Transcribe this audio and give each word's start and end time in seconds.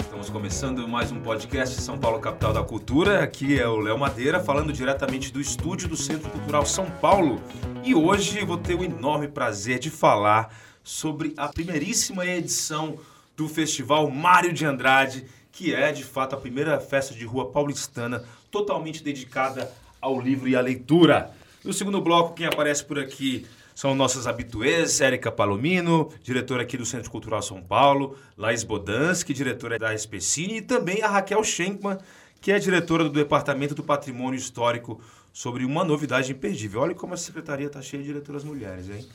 Estamos 0.00 0.28
começando 0.28 0.88
mais 0.88 1.12
um 1.12 1.20
podcast 1.20 1.80
São 1.80 1.96
Paulo 1.98 2.18
Capital 2.18 2.52
da 2.52 2.64
Cultura. 2.64 3.22
Aqui 3.22 3.56
é 3.56 3.68
o 3.68 3.76
Léo 3.76 3.96
Madeira, 3.96 4.40
falando 4.40 4.72
diretamente 4.72 5.32
do 5.32 5.40
estúdio 5.40 5.88
do 5.88 5.96
Centro 5.96 6.28
Cultural 6.30 6.66
São 6.66 6.90
Paulo. 6.90 7.40
E 7.84 7.94
hoje 7.94 8.44
vou 8.44 8.58
ter 8.58 8.74
o 8.74 8.82
enorme 8.82 9.28
prazer 9.28 9.78
de 9.78 9.90
falar 9.90 10.52
sobre 10.82 11.32
a 11.36 11.46
primeiríssima 11.46 12.26
edição 12.26 12.98
do 13.36 13.48
Festival 13.48 14.10
Mário 14.10 14.52
de 14.52 14.66
Andrade, 14.66 15.26
que 15.52 15.72
é 15.72 15.92
de 15.92 16.02
fato 16.02 16.34
a 16.34 16.40
primeira 16.40 16.80
festa 16.80 17.14
de 17.14 17.24
rua 17.24 17.52
paulistana 17.52 18.24
totalmente 18.50 19.04
dedicada 19.04 19.70
ao 20.00 20.20
livro 20.20 20.48
e 20.48 20.56
à 20.56 20.60
leitura. 20.60 21.30
No 21.64 21.72
segundo 21.72 22.00
bloco, 22.00 22.34
quem 22.34 22.46
aparece 22.46 22.84
por 22.84 22.98
aqui 22.98 23.46
são 23.74 23.94
nossas 23.94 24.26
habituês, 24.26 25.00
Érica 25.00 25.30
Palomino, 25.30 26.10
diretora 26.22 26.62
aqui 26.62 26.76
do 26.76 26.84
Centro 26.84 27.10
Cultural 27.10 27.40
São 27.40 27.62
Paulo, 27.62 28.16
Laís 28.36 28.64
Bodansky, 28.64 29.32
diretora 29.32 29.78
da 29.78 29.94
SPCine, 29.94 30.58
e 30.58 30.62
também 30.62 31.00
a 31.02 31.08
Raquel 31.08 31.44
Schenkman, 31.44 31.98
que 32.40 32.50
é 32.50 32.58
diretora 32.58 33.04
do 33.04 33.10
Departamento 33.10 33.74
do 33.76 33.84
Patrimônio 33.84 34.36
Histórico, 34.36 35.00
sobre 35.32 35.64
uma 35.64 35.84
novidade 35.84 36.32
imperdível. 36.32 36.80
Olha 36.80 36.94
como 36.94 37.14
a 37.14 37.16
secretaria 37.16 37.68
está 37.68 37.80
cheia 37.80 38.02
de 38.02 38.08
diretoras 38.08 38.42
mulheres, 38.42 38.90
hein? 38.90 39.06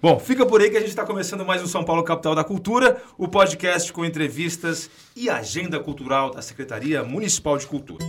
Bom, 0.00 0.18
fica 0.18 0.46
por 0.46 0.60
aí 0.60 0.70
que 0.70 0.76
a 0.76 0.80
gente 0.80 0.90
está 0.90 1.04
começando 1.04 1.44
mais 1.44 1.62
um 1.62 1.66
São 1.66 1.84
Paulo 1.84 2.04
Capital 2.04 2.34
da 2.34 2.44
Cultura, 2.44 3.02
o 3.18 3.26
podcast 3.26 3.92
com 3.92 4.04
entrevistas 4.04 4.88
e 5.16 5.28
agenda 5.28 5.80
cultural 5.80 6.30
da 6.30 6.42
Secretaria 6.42 7.02
Municipal 7.02 7.58
de 7.58 7.66
Cultura. 7.66 8.04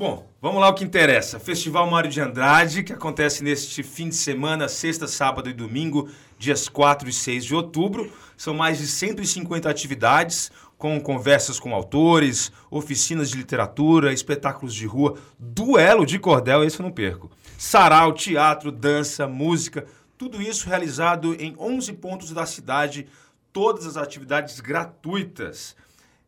Bom, 0.00 0.26
vamos 0.40 0.62
lá 0.62 0.70
o 0.70 0.72
que 0.72 0.82
interessa. 0.82 1.38
Festival 1.38 1.86
Mário 1.86 2.08
de 2.08 2.22
Andrade, 2.22 2.82
que 2.82 2.94
acontece 2.94 3.44
neste 3.44 3.82
fim 3.82 4.08
de 4.08 4.14
semana, 4.14 4.66
sexta, 4.66 5.06
sábado 5.06 5.50
e 5.50 5.52
domingo, 5.52 6.08
dias 6.38 6.70
4 6.70 7.06
e 7.06 7.12
6 7.12 7.44
de 7.44 7.54
outubro. 7.54 8.10
São 8.34 8.54
mais 8.54 8.78
de 8.78 8.86
150 8.86 9.68
atividades, 9.68 10.50
com 10.78 10.98
conversas 10.98 11.60
com 11.60 11.74
autores, 11.74 12.50
oficinas 12.70 13.28
de 13.28 13.36
literatura, 13.36 14.10
espetáculos 14.10 14.74
de 14.74 14.86
rua, 14.86 15.18
duelo 15.38 16.06
de 16.06 16.18
cordel, 16.18 16.64
esse 16.64 16.80
eu 16.80 16.84
não 16.84 16.92
perco. 16.92 17.30
Sarau, 17.58 18.14
teatro, 18.14 18.72
dança, 18.72 19.26
música, 19.26 19.84
tudo 20.16 20.40
isso 20.40 20.66
realizado 20.66 21.34
em 21.34 21.54
11 21.58 21.92
pontos 21.92 22.32
da 22.32 22.46
cidade, 22.46 23.06
todas 23.52 23.86
as 23.86 23.98
atividades 23.98 24.60
gratuitas. 24.60 25.76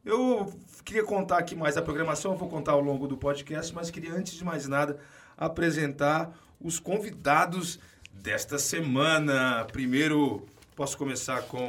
Eu 0.05 0.53
queria 0.85 1.05
contar 1.05 1.39
aqui 1.39 1.55
mais 1.55 1.77
a 1.77 1.83
programação, 1.83 2.33
eu 2.33 2.39
vou 2.39 2.49
contar 2.49 2.73
ao 2.73 2.81
longo 2.81 3.07
do 3.07 3.17
podcast, 3.17 3.75
mas 3.75 3.91
queria, 3.91 4.13
antes 4.13 4.35
de 4.35 4.45
mais 4.45 4.67
nada, 4.67 4.99
apresentar 5.37 6.37
os 6.61 6.79
convidados 6.79 7.79
desta 8.13 8.59
semana. 8.59 9.65
Primeiro, 9.73 10.47
posso 10.77 10.97
começar 10.97 11.43
com 11.43 11.61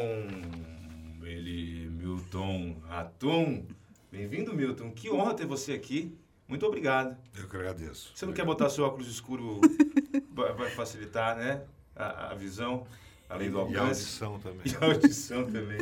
ele, 1.24 1.90
Milton 1.90 2.78
Ratum. 2.88 3.66
Bem-vindo, 4.12 4.54
Milton. 4.54 4.92
Que 4.92 5.10
honra 5.10 5.34
ter 5.34 5.46
você 5.46 5.74
aqui. 5.74 6.16
Muito 6.48 6.66
obrigado. 6.66 7.18
Eu 7.36 7.48
que 7.48 7.56
agradeço. 7.56 8.12
Você 8.14 8.26
não 8.26 8.34
quer 8.34 8.46
botar 8.46 8.70
seu 8.70 8.84
óculos 8.84 9.08
escuro 9.08 9.60
para 10.36 10.70
facilitar, 10.72 11.36
né? 11.36 11.64
A, 11.96 12.32
a, 12.32 12.36
visão, 12.36 12.86
além 13.30 13.50
do 13.50 13.60
alcance. 13.60 14.22
E 14.22 14.24
a 14.24 14.28
audição 14.28 14.40
também. 14.40 14.62
E 14.66 14.76
a 14.76 14.86
audição 14.86 15.46
também. 15.46 15.82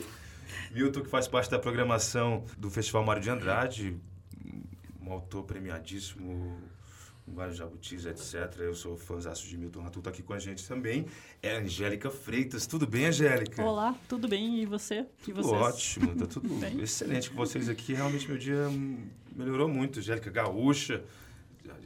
Milton, 0.72 1.02
que 1.02 1.10
faz 1.10 1.28
parte 1.28 1.50
da 1.50 1.60
programação 1.60 2.46
do 2.58 2.70
Festival 2.70 3.04
Mário 3.04 3.22
de 3.22 3.30
Andrade, 3.30 3.98
um 5.02 5.12
autor 5.12 5.44
premiadíssimo, 5.44 6.60
vários 7.28 7.58
jabutis, 7.58 8.06
etc. 8.06 8.60
Eu 8.60 8.76
sou 8.76 8.98
fãzaço 8.98 9.48
de 9.48 9.58
Milton 9.58 9.82
Ratu, 9.82 10.02
tá 10.02 10.10
aqui 10.10 10.22
com 10.22 10.34
a 10.34 10.40
gente 10.40 10.68
também. 10.68 11.06
É 11.42 11.56
a 11.56 11.60
Angélica 11.60 12.10
Freitas. 12.10 12.66
Tudo 12.68 12.86
bem, 12.86 13.06
Angélica? 13.06 13.64
Olá, 13.64 13.96
tudo 14.08 14.28
bem? 14.28 14.62
E 14.62 14.66
você? 14.66 15.06
Tudo 15.24 15.42
e 15.42 15.46
ótimo, 15.46 16.16
tá 16.16 16.26
tudo 16.26 16.50
excelente 16.82 17.30
com 17.30 17.36
vocês 17.36 17.70
aqui. 17.70 17.94
Realmente 17.94 18.28
meu 18.28 18.38
dia 18.38 18.68
melhorou 19.36 19.68
muito. 19.68 20.00
Angélica 20.00 20.30
Gaúcha, 20.30 21.04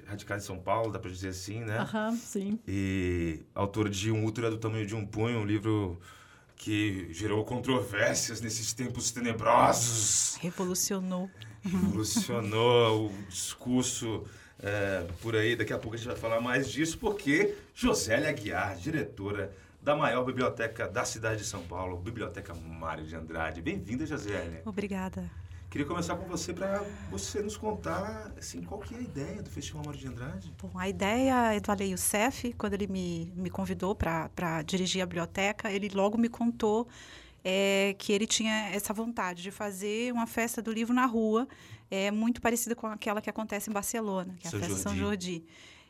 radical 0.06 0.38
de 0.38 0.44
São 0.44 0.60
Paulo, 0.60 0.92
dá 0.92 1.00
para 1.00 1.12
dizer 1.12 1.30
assim, 1.30 1.62
né? 1.62 1.80
Aham, 1.80 2.16
sim. 2.16 2.60
E 2.68 3.42
autora 3.54 3.90
de 3.90 4.12
Um 4.12 4.26
Útero 4.26 4.48
é 4.48 4.50
do 4.50 4.58
Tamanho 4.58 4.86
de 4.86 4.96
um 4.96 5.06
Punho, 5.06 5.40
um 5.40 5.46
livro 5.46 6.00
que 6.56 7.08
gerou 7.12 7.44
controvérsias 7.44 8.42
nesses 8.42 8.74
tempos 8.74 9.12
tenebrosos. 9.12 10.38
Revolucionou. 10.42 11.30
Revolucionou 11.64 13.08
o 13.08 13.24
discurso 13.30 14.24
é, 14.60 15.06
por 15.22 15.36
aí. 15.36 15.56
Daqui 15.56 15.74
a 15.74 15.78
pouco 15.78 15.96
a 15.96 15.98
gente 15.98 16.08
vai 16.08 16.16
falar 16.16 16.40
mais 16.40 16.70
disso, 16.70 16.98
porque 16.98 17.56
Josélia 17.74 18.30
Aguiar, 18.30 18.78
diretora 18.78 19.52
da 19.82 19.96
maior 19.96 20.24
biblioteca 20.24 20.88
da 20.88 21.06
cidade 21.06 21.42
de 21.42 21.48
São 21.48 21.62
Paulo, 21.62 21.98
Biblioteca 21.98 22.54
Mário 22.56 23.06
de 23.06 23.16
Andrade. 23.16 23.62
Bem-vinda, 23.62 24.06
Josélia. 24.06 24.64
Obrigada. 24.66 25.30
Queria 25.76 25.88
começar 25.90 26.16
com 26.16 26.26
você 26.26 26.54
para 26.54 26.86
você 27.12 27.42
nos 27.42 27.58
contar 27.58 28.32
assim, 28.38 28.62
qual 28.62 28.80
que 28.80 28.96
é 28.96 28.98
a 28.98 29.02
ideia 29.02 29.44
do 29.44 29.50
Festival 29.50 29.84
Mário 29.84 30.00
de 30.00 30.08
Andrade. 30.08 30.54
Bom, 30.58 30.72
a 30.74 30.88
ideia 30.88 31.54
é 31.54 31.60
do 31.60 31.70
Ale 31.70 31.92
Youssef, 31.92 32.54
quando 32.54 32.76
ele 32.76 32.88
me, 32.88 33.34
me 33.36 33.50
convidou 33.50 33.94
para 33.94 34.62
dirigir 34.66 35.02
a 35.02 35.06
biblioteca, 35.06 35.70
ele 35.70 35.90
logo 35.90 36.18
me 36.18 36.30
contou 36.30 36.88
é, 37.44 37.94
que 38.00 38.14
ele 38.14 38.26
tinha 38.26 38.70
essa 38.70 38.94
vontade 38.94 39.44
de 39.44 39.52
fazer 39.52 40.14
uma 40.14 40.26
festa 40.26 40.62
do 40.62 40.72
livro 40.72 40.94
na 40.94 41.06
rua, 41.06 41.46
é, 41.92 42.10
muito 42.10 42.40
parecida 42.40 42.74
com 42.74 42.88
aquela 42.88 43.22
que 43.22 43.30
acontece 43.30 43.70
em 43.70 43.74
Barcelona, 43.74 44.34
que 44.40 44.48
é 44.48 44.48
a 44.48 44.52
São 44.52 44.60
festa 44.62 44.76
Jordi. 44.76 44.82
São 44.82 44.96
Jordi. 44.96 45.46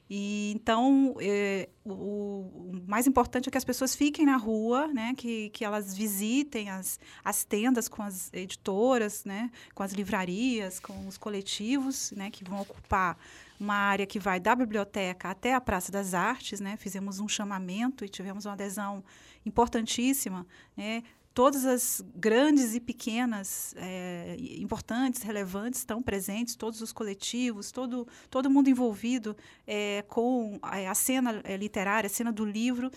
E 0.09 0.51
então 0.55 1.15
é, 1.19 1.67
o, 1.83 1.91
o, 1.91 2.83
mais 2.87 3.07
importante 3.07 3.49
é 3.49 3.51
que 3.51 3.57
as 3.57 3.65
pessoas 3.65 3.95
fiquem 3.95 4.25
na 4.25 4.37
rua, 4.37 4.87
né? 4.87 5.13
Que, 5.17 5.49
que 5.49 5.65
elas 5.65 5.95
visitem 5.95 6.69
as, 6.69 6.99
as 7.23 7.43
tendas 7.43 7.87
com 7.87 8.03
as 8.03 8.31
editoras, 8.31 9.25
né? 9.25 9.49
Com 9.73 9.81
as 9.81 9.93
livrarias, 9.93 10.79
com 10.79 11.07
os 11.07 11.17
coletivos, 11.17 12.11
né? 12.11 12.29
Que 12.29 12.43
vão 12.43 12.61
ocupar 12.61 13.17
uma 13.59 13.75
área 13.75 14.05
que 14.05 14.19
vai 14.19 14.39
da 14.39 14.55
biblioteca 14.55 15.29
até 15.29 15.55
a 15.55 15.61
Praça 15.61 15.91
das 15.91 16.13
Artes, 16.13 16.59
né? 16.59 16.77
Fizemos 16.77 17.19
um 17.19 17.27
chamamento 17.27 18.05
e 18.05 18.09
tivemos 18.09 18.45
uma 18.45 18.53
adesão 18.53 19.03
importantíssima, 19.43 20.45
né? 20.77 21.01
Todas 21.35 21.65
as 21.65 22.01
grandes 22.15 22.73
e 22.73 22.79
pequenas, 22.79 23.75
é, 23.77 24.37
importantes, 24.57 25.21
relevantes, 25.21 25.81
estão 25.81 26.01
presentes, 26.01 26.55
todos 26.55 26.81
os 26.81 26.93
coletivos, 26.93 27.73
todo, 27.73 28.07
todo 28.29 28.49
mundo 28.49 28.69
envolvido 28.69 29.35
é, 29.67 30.01
com 30.07 30.57
a, 30.61 30.89
a 30.89 30.95
cena 30.95 31.41
é, 31.43 31.57
literária, 31.57 32.07
a 32.07 32.09
cena 32.09 32.31
do 32.31 32.45
livro, 32.45 32.89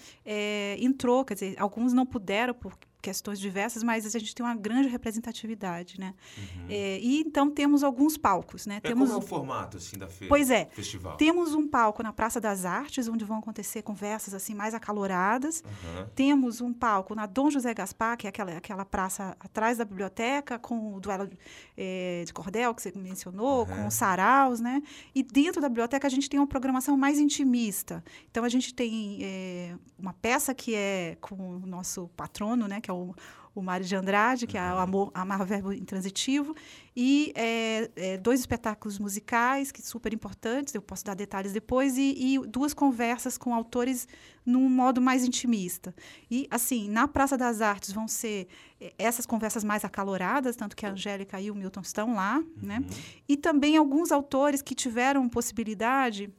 entrou, 0.78 1.24
quer 1.24 1.34
dizer, 1.34 1.54
alguns 1.58 1.92
não 1.92 2.06
puderam 2.06 2.54
por 2.54 2.78
questões 3.00 3.38
diversas, 3.38 3.82
mas 3.82 4.04
a 4.14 4.18
gente 4.18 4.34
tem 4.34 4.44
uma 4.44 4.54
grande 4.54 4.88
representatividade, 4.88 5.98
né? 6.00 6.14
Uhum. 6.36 6.66
É, 6.68 6.98
e 6.98 7.20
então 7.20 7.50
temos 7.50 7.84
alguns 7.84 8.16
palcos, 8.16 8.66
né? 8.66 8.76
É 8.76 8.80
temos 8.80 9.08
como 9.08 9.20
é 9.20 9.24
o 9.24 9.26
formato 9.26 9.76
assim 9.76 9.96
da 9.96 10.08
feira? 10.08 10.28
Pois 10.28 10.50
é. 10.50 10.66
Festival. 10.66 11.16
Temos 11.16 11.54
um 11.54 11.66
palco 11.66 12.02
na 12.02 12.12
Praça 12.12 12.40
das 12.40 12.64
Artes, 12.64 13.08
onde 13.08 13.24
vão 13.24 13.38
acontecer 13.38 13.82
conversas 13.82 14.34
assim 14.34 14.54
mais 14.54 14.74
acaloradas. 14.74 15.62
Uhum. 15.64 16.06
Temos 16.14 16.60
um 16.60 16.72
palco 16.72 17.14
na 17.14 17.26
Dom 17.26 17.50
José 17.50 17.72
Gaspar, 17.72 18.16
que 18.16 18.26
é 18.26 18.30
aquela 18.30 18.56
aquela 18.56 18.84
praça 18.84 19.36
atrás 19.38 19.78
da 19.78 19.84
biblioteca, 19.84 20.58
com 20.58 20.94
o 20.94 21.00
duelo 21.00 21.28
é, 21.76 22.24
de 22.26 22.32
cordel 22.32 22.74
que 22.74 22.82
você 22.82 22.92
mencionou, 22.96 23.60
uhum. 23.60 23.66
com 23.66 23.86
os 23.86 23.94
saraus, 23.94 24.60
né? 24.60 24.82
E 25.14 25.22
dentro 25.22 25.60
da 25.60 25.68
biblioteca 25.68 26.06
a 26.06 26.10
gente 26.10 26.28
tem 26.28 26.40
uma 26.40 26.46
programação 26.46 26.96
mais 26.96 27.18
intimista. 27.18 28.02
Então 28.30 28.44
a 28.44 28.48
gente 28.48 28.74
tem 28.74 29.20
é, 29.22 29.74
uma 29.98 30.12
peça 30.12 30.52
que 30.54 30.74
é 30.74 31.16
com 31.20 31.36
o 31.36 31.66
nosso 31.66 32.08
patrono, 32.16 32.66
né? 32.66 32.80
Que 32.88 32.90
é 32.90 32.94
o, 32.94 33.14
o 33.54 33.60
Mário 33.60 33.84
de 33.84 33.94
Andrade, 33.94 34.46
que 34.46 34.56
é 34.56 34.62
o 34.62 34.74
uhum. 34.74 34.78
Amor, 34.78 35.10
Amar 35.12 35.44
Verbo 35.44 35.72
Intransitivo, 35.72 36.56
e 36.96 37.32
é, 37.34 37.90
é, 37.96 38.16
dois 38.16 38.40
espetáculos 38.40 38.98
musicais, 38.98 39.70
que 39.70 39.82
super 39.82 40.14
importantes, 40.14 40.74
eu 40.74 40.80
posso 40.80 41.04
dar 41.04 41.14
detalhes 41.14 41.52
depois, 41.52 41.98
e, 41.98 42.14
e, 42.16 42.38
duas 42.46 42.72
conversas 42.72 43.36
com 43.36 43.54
autores 43.54 44.08
num 44.44 44.70
modo 44.70 45.02
mais 45.02 45.22
intimista. 45.22 45.94
E, 46.30 46.48
assim, 46.50 46.88
na 46.88 47.06
Praça 47.06 47.36
das 47.36 47.60
Artes 47.60 47.92
vão 47.92 48.08
ser 48.08 48.48
é, 48.80 48.94
essas 48.98 49.26
conversas 49.26 49.62
mais 49.62 49.84
acaloradas, 49.84 50.56
tanto 50.56 50.74
que 50.74 50.86
a 50.86 50.92
Angélica 50.92 51.38
e 51.38 51.50
o 51.50 51.54
Milton 51.54 51.82
estão 51.82 52.14
lá, 52.14 52.38
né? 52.56 52.78
uhum. 52.78 52.80
né? 52.80 52.86
E 53.28 53.36
também 53.36 53.76
alguns 53.76 54.10
autores 54.10 54.62
que 54.62 54.74
tiveram 54.74 55.28
possibilidade 55.28 56.32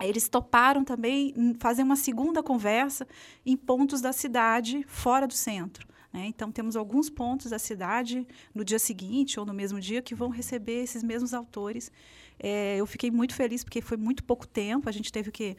eles 0.00 0.28
toparam 0.28 0.84
também 0.84 1.54
fazer 1.58 1.82
uma 1.82 1.96
segunda 1.96 2.42
conversa 2.42 3.06
em 3.46 3.56
pontos 3.56 4.00
da 4.00 4.12
cidade 4.12 4.84
fora 4.88 5.26
do 5.26 5.34
centro. 5.34 5.86
Né? 6.12 6.26
Então, 6.26 6.50
temos 6.50 6.76
alguns 6.76 7.10
pontos 7.10 7.50
da 7.50 7.58
cidade 7.58 8.26
no 8.54 8.64
dia 8.64 8.78
seguinte 8.78 9.38
ou 9.38 9.44
no 9.46 9.52
mesmo 9.52 9.80
dia 9.80 10.00
que 10.00 10.14
vão 10.14 10.28
receber 10.28 10.82
esses 10.82 11.02
mesmos 11.02 11.34
autores. 11.34 11.90
É, 12.38 12.76
eu 12.76 12.86
fiquei 12.86 13.10
muito 13.10 13.34
feliz 13.34 13.64
porque 13.64 13.80
foi 13.80 13.96
muito 13.96 14.22
pouco 14.24 14.46
tempo, 14.46 14.88
a 14.88 14.92
gente 14.92 15.12
teve 15.12 15.30
que 15.30 15.56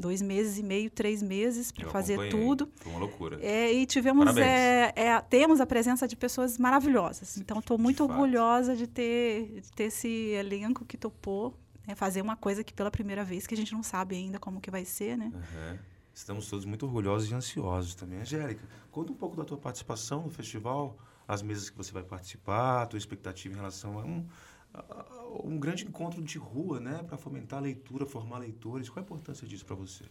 dois 0.00 0.22
meses 0.22 0.58
e 0.58 0.62
meio, 0.62 0.90
três 0.90 1.22
meses 1.22 1.70
para 1.70 1.88
fazer 1.90 2.30
tudo. 2.30 2.68
Foi 2.76 2.92
uma 2.92 3.00
loucura. 3.00 3.38
É, 3.42 3.72
e 3.72 3.84
tivemos 3.84 4.36
é, 4.36 4.92
é, 4.96 5.20
temos 5.20 5.60
a 5.60 5.66
presença 5.66 6.08
de 6.08 6.16
pessoas 6.16 6.56
maravilhosas. 6.58 7.36
Então 7.36 7.58
estou 7.58 7.76
de 7.76 7.82
muito 7.82 8.06
fato. 8.06 8.10
orgulhosa 8.10 8.74
de 8.74 8.86
ter, 8.86 9.60
de 9.60 9.70
ter 9.72 9.84
esse 9.84 10.08
elenco 10.08 10.84
que 10.84 10.96
topou 10.96 11.54
né, 11.90 11.94
fazer 11.94 12.22
uma 12.22 12.36
coisa 12.36 12.62
que 12.62 12.72
pela 12.72 12.90
primeira 12.90 13.24
vez 13.24 13.46
que 13.46 13.54
a 13.54 13.56
gente 13.56 13.72
não 13.72 13.82
sabe 13.82 14.14
ainda 14.14 14.38
como 14.38 14.60
que 14.60 14.70
vai 14.70 14.84
ser, 14.84 15.18
né? 15.18 15.32
Aham. 15.34 15.78
Estamos 16.14 16.48
todos 16.48 16.64
muito 16.64 16.84
orgulhosos 16.86 17.30
e 17.30 17.34
ansiosos 17.34 17.94
também. 17.94 18.20
Angélica, 18.20 18.62
conta 18.90 19.12
um 19.12 19.14
pouco 19.14 19.36
da 19.36 19.44
tua 19.44 19.56
participação 19.56 20.22
no 20.24 20.30
festival, 20.30 20.96
as 21.26 21.40
mesas 21.42 21.70
que 21.70 21.76
você 21.76 21.92
vai 21.92 22.02
participar, 22.02 22.82
a 22.82 22.86
tua 22.86 22.98
expectativa 22.98 23.54
em 23.54 23.56
relação 23.56 23.98
a 23.98 24.04
um, 24.04 24.26
a- 24.74 24.80
a- 24.80 25.28
um 25.44 25.58
grande 25.58 25.84
encontro 25.84 26.20
de 26.22 26.36
rua, 26.38 26.80
né? 26.80 27.02
Para 27.06 27.16
fomentar 27.16 27.58
a 27.60 27.62
leitura, 27.62 28.04
formar 28.06 28.38
leitores. 28.38 28.88
Qual 28.88 29.02
a 29.02 29.04
importância 29.04 29.46
disso 29.46 29.64
para 29.64 29.76
você? 29.76 30.04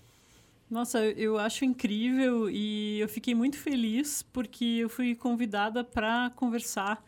Nossa, 0.70 1.00
eu 1.06 1.38
acho 1.38 1.66
incrível 1.66 2.50
e 2.50 3.00
eu 3.00 3.10
fiquei 3.10 3.36
muito 3.36 3.58
feliz 3.58 4.22
porque 4.24 4.66
eu 4.66 4.90
fui 4.90 5.16
convidada 5.16 5.84
para 5.84 6.30
conversar 6.36 7.04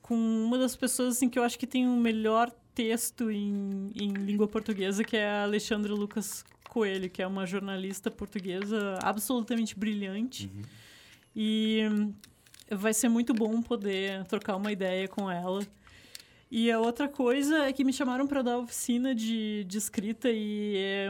com 0.00 0.14
uma 0.14 0.56
das 0.58 0.76
pessoas 0.76 1.16
assim, 1.16 1.28
que 1.28 1.38
eu 1.38 1.42
acho 1.42 1.58
que 1.58 1.66
tem 1.66 1.86
o 1.86 1.96
melhor 1.96 2.50
texto 2.78 3.28
em, 3.28 3.90
em 3.96 4.12
língua 4.12 4.46
portuguesa, 4.46 5.02
que 5.02 5.16
é 5.16 5.28
a 5.28 5.42
Alexandra 5.42 5.92
Lucas 5.92 6.44
Coelho, 6.68 7.10
que 7.10 7.20
é 7.20 7.26
uma 7.26 7.44
jornalista 7.44 8.08
portuguesa 8.08 9.00
absolutamente 9.02 9.76
brilhante. 9.76 10.48
E 11.34 11.88
hum, 11.90 12.14
vai 12.70 12.94
ser 12.94 13.08
muito 13.08 13.34
bom 13.34 13.60
poder 13.60 14.24
trocar 14.26 14.54
uma 14.54 14.70
ideia 14.70 15.08
com 15.08 15.28
ela. 15.28 15.66
E 16.48 16.70
a 16.70 16.78
outra 16.78 17.08
coisa 17.08 17.64
é 17.64 17.72
que 17.72 17.82
me 17.82 17.92
chamaram 17.92 18.28
para 18.28 18.42
dar 18.42 18.58
oficina 18.58 19.12
de, 19.12 19.64
de 19.64 19.76
escrita 19.76 20.30
e 20.30 20.76
é, 20.76 21.08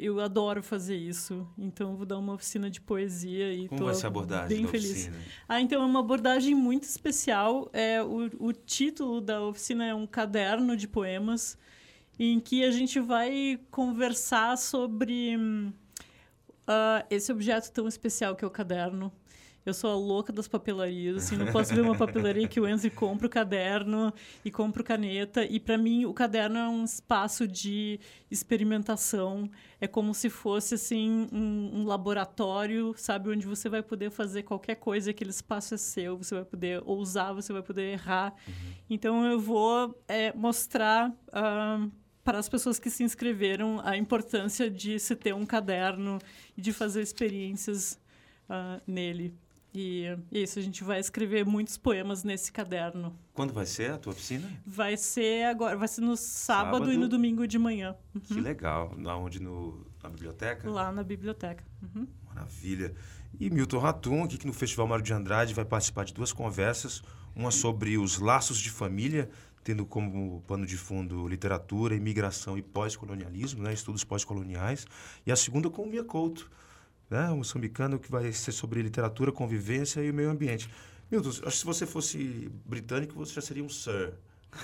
eu 0.00 0.20
adoro 0.20 0.62
fazer 0.62 0.96
isso. 0.96 1.46
Então, 1.58 1.96
vou 1.96 2.06
dar 2.06 2.18
uma 2.18 2.32
oficina 2.34 2.70
de 2.70 2.80
poesia 2.80 3.52
e 3.52 3.68
Como 3.68 3.84
vai 3.84 3.94
ser 3.94 4.06
a 4.06 4.08
abordagem 4.08 4.48
bem 4.48 4.64
da 4.64 4.70
feliz. 4.70 4.90
oficina? 4.90 5.16
Ah, 5.48 5.60
então 5.60 5.82
é 5.82 5.84
uma 5.84 6.00
abordagem 6.00 6.54
muito 6.54 6.84
especial. 6.84 7.68
É, 7.72 8.02
o, 8.02 8.30
o 8.38 8.52
título 8.52 9.20
da 9.20 9.42
oficina 9.42 9.84
é 9.86 9.94
um 9.94 10.06
caderno 10.06 10.76
de 10.76 10.88
poemas, 10.88 11.58
em 12.18 12.40
que 12.40 12.64
a 12.64 12.70
gente 12.70 12.98
vai 13.00 13.58
conversar 13.70 14.56
sobre 14.58 15.36
ah, 16.66 17.04
esse 17.10 17.30
objeto 17.32 17.70
tão 17.72 17.86
especial 17.88 18.36
que 18.36 18.44
é 18.44 18.48
o 18.48 18.50
caderno. 18.50 19.12
Eu 19.64 19.74
sou 19.74 19.90
a 19.90 19.94
louca 19.94 20.32
das 20.32 20.48
papelarias, 20.48 21.18
assim, 21.18 21.36
não 21.36 21.52
posso 21.52 21.74
ver 21.74 21.82
uma 21.82 21.94
papelaria 21.94 22.48
que 22.48 22.58
eu 22.58 22.66
entro 22.66 22.86
e 22.86 22.90
compro 22.90 23.28
caderno 23.28 24.12
e 24.42 24.50
compro 24.50 24.82
caneta. 24.82 25.44
E 25.44 25.60
para 25.60 25.76
mim 25.76 26.06
o 26.06 26.14
caderno 26.14 26.58
é 26.58 26.66
um 26.66 26.82
espaço 26.82 27.46
de 27.46 28.00
experimentação. 28.30 29.50
É 29.78 29.86
como 29.86 30.14
se 30.14 30.30
fosse 30.30 30.76
assim 30.76 31.28
um, 31.30 31.80
um 31.80 31.84
laboratório, 31.84 32.94
sabe, 32.96 33.28
onde 33.28 33.46
você 33.46 33.68
vai 33.68 33.82
poder 33.82 34.10
fazer 34.10 34.44
qualquer 34.44 34.76
coisa. 34.76 35.10
Aquele 35.10 35.30
espaço 35.30 35.74
é 35.74 35.76
seu. 35.76 36.16
Você 36.16 36.34
vai 36.34 36.44
poder 36.44 36.82
ousar, 36.86 37.34
você 37.34 37.52
vai 37.52 37.62
poder 37.62 37.92
errar. 37.92 38.34
Então 38.88 39.26
eu 39.26 39.38
vou 39.38 39.94
é, 40.08 40.32
mostrar 40.32 41.12
ah, 41.32 41.86
para 42.24 42.38
as 42.38 42.48
pessoas 42.48 42.78
que 42.78 42.88
se 42.88 43.02
inscreveram 43.04 43.78
a 43.84 43.94
importância 43.94 44.70
de 44.70 44.98
se 44.98 45.14
ter 45.14 45.34
um 45.34 45.44
caderno 45.44 46.18
e 46.56 46.62
de 46.62 46.72
fazer 46.72 47.02
experiências 47.02 48.00
ah, 48.48 48.80
nele. 48.86 49.34
E 49.72 50.16
isso, 50.32 50.58
a 50.58 50.62
gente 50.62 50.82
vai 50.82 50.98
escrever 50.98 51.46
muitos 51.46 51.76
poemas 51.76 52.24
nesse 52.24 52.50
caderno. 52.50 53.16
Quando 53.32 53.52
vai 53.52 53.64
ser 53.66 53.92
a 53.92 53.98
tua 53.98 54.12
oficina? 54.12 54.50
Vai 54.66 54.96
ser 54.96 55.44
agora, 55.44 55.76
vai 55.76 55.86
ser 55.86 56.00
no 56.00 56.16
sábado, 56.16 56.74
Sábado. 56.78 56.92
e 56.92 56.96
no 56.96 57.08
domingo 57.08 57.46
de 57.46 57.56
manhã, 57.58 57.94
Que 58.24 58.40
legal. 58.40 58.92
Na 58.98 59.16
onde? 59.16 59.40
No, 59.40 59.86
na 60.02 60.08
biblioteca? 60.08 60.68
lá 60.68 60.90
na 60.90 61.04
biblioteca. 61.04 61.62
Uhum. 61.82 62.06
Maravilha. 62.26 62.94
E 63.38 63.48
Milton 63.48 63.78
Ratum, 63.78 64.24
aqui 64.24 64.44
no 64.44 64.52
Festival 64.52 64.88
Mário 64.88 65.04
de 65.04 65.12
Andrade, 65.12 65.54
vai 65.54 65.64
participar 65.64 66.04
de 66.04 66.12
duas 66.12 66.32
conversas. 66.32 67.00
Uma 67.34 67.52
sobre 67.52 67.96
os 67.96 68.18
laços 68.18 68.58
de 68.58 68.70
família, 68.70 69.30
tendo 69.62 69.86
como 69.86 70.42
pano 70.48 70.66
de 70.66 70.76
fundo 70.76 71.28
literatura, 71.28 71.94
imigração 71.94 72.58
e 72.58 72.62
pós-colonialismo, 72.62 73.62
né, 73.62 73.72
estudos 73.72 74.02
pós-coloniais. 74.02 74.84
E 75.24 75.30
a 75.30 75.36
segunda 75.36 75.70
com 75.70 75.82
o 75.84 75.86
Mia 75.86 76.02
Couto, 76.02 76.50
né, 77.10 77.28
um 77.30 77.38
moçambicano 77.38 77.98
que 77.98 78.10
vai 78.10 78.32
ser 78.32 78.52
sobre 78.52 78.80
literatura, 78.82 79.32
convivência 79.32 80.00
e 80.00 80.10
o 80.10 80.14
meio 80.14 80.30
ambiente. 80.30 80.70
Milton, 81.10 81.28
acho 81.30 81.40
que 81.42 81.50
se 81.50 81.64
você 81.64 81.86
fosse 81.86 82.50
britânico, 82.64 83.14
você 83.14 83.34
já 83.34 83.40
seria 83.40 83.64
um 83.64 83.68
Sir, 83.68 84.12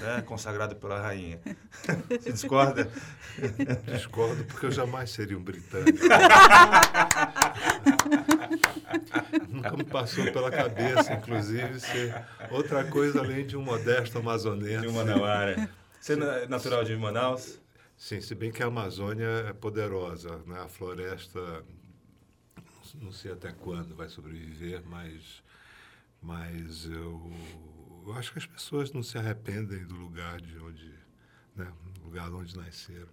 né, 0.01 0.23
consagrado 0.27 0.77
pela 0.77 1.01
rainha. 1.01 1.41
Você 2.09 2.33
discorda? 2.33 2.89
Discordo, 3.93 4.45
porque 4.45 4.67
eu 4.67 4.71
jamais 4.71 5.11
seria 5.11 5.37
um 5.37 5.43
britânico. 5.43 5.99
Nunca 9.49 9.77
me 9.77 9.85
passou 9.85 10.25
pela 10.33 10.51
cabeça, 10.51 11.13
inclusive, 11.15 11.81
ser 11.81 12.15
outra 12.51 12.85
coisa 12.85 13.21
além 13.21 13.47
de 13.47 13.57
um 13.57 13.63
modesto 13.63 14.19
amazonense. 14.19 14.87
De 14.87 14.93
Manauara. 14.93 15.69
Você 16.01 16.13
é 16.13 16.17
na- 16.17 16.47
natural 16.47 16.85
de 16.85 16.95
Manaus? 16.97 17.59
Sim, 17.97 18.21
se 18.21 18.35
bem 18.35 18.53
que 18.53 18.63
a 18.63 18.67
Amazônia 18.67 19.27
é 19.49 19.53
poderosa, 19.53 20.39
né? 20.47 20.61
A 20.61 20.69
floresta, 20.69 21.41
não 23.01 23.13
sei 23.13 23.33
até 23.33 23.53
quando 23.53 23.95
vai 23.95 24.09
sobreviver, 24.09 24.83
mas, 24.87 25.43
mas 26.23 26.87
eu, 26.87 27.31
eu 28.07 28.13
acho 28.15 28.33
que 28.33 28.39
as 28.39 28.47
pessoas 28.47 28.93
não 28.93 29.03
se 29.03 29.17
arrependem 29.19 29.85
do 29.85 29.95
lugar 29.95 30.41
de 30.41 30.59
onde, 30.59 30.91
né? 31.55 31.71
do 31.95 32.05
lugar 32.05 32.33
onde 32.33 32.57
nasceram. 32.57 33.09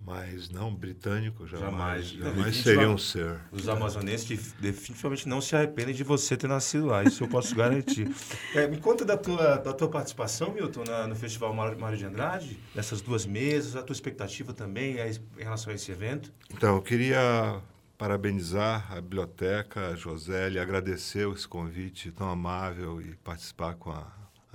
Mas 0.00 0.48
não, 0.48 0.72
britânico 0.72 1.44
jamais, 1.44 2.06
Jamais. 2.06 2.06
jamais, 2.36 2.56
seria 2.56 2.88
um 2.88 2.96
ser. 2.96 3.40
Os 3.50 3.68
amazonenses 3.68 4.28
def- 4.28 4.52
definitivamente 4.60 5.28
não 5.28 5.40
se 5.40 5.56
arrependem 5.56 5.92
de 5.92 6.04
você 6.04 6.36
ter 6.36 6.46
nascido 6.46 6.86
lá, 6.86 7.02
isso 7.02 7.24
eu 7.24 7.28
posso 7.28 7.52
garantir. 7.54 8.08
É, 8.54 8.66
me 8.68 8.78
conta 8.78 9.04
da 9.04 9.16
tua, 9.16 9.56
da 9.56 9.72
tua 9.72 9.88
participação, 9.90 10.54
Milton, 10.54 10.84
na- 10.84 11.06
no 11.08 11.16
Festival 11.16 11.52
Mário 11.52 11.98
de 11.98 12.04
Andrade, 12.04 12.58
nessas 12.76 13.00
duas 13.00 13.26
mesas, 13.26 13.74
a 13.74 13.82
tua 13.82 13.92
expectativa 13.92 14.54
também 14.54 14.98
é, 14.98 15.10
em 15.10 15.42
relação 15.42 15.72
a 15.72 15.74
esse 15.74 15.90
evento. 15.90 16.32
Então, 16.54 16.76
eu 16.76 16.82
queria 16.82 17.60
parabenizar 17.98 18.92
a 18.92 19.00
biblioteca, 19.00 19.88
a 19.88 19.96
Josélia, 19.96 20.62
agradecer 20.62 21.28
esse 21.32 21.48
convite 21.48 22.12
tão 22.12 22.30
amável 22.30 23.02
e 23.02 23.16
participar 23.16 23.74
com 23.74 23.90
a 23.90 24.06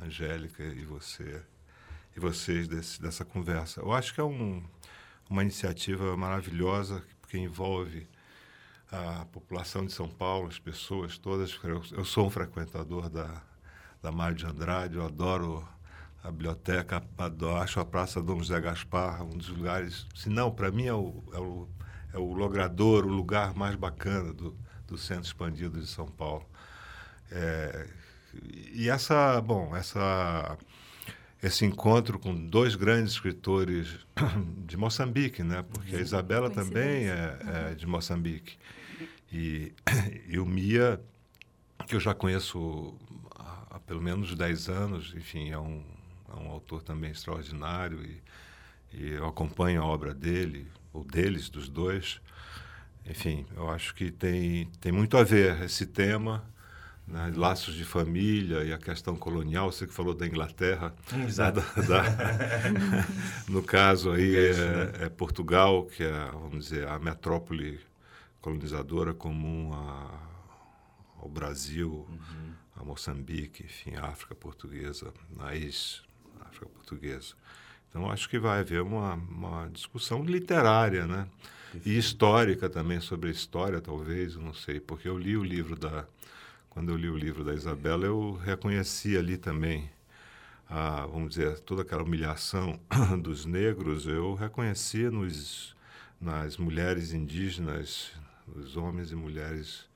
Angélica 0.02 0.64
e 0.64 0.86
você 0.86 1.44
e 2.16 2.20
vocês 2.20 2.68
desse, 2.68 3.02
dessa 3.02 3.26
conversa. 3.26 3.82
Eu 3.82 3.92
acho 3.92 4.14
que 4.14 4.22
é 4.22 4.24
um, 4.24 4.64
uma 5.30 5.42
iniciativa 5.42 6.16
maravilhosa 6.16 7.04
porque 7.20 7.38
envolve 7.38 8.08
a 8.90 9.26
população 9.26 9.86
de 9.86 9.92
São 9.92 10.08
Paulo, 10.08 10.48
as 10.48 10.60
pessoas 10.60 11.18
todas. 11.18 11.60
Eu, 11.64 11.82
eu 11.92 12.06
sou 12.06 12.28
um 12.28 12.30
frequentador 12.30 13.10
da, 13.10 13.42
da 14.02 14.12
Mário 14.12 14.38
de 14.38 14.46
Andrade, 14.46 14.96
eu 14.96 15.06
adoro 15.06 15.68
a 16.24 16.32
biblioteca, 16.32 17.04
adoro, 17.18 17.58
acho 17.58 17.80
a 17.80 17.86
Praça 17.86 18.22
Dom 18.22 18.40
José 18.40 18.62
Gaspar 18.62 19.22
um 19.24 19.36
dos 19.36 19.50
lugares, 19.50 20.06
se 20.16 20.30
não, 20.30 20.50
para 20.50 20.72
mim 20.72 20.86
é 20.86 20.94
o, 20.94 21.22
é, 21.34 21.40
o, 21.40 21.68
é 22.14 22.18
o 22.18 22.34
logrador, 22.34 23.06
o 23.06 23.10
lugar 23.10 23.54
mais 23.56 23.76
bacana 23.76 24.32
do, 24.32 24.56
do 24.88 24.98
Centro 24.98 25.26
Expandido 25.26 25.80
de 25.80 25.88
São 25.88 26.06
Paulo. 26.06 26.46
É, 27.32 27.88
e 28.72 28.90
essa, 28.90 29.42
bom, 29.42 29.76
essa 29.76 30.58
esse 31.42 31.66
encontro 31.66 32.18
com 32.18 32.34
dois 32.34 32.76
grandes 32.76 33.14
escritores 33.14 34.00
de 34.66 34.78
Moçambique, 34.78 35.44
né? 35.44 35.62
Porque 35.62 35.96
a 35.96 36.00
Isabela 36.00 36.50
também 36.50 37.10
é, 37.10 37.38
é 37.72 37.76
de 37.76 37.86
Moçambique. 37.86 38.58
E, 39.30 39.74
e 40.26 40.40
o 40.40 40.46
Mia, 40.46 41.02
que 41.86 41.96
eu 41.96 42.00
já 42.00 42.14
conheço 42.14 42.98
há, 43.36 43.76
há 43.76 43.80
pelo 43.80 44.02
menos 44.02 44.34
10 44.34 44.70
anos, 44.70 45.14
enfim, 45.18 45.50
é 45.52 45.60
um, 45.60 45.84
é 46.32 46.40
um 46.40 46.50
autor 46.50 46.82
também 46.82 47.12
extraordinário 47.12 48.02
e, 48.02 48.24
e 48.94 49.12
eu 49.12 49.28
acompanho 49.28 49.82
a 49.82 49.86
obra 49.86 50.14
dele, 50.14 50.66
ou 50.94 51.04
deles, 51.04 51.50
dos 51.50 51.68
dois. 51.68 52.22
Enfim, 53.06 53.46
eu 53.56 53.70
acho 53.70 53.94
que 53.96 54.12
tem, 54.12 54.68
tem 54.80 54.92
muito 54.92 55.18
a 55.18 55.24
ver 55.24 55.62
esse 55.64 55.86
tema 55.86 56.44
né, 57.06 57.34
laços 57.36 57.76
de 57.76 57.84
família 57.84 58.64
e 58.64 58.72
a 58.72 58.78
questão 58.78 59.16
colonial. 59.16 59.70
Você 59.72 59.86
que 59.86 59.94
falou 59.94 60.14
da 60.14 60.26
Inglaterra, 60.26 60.94
Exato. 61.28 61.60
da- 61.82 61.82
da- 61.82 62.04
no 63.50 63.62
caso 63.62 64.12
aí 64.12 64.36
é, 64.36 65.06
é 65.06 65.10
Portugal, 65.10 65.86
que 65.86 66.04
é, 66.04 66.12
vamos 66.32 66.66
dizer, 66.70 66.88
a 66.88 66.98
metrópole 67.00 67.80
colonizadora 68.40 69.14
comum 69.14 69.74
a- 69.74 70.20
ao 71.22 71.28
Brasil, 71.30 72.08
a 72.76 72.84
Moçambique, 72.86 73.64
enfim, 73.66 73.96
a 73.96 74.06
África 74.08 74.34
portuguesa, 74.36 75.14
a 75.40 75.56
ex-África 75.56 76.66
portuguesa. 76.68 77.34
Então, 77.94 78.10
acho 78.10 78.28
que 78.28 78.40
vai 78.40 78.62
haver 78.62 78.82
uma, 78.82 79.14
uma 79.14 79.70
discussão 79.70 80.24
literária, 80.24 81.06
né? 81.06 81.28
E 81.86 81.96
histórica 81.96 82.68
também, 82.68 83.00
sobre 83.00 83.30
a 83.30 83.32
história, 83.32 83.80
talvez, 83.80 84.36
não 84.36 84.52
sei, 84.52 84.80
porque 84.80 85.08
eu 85.08 85.16
li 85.16 85.38
o 85.38 85.44
livro 85.44 85.76
da. 85.76 86.08
Quando 86.72 86.92
eu 86.92 86.98
li 86.98 87.08
o 87.08 87.16
livro 87.16 87.44
da 87.44 87.54
Isabela, 87.54 88.06
eu 88.06 88.34
reconheci 88.34 89.16
ali 89.16 89.38
também, 89.38 89.92
a, 90.68 91.06
vamos 91.06 91.36
dizer, 91.36 91.60
toda 91.60 91.84
aquela 91.84 92.02
humilhação 92.02 92.80
dos 93.22 93.46
negros, 93.46 94.08
eu 94.08 94.34
reconhecia 94.34 95.12
nos, 95.12 95.76
nas 96.20 96.58
mulheres 96.58 97.14
indígenas, 97.14 98.12
os 98.56 98.76
homens 98.76 99.12
e 99.12 99.16
mulheres 99.16 99.88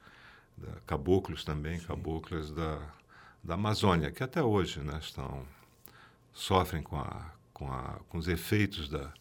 da, 0.55 0.67
caboclos 0.85 1.43
também, 1.43 1.79
Sim. 1.79 1.87
caboclas 1.87 2.51
da, 2.51 2.79
da 3.43 3.55
Amazônia, 3.55 4.11
que 4.11 4.21
até 4.21 4.43
hoje 4.43 4.81
né, 4.81 4.99
estão, 5.01 5.43
sofrem 6.31 6.83
com, 6.83 6.97
a, 6.97 7.31
com, 7.57 7.71
a, 7.71 7.99
com 8.07 8.19
os 8.19 8.27
efeitos 8.27 8.87
da, 8.87 9.11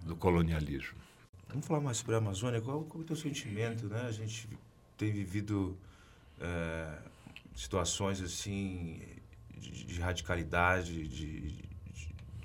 do 0.00 0.14
colonialismo. 0.14 0.96
Vamos 1.48 1.66
falar 1.66 1.80
mais 1.80 1.96
sobre 1.96 2.14
a 2.14 2.18
Amazônia. 2.18 2.60
Qual, 2.60 2.84
qual 2.84 3.00
é 3.00 3.04
o 3.04 3.06
teu 3.06 3.16
sentimento? 3.16 3.88
Né? 3.88 4.00
A 4.06 4.12
gente 4.12 4.48
tem 4.96 5.10
vivido 5.10 5.76
é, 6.40 6.98
situações 7.52 8.20
assim 8.20 9.02
de, 9.58 9.84
de 9.86 10.00
radicalidade, 10.00 11.08
de, 11.08 11.40
de, 11.48 11.68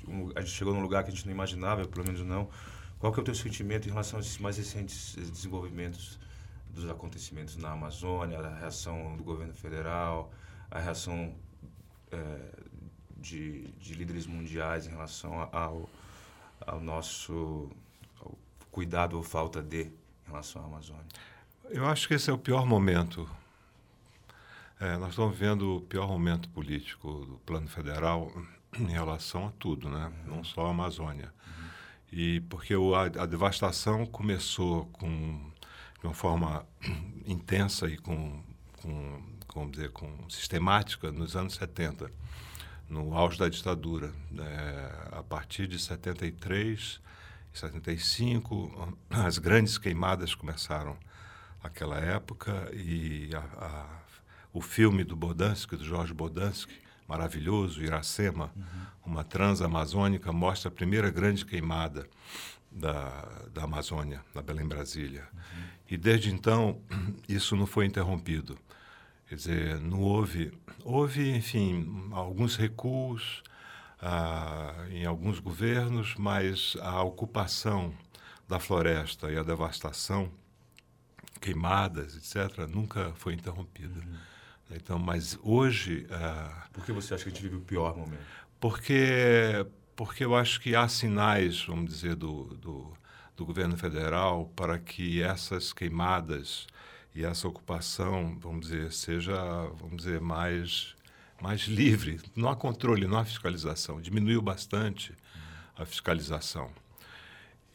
um, 0.08 0.32
a 0.36 0.42
gente 0.42 0.54
chegou 0.54 0.74
num 0.74 0.82
lugar 0.82 1.04
que 1.04 1.12
a 1.12 1.14
gente 1.14 1.28
não 1.28 1.34
imaginava, 1.34 1.88
pelo 1.88 2.04
menos 2.04 2.22
não. 2.22 2.50
Qual 2.98 3.14
é 3.14 3.20
o 3.20 3.24
teu 3.24 3.36
sentimento 3.36 3.88
em 3.88 3.92
relação 3.92 4.18
a 4.18 4.22
esses 4.24 4.40
mais 4.40 4.58
recentes 4.58 5.16
desenvolvimentos 5.16 6.20
dos 6.72 6.90
acontecimentos 6.90 7.56
na 7.56 7.72
Amazônia, 7.72 8.40
a 8.40 8.58
reação 8.58 9.16
do 9.16 9.24
governo 9.24 9.54
federal, 9.54 10.34
a 10.72 10.80
reação 10.80 11.36
é, 12.12 12.66
de, 13.26 13.68
de, 13.80 13.94
líderes 13.94 14.28
mundiais 14.28 14.86
em 14.86 14.92
relação 14.92 15.50
ao, 15.52 15.90
ao 16.62 16.80
nosso 16.80 17.70
ao 18.22 18.38
cuidado 18.72 19.18
ou 19.18 19.24
falta 19.24 19.62
de 19.62 19.84
em 19.84 20.28
relação 20.28 20.62
à 20.62 20.66
Amazônia? 20.66 21.06
Eu 21.70 21.86
acho 21.88 22.08
que 22.08 22.14
esse 22.14 22.30
é 22.30 22.34
o 22.34 22.38
pior 22.38 22.66
momento. 22.66 23.28
É, 24.80 24.98
nós 24.98 25.12
estamos 25.12 25.34
vivendo 25.34 25.78
o 25.78 25.82
pior 25.82 26.08
momento 26.08 26.50
político 26.50 27.26
do 27.26 27.38
plano 27.40 27.68
federal 27.68 28.32
em 28.78 28.88
relação 28.92 29.48
a 29.48 29.52
tudo, 29.52 29.90
né? 29.90 30.12
Uhum. 30.26 30.36
não 30.36 30.44
só 30.44 30.68
a 30.68 30.70
Amazônia. 30.70 31.34
Uhum. 31.48 31.70
E 32.12 32.42
porque 32.42 32.76
o, 32.76 32.94
a, 32.94 33.06
a 33.06 33.26
devastação 33.26 34.06
começou 34.06 34.86
com 34.88 35.52
de 36.00 36.08
uma 36.08 36.14
forma 36.14 36.66
intensa 37.26 37.88
e 37.88 37.98
com, 37.98 38.44
com, 38.82 39.22
vamos 39.56 39.72
dizer, 39.72 39.90
com 39.92 40.30
sistemática 40.30 41.12
nos 41.12 41.36
anos 41.36 41.56
70, 41.56 42.12
no 42.90 43.14
auge 43.16 43.38
da 43.38 43.50
ditadura. 43.50 44.12
É, 44.38 45.18
a 45.18 45.24
partir 45.24 45.68
de 45.68 45.80
73, 45.80 47.00
75, 47.54 48.98
as 49.10 49.38
grandes 49.38 49.78
queimadas 49.78 50.36
começaram 50.36 50.98
naquela 51.64 52.00
época 52.00 52.70
e 52.74 53.30
a, 53.34 53.40
a, 53.40 54.00
o 54.54 54.62
filme 54.62 55.04
do 55.04 55.16
Bodansky, 55.16 55.76
do 55.76 55.84
Jorge 55.84 56.14
Bodansky, 56.14 56.76
maravilhoso, 57.08 57.84
Iracema, 57.84 58.52
uhum. 58.56 58.64
uma 59.14 59.24
transamazônica, 59.24 60.32
mostra 60.32 60.70
a 60.70 60.72
primeira 60.72 61.10
grande 61.10 61.46
queimada 61.46 62.08
da, 62.72 63.28
da 63.54 63.64
Amazônia, 63.64 64.24
da 64.34 64.42
Belém 64.42 64.68
Brasília. 64.68 65.28
Uhum. 65.34 65.64
E 65.90 65.98
desde 65.98 66.32
então, 66.32 66.82
isso 67.30 67.56
não 67.56 67.66
foi 67.66 67.86
interrompido. 67.86 68.58
Quer 69.28 69.36
dizer, 69.36 69.80
não 69.80 70.02
houve. 70.02 70.52
Houve, 70.84 71.36
enfim, 71.36 72.10
alguns 72.12 72.56
recuos 72.56 73.42
ah, 74.02 74.86
em 74.90 75.06
alguns 75.06 75.40
governos, 75.40 76.16
mas 76.16 76.78
a 76.82 77.02
ocupação 77.02 77.94
da 78.48 78.60
floresta 78.60 79.32
e 79.32 79.38
a 79.38 79.44
devastação, 79.44 80.32
queimadas, 81.42 82.16
etc., 82.16 82.68
nunca 82.68 83.12
foi 83.16 83.34
interrompida. 83.34 84.00
Uhum. 84.00 84.18
Então, 84.72 85.00
mas 85.00 85.40
hoje. 85.42 86.06
Ah, 86.12 86.68
Por 86.72 86.86
que 86.86 86.92
você 86.92 87.14
acha 87.16 87.24
que 87.24 87.30
a 87.30 87.34
gente 87.34 87.42
vive 87.42 87.56
o 87.56 87.62
pior 87.62 87.98
momento? 87.98 88.22
Porque 88.60 89.66
porque 89.96 90.26
eu 90.26 90.36
acho 90.36 90.60
que 90.60 90.76
há 90.76 90.88
sinais, 90.88 91.64
vamos 91.64 91.90
dizer, 91.90 92.16
do, 92.16 92.56
do, 92.56 92.94
do 93.36 93.46
governo 93.46 93.78
federal 93.78 94.52
para 94.56 94.78
que 94.78 95.22
essas 95.22 95.72
queimadas 95.72 96.68
e 97.16 97.24
essa 97.24 97.48
ocupação, 97.48 98.38
vamos 98.42 98.68
dizer, 98.68 98.92
seja, 98.92 99.34
vamos 99.80 99.98
dizer, 99.98 100.20
mais, 100.20 100.94
mais 101.42 101.62
livre. 101.62 102.20
Não 102.36 102.50
há 102.50 102.56
controle, 102.56 103.08
não 103.08 103.18
há 103.18 103.24
fiscalização. 103.24 104.02
Diminuiu 104.02 104.42
bastante 104.42 105.14
a 105.78 105.86
fiscalização. 105.86 106.70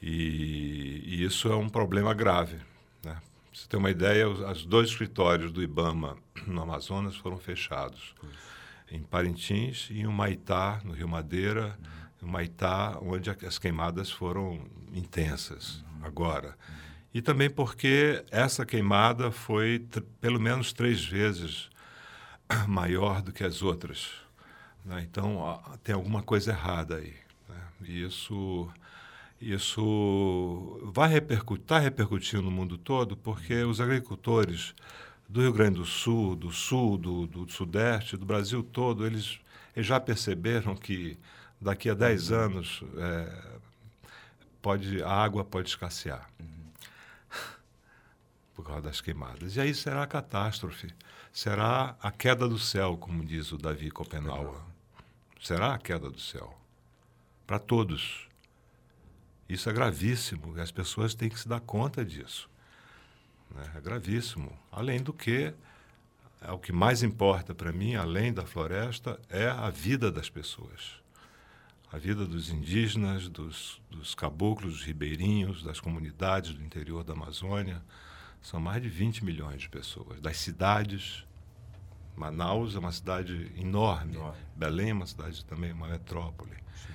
E, 0.03 1.03
e 1.07 1.25
isso 1.25 1.51
é 1.51 1.57
um 1.57 1.71
problema 1.71 2.13
grave. 2.13 2.57
Né? 3.03 3.15
Pra 3.15 3.21
você 3.53 3.67
ter 3.67 3.79
uma 3.79 3.91
ideia, 3.91 4.29
os, 4.29 4.67
dois 4.67 4.91
escritórios 4.91 5.51
do 5.51 5.63
IBAMA 5.63 6.19
no 6.47 6.61
Amazonas 6.61 7.17
foram 7.17 7.39
fechados. 7.39 8.15
Em 8.93 9.03
Parintins 9.03 9.89
e 9.91 10.01
em 10.01 10.07
Humaitá, 10.07 10.83
no 10.85 10.93
Rio 10.93 11.09
Madeira, 11.09 11.79
Maitá, 12.21 12.99
onde 13.01 13.31
as 13.31 13.59
queimadas 13.59 14.11
foram 14.11 14.61
intensas 14.93 15.83
agora. 16.03 16.55
E 17.13 17.21
também 17.21 17.51
porque 17.51 18.25
essa 18.31 18.65
queimada 18.65 19.33
foi 19.33 19.85
pelo 20.21 20.41
menos 20.41 20.73
três 20.73 21.05
vezes 21.05 21.69
maior 22.69 23.21
do 23.21 23.33
que 23.33 23.43
as 23.43 23.63
outras. 23.63 24.13
Né? 24.85 25.07
Então, 25.09 25.37
ó, 25.37 25.59
tem 25.83 25.95
alguma 25.95 26.23
coisa 26.23 26.53
errada 26.53 26.97
aí. 26.97 27.15
Né? 27.49 27.63
E 27.83 28.03
isso, 28.05 28.69
isso 29.41 30.81
vai 30.93 31.09
repercutir, 31.09 31.65
está 31.65 31.79
repercutindo 31.79 32.43
no 32.43 32.51
mundo 32.51 32.79
todo, 32.79 33.17
porque 33.17 33.63
os 33.65 33.81
agricultores 33.81 34.75
do 35.29 35.41
Rio 35.41 35.53
Grande 35.53 35.79
do 35.79 35.85
Sul, 35.85 36.35
do 36.37 36.53
Sul, 36.53 36.97
do, 36.97 37.27
do 37.27 37.51
Sudeste, 37.51 38.17
do 38.17 38.25
Brasil 38.25 38.63
todo, 38.63 39.07
eles, 39.07 39.39
eles 39.75 39.87
já 39.87 40.01
perceberam 40.01 40.77
que 40.77 41.19
daqui 41.61 41.91
a 41.91 41.95
10 41.95 42.33
anos 42.33 42.83
é, 42.97 43.61
pode, 44.63 45.03
a 45.03 45.11
água 45.11 45.45
pode 45.45 45.69
escassear 45.69 46.29
uhum. 46.41 46.60
Por 48.61 48.67
causa 48.67 48.83
das 48.83 49.01
queimadas. 49.01 49.57
E 49.57 49.61
aí 49.61 49.75
será 49.75 50.03
a 50.03 50.07
catástrofe, 50.07 50.93
será 51.33 51.97
a 52.01 52.11
queda 52.11 52.47
do 52.47 52.59
céu, 52.59 52.97
como 52.99 53.25
diz 53.25 53.53
o 53.53 53.59
Davi 53.59 53.91
Copenhague. 53.91 54.55
Será 55.41 55.75
a 55.75 55.79
queda 55.79 56.11
do 56.11 56.21
céu. 56.21 56.55
Para 57.47 57.59
todos. 57.59 58.29
Isso 59.49 59.69
é 59.69 59.73
gravíssimo 59.73 60.57
e 60.57 60.61
as 60.61 60.71
pessoas 60.71 61.15
têm 61.15 61.29
que 61.29 61.41
se 61.41 61.49
dar 61.49 61.61
conta 61.61 62.05
disso. 62.05 62.49
Né? 63.51 63.73
É 63.75 63.81
gravíssimo. 63.81 64.53
Além 64.71 65.03
do 65.03 65.13
que, 65.13 65.53
é 66.43 66.53
o 66.53 66.59
que 66.59 66.73
mais 66.73 67.03
importa 67.03 67.55
para 67.55 67.73
mim, 67.73 67.95
além 67.95 68.33
da 68.33 68.45
floresta, 68.45 69.19
é 69.29 69.49
a 69.49 69.71
vida 69.71 70.13
das 70.13 70.29
pessoas 70.29 71.01
a 71.93 71.99
vida 71.99 72.25
dos 72.25 72.51
indígenas, 72.51 73.29
dos, 73.29 73.81
dos 73.91 74.15
caboclos, 74.15 74.75
dos 74.75 74.85
ribeirinhos, 74.85 75.63
das 75.63 75.81
comunidades 75.81 76.55
do 76.55 76.63
interior 76.63 77.03
da 77.03 77.15
Amazônia. 77.15 77.83
São 78.43 78.59
mais 78.61 78.83
de 78.83 78.89
20 78.89 79.25
milhões 79.25 79.63
de 79.63 79.69
pessoas. 79.69 80.21
Das 80.21 80.39
cidades, 80.39 81.27
Manaus 82.17 82.75
é 82.75 82.79
uma 82.79 82.93
cidade 82.93 83.51
enorme, 83.57 84.17
enorme. 84.17 84.39
Belém 84.57 84.91
é 84.91 84.95
uma 84.95 85.07
cidade 85.07 85.45
também, 85.45 85.73
uma 85.73 85.89
metrópole. 85.89 86.57
Sim. 86.75 86.93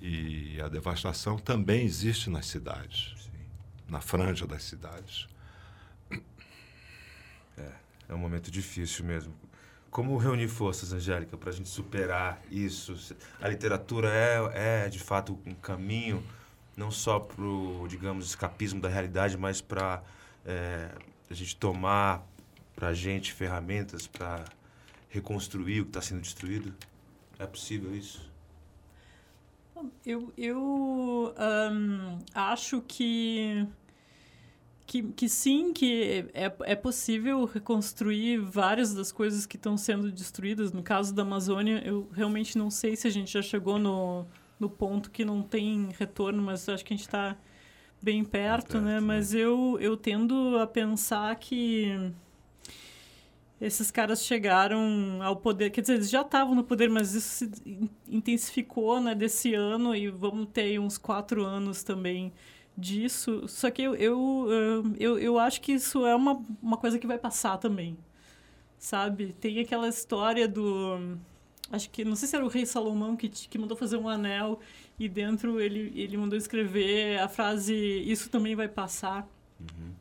E 0.00 0.60
a 0.60 0.68
devastação 0.68 1.38
também 1.38 1.84
existe 1.84 2.28
nas 2.28 2.46
cidades, 2.46 3.14
Sim. 3.24 3.30
na 3.88 4.00
franja 4.00 4.46
das 4.46 4.62
cidades. 4.62 5.26
É, 7.56 7.72
é 8.08 8.14
um 8.14 8.18
momento 8.18 8.50
difícil 8.50 9.04
mesmo. 9.04 9.32
Como 9.90 10.16
reunir 10.16 10.48
forças, 10.48 10.92
Angélica, 10.92 11.36
para 11.36 11.50
a 11.50 11.52
gente 11.52 11.68
superar 11.68 12.42
isso? 12.50 12.96
A 13.40 13.48
literatura 13.48 14.08
é, 14.12 14.86
é, 14.86 14.88
de 14.88 14.98
fato, 14.98 15.38
um 15.46 15.54
caminho 15.54 16.20
não 16.76 16.90
só 16.90 17.20
para 17.20 17.44
o, 17.44 17.86
digamos, 17.88 18.26
escapismo 18.26 18.80
da 18.80 18.88
realidade, 18.88 19.36
mas 19.38 19.60
para 19.60 20.02
é, 20.44 20.90
a 21.30 21.34
gente 21.34 21.56
tomar 21.56 22.26
para 22.74 22.88
a 22.88 22.94
gente 22.94 23.32
ferramentas 23.32 24.06
para 24.06 24.44
reconstruir 25.08 25.80
o 25.80 25.84
que 25.84 25.90
está 25.90 26.02
sendo 26.02 26.20
destruído? 26.20 26.74
É 27.38 27.46
possível 27.46 27.94
isso? 27.94 28.32
Eu, 30.04 30.32
eu 30.36 31.34
um, 31.72 32.18
acho 32.34 32.80
que 32.82 33.66
que, 34.86 35.02
que 35.02 35.28
sim, 35.28 35.72
que 35.72 36.26
é, 36.34 36.54
é 36.64 36.74
possível 36.74 37.44
reconstruir 37.46 38.38
várias 38.38 38.94
das 38.94 39.10
coisas 39.10 39.46
que 39.46 39.56
estão 39.56 39.76
sendo 39.76 40.12
destruídas. 40.12 40.72
No 40.72 40.82
caso 40.82 41.14
da 41.14 41.22
Amazônia, 41.22 41.82
eu 41.84 42.08
realmente 42.12 42.56
não 42.58 42.70
sei 42.70 42.94
se 42.94 43.06
a 43.06 43.10
gente 43.10 43.32
já 43.32 43.42
chegou 43.42 43.78
no, 43.78 44.26
no 44.60 44.68
ponto 44.68 45.10
que 45.10 45.24
não 45.24 45.42
tem 45.42 45.88
retorno, 45.98 46.42
mas 46.42 46.68
acho 46.68 46.84
que 46.84 46.92
a 46.92 46.96
gente 46.96 47.06
está 47.06 47.36
bem 48.04 48.22
perto, 48.22 48.78
né? 48.80 48.94
né? 48.94 49.00
Mas 49.00 49.32
eu, 49.32 49.78
eu 49.80 49.96
tendo 49.96 50.58
a 50.58 50.66
pensar 50.66 51.34
que 51.36 52.12
esses 53.58 53.90
caras 53.90 54.22
chegaram 54.22 55.22
ao 55.22 55.36
poder, 55.36 55.70
quer 55.70 55.80
dizer, 55.80 55.94
eles 55.94 56.10
já 56.10 56.20
estavam 56.20 56.54
no 56.54 56.62
poder, 56.62 56.90
mas 56.90 57.14
isso 57.14 57.46
se 57.46 57.90
intensificou 58.06 59.00
né, 59.00 59.14
desse 59.14 59.54
ano 59.54 59.94
e 59.96 60.10
vamos 60.10 60.48
ter 60.52 60.78
uns 60.78 60.98
quatro 60.98 61.42
anos 61.42 61.82
também 61.82 62.30
disso. 62.76 63.48
Só 63.48 63.70
que 63.70 63.80
eu, 63.80 63.94
eu, 63.94 64.46
eu, 64.98 65.18
eu 65.18 65.38
acho 65.38 65.62
que 65.62 65.72
isso 65.72 66.04
é 66.06 66.14
uma, 66.14 66.44
uma 66.62 66.76
coisa 66.76 66.98
que 66.98 67.06
vai 67.06 67.18
passar 67.18 67.56
também. 67.56 67.96
Sabe? 68.78 69.34
Tem 69.40 69.58
aquela 69.60 69.88
história 69.88 70.46
do. 70.46 71.16
Acho 71.70 71.90
que 71.90 72.04
não 72.04 72.16
sei 72.16 72.28
se 72.28 72.36
era 72.36 72.44
o 72.44 72.48
rei 72.48 72.66
Salomão 72.66 73.16
que, 73.16 73.28
que 73.28 73.58
mandou 73.58 73.76
fazer 73.76 73.96
um 73.96 74.08
anel 74.08 74.60
e 74.98 75.08
dentro 75.08 75.60
ele, 75.60 75.92
ele 75.94 76.16
mandou 76.16 76.36
escrever 76.36 77.18
a 77.18 77.28
frase 77.28 77.74
isso 77.74 78.30
também 78.30 78.54
vai 78.54 78.68
passar. 78.68 79.28
Uhum. 79.60 79.92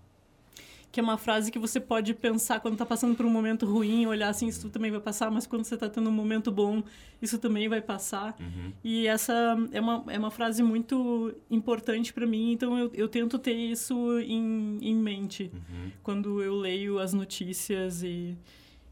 Que 0.92 1.00
é 1.00 1.04
uma 1.04 1.18
frase 1.18 1.52
que 1.52 1.58
você 1.58 1.80
pode 1.80 2.14
pensar 2.14 2.60
quando 2.60 2.76
está 2.76 2.86
passando 2.86 3.16
por 3.16 3.26
um 3.26 3.30
momento 3.30 3.66
ruim, 3.66 4.06
olhar 4.06 4.30
assim, 4.30 4.48
isso 4.48 4.70
também 4.70 4.92
vai 4.92 5.00
passar, 5.00 5.32
mas 5.32 5.48
quando 5.48 5.64
você 5.64 5.74
está 5.74 5.90
tendo 5.90 6.08
um 6.08 6.14
momento 6.14 6.52
bom, 6.52 6.84
isso 7.20 7.40
também 7.40 7.68
vai 7.68 7.82
passar. 7.82 8.36
Uhum. 8.40 8.72
E 8.84 9.08
essa 9.08 9.34
é 9.72 9.82
uma, 9.82 10.04
é 10.08 10.20
uma 10.20 10.30
frase 10.30 10.62
muito 10.62 11.34
importante 11.50 12.14
para 12.14 12.28
mim, 12.28 12.52
então 12.52 12.78
eu, 12.78 12.92
eu 12.94 13.10
tento 13.10 13.40
ter 13.40 13.56
isso 13.56 14.20
em, 14.20 14.78
em 14.84 14.96
mente 14.96 15.50
uhum. 15.52 15.92
quando 16.04 16.44
eu 16.44 16.56
leio 16.56 17.00
as 17.00 17.12
notícias 17.12 18.04
e, 18.04 18.38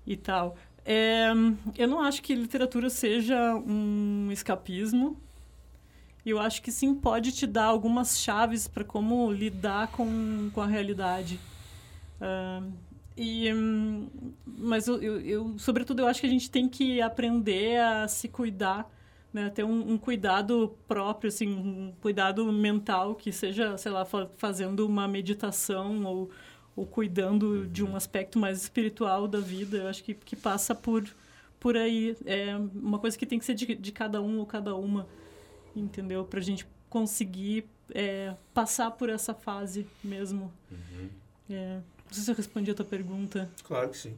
e 0.04 0.18
tal. 0.18 0.58
É, 0.86 1.30
eu 1.78 1.88
não 1.88 2.02
acho 2.02 2.22
que 2.22 2.34
literatura 2.34 2.90
seja 2.90 3.56
um 3.56 4.30
escapismo. 4.32 5.18
Eu 6.26 6.40
acho 6.40 6.62
que 6.62 6.72
sim 6.72 6.94
pode 6.94 7.32
te 7.32 7.48
dar 7.48 7.66
algumas 7.66 8.20
chaves 8.20 8.68
para 8.68 8.84
como 8.84 9.32
lidar 9.32 9.88
com, 9.88 10.50
com 10.54 10.62
a 10.62 10.68
realidade. 10.68 11.40
Uh, 12.20 12.72
e, 13.18 13.50
mas 14.46 14.88
eu, 14.88 15.02
eu, 15.02 15.20
eu, 15.22 15.60
sobretudo, 15.60 16.02
eu 16.02 16.08
acho 16.08 16.22
que 16.22 16.28
a 16.28 16.30
gente 16.30 16.50
tem 16.50 16.70
que 16.70 17.02
aprender 17.02 17.80
a 17.80 18.08
se 18.08 18.28
cuidar, 18.28 18.90
né? 19.34 19.50
ter 19.50 19.64
um, 19.64 19.94
um 19.94 19.98
cuidado 19.98 20.76
próprio, 20.88 21.28
assim, 21.28 21.48
um 21.48 21.94
cuidado 22.02 22.52
mental, 22.52 23.16
que 23.16 23.32
seja, 23.32 23.78
sei 23.78 23.92
lá, 23.92 24.06
fa 24.06 24.28
fazendo 24.38 24.86
uma 24.86 25.08
meditação 25.08 26.04
ou 26.06 26.30
ou 26.76 26.86
cuidando 26.86 27.68
de 27.68 27.84
um 27.84 27.96
aspecto 27.96 28.40
mais 28.40 28.62
espiritual 28.62 29.28
da 29.28 29.40
vida. 29.40 29.78
Eu 29.78 29.88
acho 29.88 30.04
que, 30.04 30.14
que 30.14 30.36
passa 30.36 30.74
por, 30.74 31.04
por 31.60 31.76
aí. 31.76 32.16
É 32.26 32.56
uma 32.74 33.00
coisa 33.00 33.18
que 33.18 33.26
tem 33.26 33.40
que 33.40 33.46
ser 33.46 33.54
de, 33.54 33.76
de 33.76 33.92
cada 33.92 34.22
um 34.22 34.40
ou 34.40 34.46
cada 34.46 34.76
uma, 34.76 35.08
entendeu? 35.76 36.24
Para 36.24 36.40
a 36.40 36.44
gente 36.44 36.66
conseguir 36.90 37.66
é, 37.94 38.34
passar 38.54 38.92
por 38.92 39.10
essa 39.10 39.34
fase 39.34 39.86
mesmo. 40.04 40.52
Uhum. 40.72 41.10
É, 41.50 41.76
não 41.76 42.14
sei 42.14 42.24
se 42.24 42.32
eu 42.32 42.36
respondi 42.36 42.72
a 42.72 42.74
tua 42.74 42.86
pergunta. 42.86 43.50
Claro 43.64 43.90
que 43.90 43.98
sim. 43.98 44.16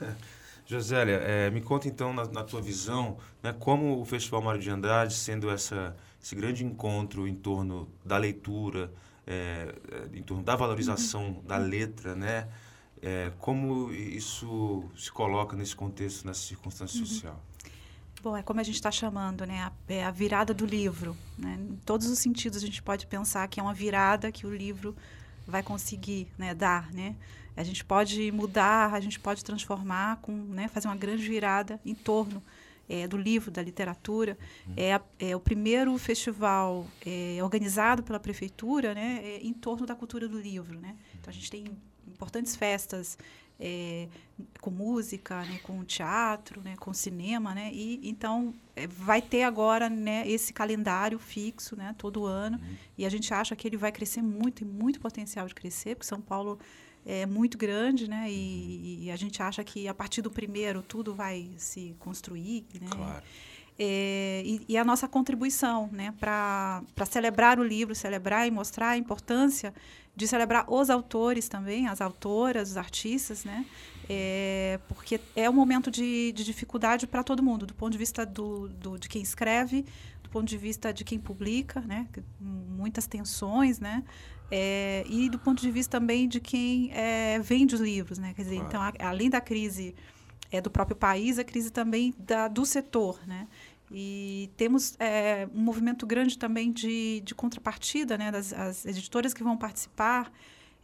Josélia, 0.66 1.14
é, 1.14 1.50
me 1.50 1.62
conta 1.62 1.88
então, 1.88 2.12
na, 2.12 2.26
na, 2.26 2.44
tua 2.44 2.60
visão, 2.60 3.16
né, 3.42 3.54
como 3.58 3.98
o 3.98 4.04
Festival 4.04 4.42
Mário 4.42 4.60
de 4.60 4.68
Andrade, 4.68 5.14
sendo 5.14 5.48
essa, 5.48 5.96
esse 6.22 6.34
grande 6.34 6.62
encontro 6.62 7.26
em 7.26 7.34
torno 7.34 7.88
da 8.04 8.18
leitura, 8.18 8.90
é, 9.30 9.74
em 10.14 10.22
torno 10.22 10.42
da 10.42 10.56
valorização 10.56 11.26
uhum. 11.26 11.42
da 11.42 11.58
letra, 11.58 12.14
né? 12.14 12.48
É, 13.00 13.30
como 13.38 13.92
isso 13.92 14.84
se 14.96 15.12
coloca 15.12 15.54
nesse 15.54 15.76
contexto, 15.76 16.26
nessa 16.26 16.40
circunstância 16.40 16.98
uhum. 16.98 17.06
social? 17.06 17.44
Bom, 18.22 18.36
é 18.36 18.42
como 18.42 18.58
a 18.58 18.62
gente 18.62 18.76
está 18.76 18.90
chamando, 18.90 19.44
né? 19.44 19.60
A, 19.62 19.72
é 19.88 20.04
a 20.04 20.10
virada 20.10 20.54
do 20.54 20.64
livro. 20.64 21.14
Né? 21.36 21.58
Em 21.60 21.76
todos 21.84 22.08
os 22.08 22.18
sentidos 22.18 22.62
a 22.62 22.66
gente 22.66 22.82
pode 22.82 23.06
pensar 23.06 23.46
que 23.48 23.60
é 23.60 23.62
uma 23.62 23.74
virada 23.74 24.32
que 24.32 24.46
o 24.46 24.54
livro 24.54 24.96
vai 25.46 25.62
conseguir 25.62 26.28
né, 26.36 26.54
dar, 26.54 26.90
né? 26.92 27.14
A 27.56 27.62
gente 27.62 27.84
pode 27.84 28.30
mudar, 28.32 28.94
a 28.94 29.00
gente 29.00 29.18
pode 29.18 29.44
transformar, 29.44 30.18
com, 30.22 30.32
né, 30.32 30.68
fazer 30.68 30.86
uma 30.86 30.96
grande 30.96 31.28
virada 31.28 31.80
em 31.84 31.94
torno 31.94 32.42
é, 32.88 33.06
do 33.06 33.16
livro, 33.16 33.50
da 33.50 33.62
literatura. 33.62 34.38
Uhum. 34.66 34.74
É, 34.76 35.00
é, 35.18 35.36
o 35.36 35.40
primeiro 35.40 35.96
festival 35.98 36.86
é, 37.04 37.38
organizado 37.42 38.02
pela 38.02 38.18
prefeitura 38.18 38.94
né, 38.94 39.20
é, 39.22 39.40
em 39.42 39.52
torno 39.52 39.86
da 39.86 39.94
cultura 39.94 40.28
do 40.28 40.40
livro. 40.40 40.80
Né? 40.80 40.96
Então, 41.18 41.30
a 41.30 41.34
gente 41.34 41.50
tem 41.50 41.64
importantes 42.06 42.56
festas 42.56 43.18
é, 43.60 44.08
com 44.60 44.70
música, 44.70 45.42
né, 45.42 45.58
com 45.62 45.84
teatro, 45.84 46.60
né, 46.62 46.76
com 46.76 46.94
cinema, 46.94 47.54
né, 47.54 47.70
e 47.72 48.08
então 48.08 48.54
é, 48.76 48.86
vai 48.86 49.20
ter 49.20 49.42
agora 49.42 49.90
né, 49.90 50.28
esse 50.28 50.52
calendário 50.52 51.18
fixo, 51.18 51.74
né, 51.74 51.94
todo 51.98 52.24
ano, 52.24 52.56
uhum. 52.56 52.76
e 52.96 53.04
a 53.04 53.08
gente 53.08 53.34
acha 53.34 53.56
que 53.56 53.66
ele 53.66 53.76
vai 53.76 53.90
crescer 53.90 54.22
muito, 54.22 54.64
tem 54.64 54.68
muito 54.68 55.00
potencial 55.00 55.46
de 55.48 55.54
crescer, 55.54 55.96
porque 55.96 56.06
São 56.06 56.20
Paulo 56.20 56.58
é 57.08 57.24
muito 57.24 57.56
grande, 57.56 58.06
né? 58.06 58.30
E, 58.30 59.06
e, 59.06 59.10
a 59.10 59.16
gente 59.16 59.42
acha 59.42 59.64
que 59.64 59.88
a 59.88 59.94
partir 59.94 60.20
do 60.20 60.30
primeiro 60.30 60.82
tudo 60.82 61.14
vai 61.14 61.48
se 61.56 61.96
construir, 61.98 62.66
né? 62.78 62.86
Claro. 62.90 63.24
É, 63.78 64.42
e, 64.44 64.60
e, 64.68 64.76
a 64.76 64.84
nossa 64.84 65.08
contribuição, 65.08 65.88
né? 65.90 66.12
Para 66.20 66.82
celebrar 67.10 67.58
o 67.58 67.64
livro, 67.64 67.94
celebrar 67.94 68.46
e 68.46 68.50
mostrar 68.50 68.90
a 68.90 68.96
importância 68.98 69.72
de 70.14 70.28
celebrar 70.28 70.70
os 70.70 70.90
autores 70.90 71.48
também, 71.48 71.88
as 71.88 72.02
autoras, 72.02 72.72
os 72.72 72.76
artistas, 72.76 73.42
né? 73.42 73.64
É, 74.06 74.78
porque 74.86 75.18
é 75.34 75.48
um 75.48 75.52
momento 75.54 75.90
de, 75.90 76.32
de 76.32 76.44
dificuldade 76.44 77.06
para 77.06 77.22
todo 77.22 77.42
mundo, 77.42 77.64
do 77.64 77.74
ponto 77.74 77.92
de 77.92 77.98
vista 77.98 78.26
do, 78.26 78.68
do, 78.68 78.98
de 78.98 79.08
quem 79.08 79.22
escreve, 79.22 79.86
do 80.22 80.28
ponto 80.28 80.44
de 80.46 80.58
vista 80.58 80.92
de 80.92 81.04
quem 81.04 81.18
publica, 81.18 81.80
né? 81.80 82.06
Muitas 82.38 83.06
tensões, 83.06 83.80
né? 83.80 84.04
É, 84.50 85.04
e 85.08 85.28
do 85.28 85.38
ponto 85.38 85.60
de 85.60 85.70
vista 85.70 85.98
também 85.98 86.26
de 86.26 86.40
quem 86.40 86.90
é, 86.92 87.38
vende 87.38 87.74
os 87.74 87.80
livros, 87.80 88.18
né? 88.18 88.32
Quer 88.34 88.42
dizer, 88.42 88.56
claro. 88.56 88.68
então, 88.68 89.06
a, 89.06 89.10
além 89.10 89.28
da 89.28 89.40
crise 89.40 89.94
é, 90.50 90.60
do 90.60 90.70
próprio 90.70 90.96
país, 90.96 91.38
a 91.38 91.44
crise 91.44 91.70
também 91.70 92.14
da, 92.18 92.48
do 92.48 92.64
setor, 92.64 93.20
né? 93.26 93.46
E 93.90 94.50
temos 94.56 94.94
é, 94.98 95.48
um 95.54 95.60
movimento 95.60 96.06
grande 96.06 96.36
também 96.36 96.70
de, 96.70 97.20
de 97.24 97.34
contrapartida, 97.34 98.18
né? 98.18 98.30
Das 98.30 98.52
as 98.52 98.86
editoras 98.86 99.32
que 99.32 99.42
vão 99.42 99.56
participar, 99.56 100.30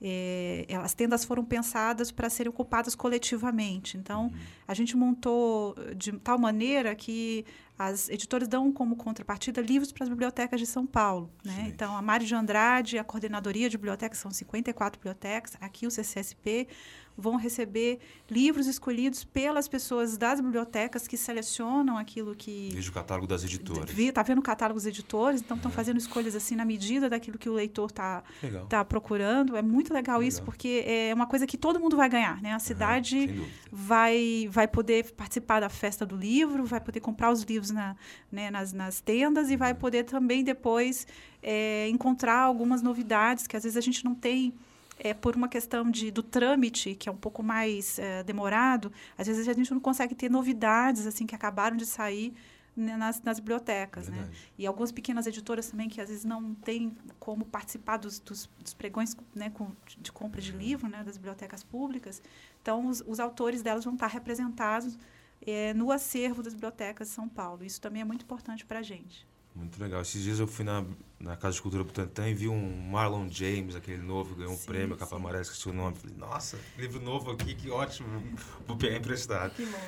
é, 0.00 0.66
as 0.82 0.94
tendas 0.94 1.24
foram 1.24 1.44
pensadas 1.44 2.10
para 2.10 2.28
serem 2.28 2.50
ocupadas 2.50 2.94
coletivamente. 2.94 3.96
Então, 3.96 4.24
uhum. 4.24 4.32
a 4.66 4.74
gente 4.74 4.96
montou 4.96 5.74
de 5.96 6.12
tal 6.12 6.38
maneira 6.38 6.94
que 6.94 7.44
as 7.78 8.08
editoras 8.08 8.46
dão 8.46 8.72
como 8.72 8.96
contrapartida 8.96 9.60
livros 9.60 9.90
para 9.90 10.04
as 10.04 10.08
bibliotecas 10.08 10.60
de 10.60 10.66
São 10.66 10.86
Paulo. 10.86 11.30
Né? 11.44 11.66
Então, 11.68 11.96
a 11.96 12.00
Mário 12.00 12.26
de 12.26 12.34
Andrade, 12.34 12.98
a 12.98 13.04
coordenadoria 13.04 13.68
de 13.68 13.76
bibliotecas, 13.76 14.18
são 14.18 14.30
54 14.30 14.98
bibliotecas, 14.98 15.56
aqui 15.60 15.86
o 15.86 15.90
CCSP, 15.90 16.68
vão 17.16 17.36
receber 17.36 17.98
livros 18.30 18.66
escolhidos 18.66 19.24
pelas 19.24 19.68
pessoas 19.68 20.16
das 20.16 20.40
bibliotecas 20.40 21.08
que 21.08 21.16
selecionam 21.16 21.98
aquilo 21.98 22.34
que... 22.34 22.70
Veja 22.72 22.90
o 22.90 22.94
catálogo 22.94 23.26
das 23.26 23.44
editoras. 23.44 23.98
Está 23.98 24.22
vendo 24.22 24.38
o 24.38 24.42
catálogo 24.42 24.78
dos 24.78 24.86
editores, 24.86 25.40
então 25.40 25.56
estão 25.56 25.70
é. 25.70 25.74
fazendo 25.74 25.98
escolhas 25.98 26.34
assim 26.34 26.54
na 26.54 26.64
medida 26.64 27.10
daquilo 27.10 27.36
que 27.36 27.48
o 27.48 27.52
leitor 27.52 27.90
está 27.90 28.22
tá 28.68 28.84
procurando. 28.84 29.56
É 29.56 29.62
muito 29.62 29.92
legal, 29.92 30.04
legal, 30.04 30.22
isso, 30.22 30.42
porque 30.42 30.84
é 30.86 31.12
uma 31.14 31.26
coisa 31.26 31.46
que 31.46 31.56
todo 31.56 31.80
mundo 31.80 31.96
vai 31.96 32.08
ganhar. 32.08 32.40
Né? 32.42 32.52
A 32.52 32.58
cidade 32.58 33.16
uhum, 33.16 33.46
vai, 33.72 34.48
vai 34.50 34.68
poder 34.68 35.12
participar 35.12 35.60
da 35.60 35.68
festa 35.68 36.04
do 36.04 36.16
livro, 36.16 36.64
vai 36.64 36.80
poder 36.80 37.00
comprar 37.00 37.30
os 37.30 37.42
livros 37.42 37.70
na, 37.70 37.96
né, 38.30 38.50
nas, 38.50 38.72
nas 38.72 39.00
tendas 39.00 39.50
e 39.50 39.56
vai 39.56 39.72
uhum. 39.72 39.78
poder 39.78 40.04
também 40.04 40.44
depois 40.44 41.06
é, 41.42 41.88
encontrar 41.88 42.40
algumas 42.40 42.82
novidades 42.82 43.46
que 43.46 43.56
às 43.56 43.62
vezes 43.62 43.76
a 43.76 43.80
gente 43.80 44.04
não 44.04 44.14
tem 44.14 44.54
é, 44.98 45.12
por 45.12 45.34
uma 45.36 45.48
questão 45.48 45.90
de, 45.90 46.10
do 46.10 46.22
trâmite, 46.22 46.94
que 46.94 47.08
é 47.08 47.12
um 47.12 47.16
pouco 47.16 47.42
mais 47.42 47.98
é, 47.98 48.22
demorado, 48.22 48.92
às 49.18 49.26
vezes 49.26 49.48
a 49.48 49.52
gente 49.52 49.72
não 49.72 49.80
consegue 49.80 50.14
ter 50.14 50.30
novidades 50.30 51.06
assim 51.06 51.26
que 51.26 51.34
acabaram 51.34 51.76
de 51.76 51.86
sair 51.86 52.34
né, 52.76 52.96
nas, 52.96 53.22
nas, 53.22 53.38
bibliotecas. 53.38 54.08
Né? 54.08 54.28
E 54.58 54.66
algumas 54.66 54.90
pequenas 54.90 55.26
editoras 55.26 55.70
também 55.70 55.88
que 55.88 56.00
às 56.00 56.08
vezes 56.08 56.24
não 56.24 56.54
têm 56.54 56.96
como 57.18 57.44
participar 57.44 57.96
dos, 57.96 58.18
dos, 58.18 58.48
dos 58.58 58.74
pregões 58.74 59.16
né, 59.34 59.50
com, 59.50 59.70
de 59.98 60.10
compra 60.10 60.40
de 60.40 60.52
livro 60.52 60.88
né, 60.88 61.02
das 61.04 61.16
bibliotecas 61.16 61.62
públicas. 61.62 62.22
Então, 62.62 62.86
os, 62.86 63.02
os 63.06 63.20
autores 63.20 63.62
delas 63.62 63.84
vão 63.84 63.94
estar 63.94 64.06
representados 64.06 64.98
é, 65.46 65.74
no 65.74 65.90
acervo 65.90 66.42
das 66.42 66.54
bibliotecas 66.54 67.08
de 67.08 67.14
São 67.14 67.28
Paulo. 67.28 67.64
Isso 67.64 67.80
também 67.80 68.02
é 68.02 68.04
muito 68.04 68.24
importante 68.24 68.64
para 68.64 68.80
a 68.80 68.82
gente. 68.82 69.26
Muito 69.54 69.80
legal. 69.80 70.02
Esses 70.02 70.22
dias 70.22 70.40
eu 70.40 70.48
fui 70.48 70.64
na, 70.64 70.84
na 71.20 71.36
Casa 71.36 71.54
de 71.54 71.62
Cultura 71.62 71.84
Butantã 71.84 72.28
e 72.28 72.34
vi 72.34 72.48
um 72.48 72.90
Marlon 72.90 73.28
James, 73.30 73.76
aquele 73.76 74.02
novo, 74.02 74.34
ganhou 74.34 74.52
um 74.52 74.56
sim, 74.56 74.66
prêmio, 74.66 74.96
capa 74.96 75.14
amarela, 75.14 75.42
esqueci 75.42 75.68
o 75.68 75.72
nome. 75.72 75.96
Falei, 75.96 76.16
nossa, 76.16 76.58
livro 76.76 77.00
novo 77.00 77.30
aqui, 77.30 77.54
que 77.54 77.70
ótimo. 77.70 78.08
Vou 78.66 78.76
pegar 78.76 78.96
emprestado. 78.96 79.54
Que 79.54 79.64
bom. 79.64 79.78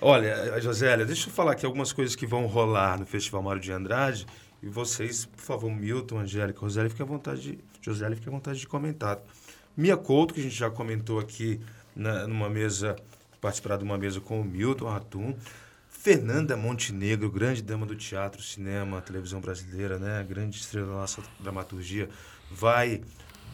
Olha, 0.00 0.60
Josélia, 0.60 1.06
deixa 1.06 1.28
eu 1.28 1.32
falar 1.32 1.52
aqui 1.52 1.64
algumas 1.64 1.92
coisas 1.92 2.16
que 2.16 2.26
vão 2.26 2.46
rolar 2.46 2.98
no 2.98 3.06
Festival 3.06 3.42
Mário 3.42 3.62
de 3.62 3.70
Andrade. 3.70 4.26
E 4.60 4.68
vocês, 4.68 5.24
por 5.24 5.40
favor, 5.40 5.70
Milton, 5.70 6.18
Angélica, 6.18 6.60
Rosélia, 6.60 6.90
fiquem 6.90 7.04
à 7.04 7.08
vontade 7.08 7.42
de, 7.42 7.58
Josélia, 7.80 8.16
fiquem 8.16 8.32
à 8.32 8.36
vontade 8.36 8.58
de 8.58 8.66
comentar. 8.66 9.20
Mia 9.76 9.96
Couto, 9.96 10.34
que 10.34 10.40
a 10.40 10.42
gente 10.42 10.54
já 10.54 10.70
comentou 10.70 11.18
aqui 11.18 11.60
na, 11.94 12.26
numa 12.26 12.50
mesa, 12.50 12.96
participar 13.40 13.76
de 13.76 13.84
uma 13.84 13.96
mesa 13.96 14.20
com 14.20 14.40
o 14.40 14.44
Milton 14.44 14.88
Atum. 14.88 15.36
Fernanda 16.02 16.56
Montenegro, 16.56 17.30
grande 17.30 17.62
dama 17.62 17.86
do 17.86 17.94
teatro, 17.94 18.42
cinema, 18.42 19.00
televisão 19.00 19.40
brasileira, 19.40 20.00
né? 20.00 20.26
Grande 20.28 20.58
estrela 20.58 20.88
da 20.88 20.92
nossa 20.94 21.22
dramaturgia, 21.38 22.10
vai 22.50 23.04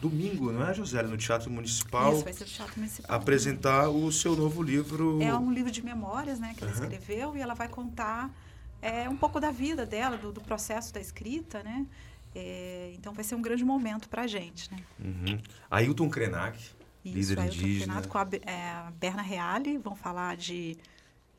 domingo, 0.01 0.51
não 0.51 0.67
é, 0.67 0.73
José? 0.73 1.03
No 1.03 1.15
Teatro 1.15 1.51
Municipal. 1.51 2.11
Isso, 2.11 2.23
vai 2.23 2.33
ser 2.33 2.45
o 2.45 2.47
Teatro 2.47 2.73
Municipal. 2.77 3.15
Apresentar 3.15 3.89
o 3.89 4.11
seu 4.11 4.35
novo 4.35 4.63
livro. 4.63 5.21
É 5.21 5.31
um 5.35 5.53
livro 5.53 5.69
de 5.69 5.83
memórias, 5.85 6.39
né, 6.39 6.55
que 6.57 6.63
ela 6.63 6.73
uhum. 6.73 6.81
escreveu 6.81 7.37
e 7.37 7.39
ela 7.39 7.53
vai 7.53 7.67
contar 7.67 8.35
é, 8.81 9.07
um 9.07 9.15
pouco 9.15 9.39
da 9.39 9.51
vida 9.51 9.85
dela, 9.85 10.17
do, 10.17 10.31
do 10.31 10.41
processo 10.41 10.91
da 10.91 10.99
escrita, 10.99 11.61
né? 11.61 11.85
É, 12.33 12.91
então 12.95 13.13
vai 13.13 13.23
ser 13.23 13.35
um 13.35 13.43
grande 13.43 13.63
momento 13.63 14.09
para 14.09 14.23
a 14.23 14.27
gente, 14.27 14.71
né? 14.71 14.79
Uhum. 14.99 15.39
Ailton 15.69 16.09
Krenak, 16.09 16.59
líder 17.05 17.41
Ailton 17.41 17.55
indígena. 17.55 18.01
Krenak 18.01 18.07
com 18.07 18.17
a, 18.17 18.27
é, 18.41 18.71
a 18.71 18.91
Berna 18.99 19.21
Reale, 19.21 19.77
vão 19.77 19.95
falar 19.95 20.35
de 20.35 20.75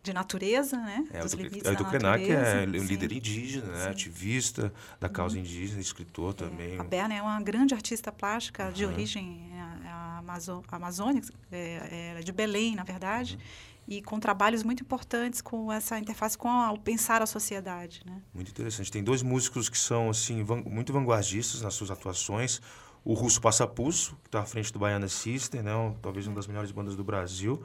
de 0.02 0.12
natureza, 0.12 0.76
né? 0.78 1.06
É, 1.12 1.20
dos 1.20 1.34
o 1.34 1.36
limites 1.36 1.66
Ailton 1.66 1.84
da 1.84 1.90
Krenak 1.90 2.30
é 2.32 2.64
um 2.66 2.84
líder 2.84 3.12
indígena, 3.12 3.66
né? 3.72 3.84
Uhum. 3.84 3.90
ativista 3.90 4.72
da 4.98 5.08
causa 5.08 5.38
indígena, 5.38 5.80
escritor 5.80 6.32
também. 6.34 6.78
A 6.78 6.84
Berna 6.84 7.14
é 7.14 7.20
uma 7.22 7.40
grande 7.42 7.74
artista 7.74 8.10
plástica 8.10 8.70
de 8.72 8.84
Aham. 8.84 8.92
origem 8.94 9.50
é, 9.52 9.88
é 9.88 9.90
amazo- 10.18 10.62
amazônica, 10.72 11.28
é, 11.52 12.14
é 12.18 12.20
de 12.22 12.32
Belém, 12.32 12.74
na 12.74 12.82
verdade, 12.82 13.34
Uhum. 13.34 13.40
e 13.88 14.00
com 14.02 14.18
trabalhos 14.18 14.62
muito 14.62 14.82
importantes 14.82 15.42
com 15.42 15.70
essa 15.70 15.98
interface 15.98 16.36
com 16.38 16.48
a- 16.48 16.72
o 16.72 16.78
pensar 16.78 17.20
a 17.20 17.26
sociedade, 17.26 18.00
né? 18.06 18.22
Muito 18.32 18.50
interessante. 18.50 18.90
Tem 18.90 19.04
dois 19.04 19.22
músicos 19.22 19.68
que 19.68 19.76
são 19.78 20.08
assim 20.08 20.42
van- 20.42 20.62
muito 20.64 20.92
vanguardistas 20.94 21.60
nas 21.60 21.74
suas 21.74 21.90
atuações. 21.90 22.60
O 23.04 23.12
Russo 23.14 23.40
Passapulso, 23.40 24.16
que 24.22 24.28
está 24.28 24.40
à 24.40 24.46
frente 24.46 24.72
do 24.72 24.78
Baiana 24.78 25.08
System, 25.08 25.62
né? 25.62 25.74
um- 25.74 25.92
talvez 25.94 26.26
uma 26.26 26.36
das 26.36 26.46
melhores 26.46 26.70
bandas 26.70 26.96
do 26.96 27.04
Brasil. 27.04 27.62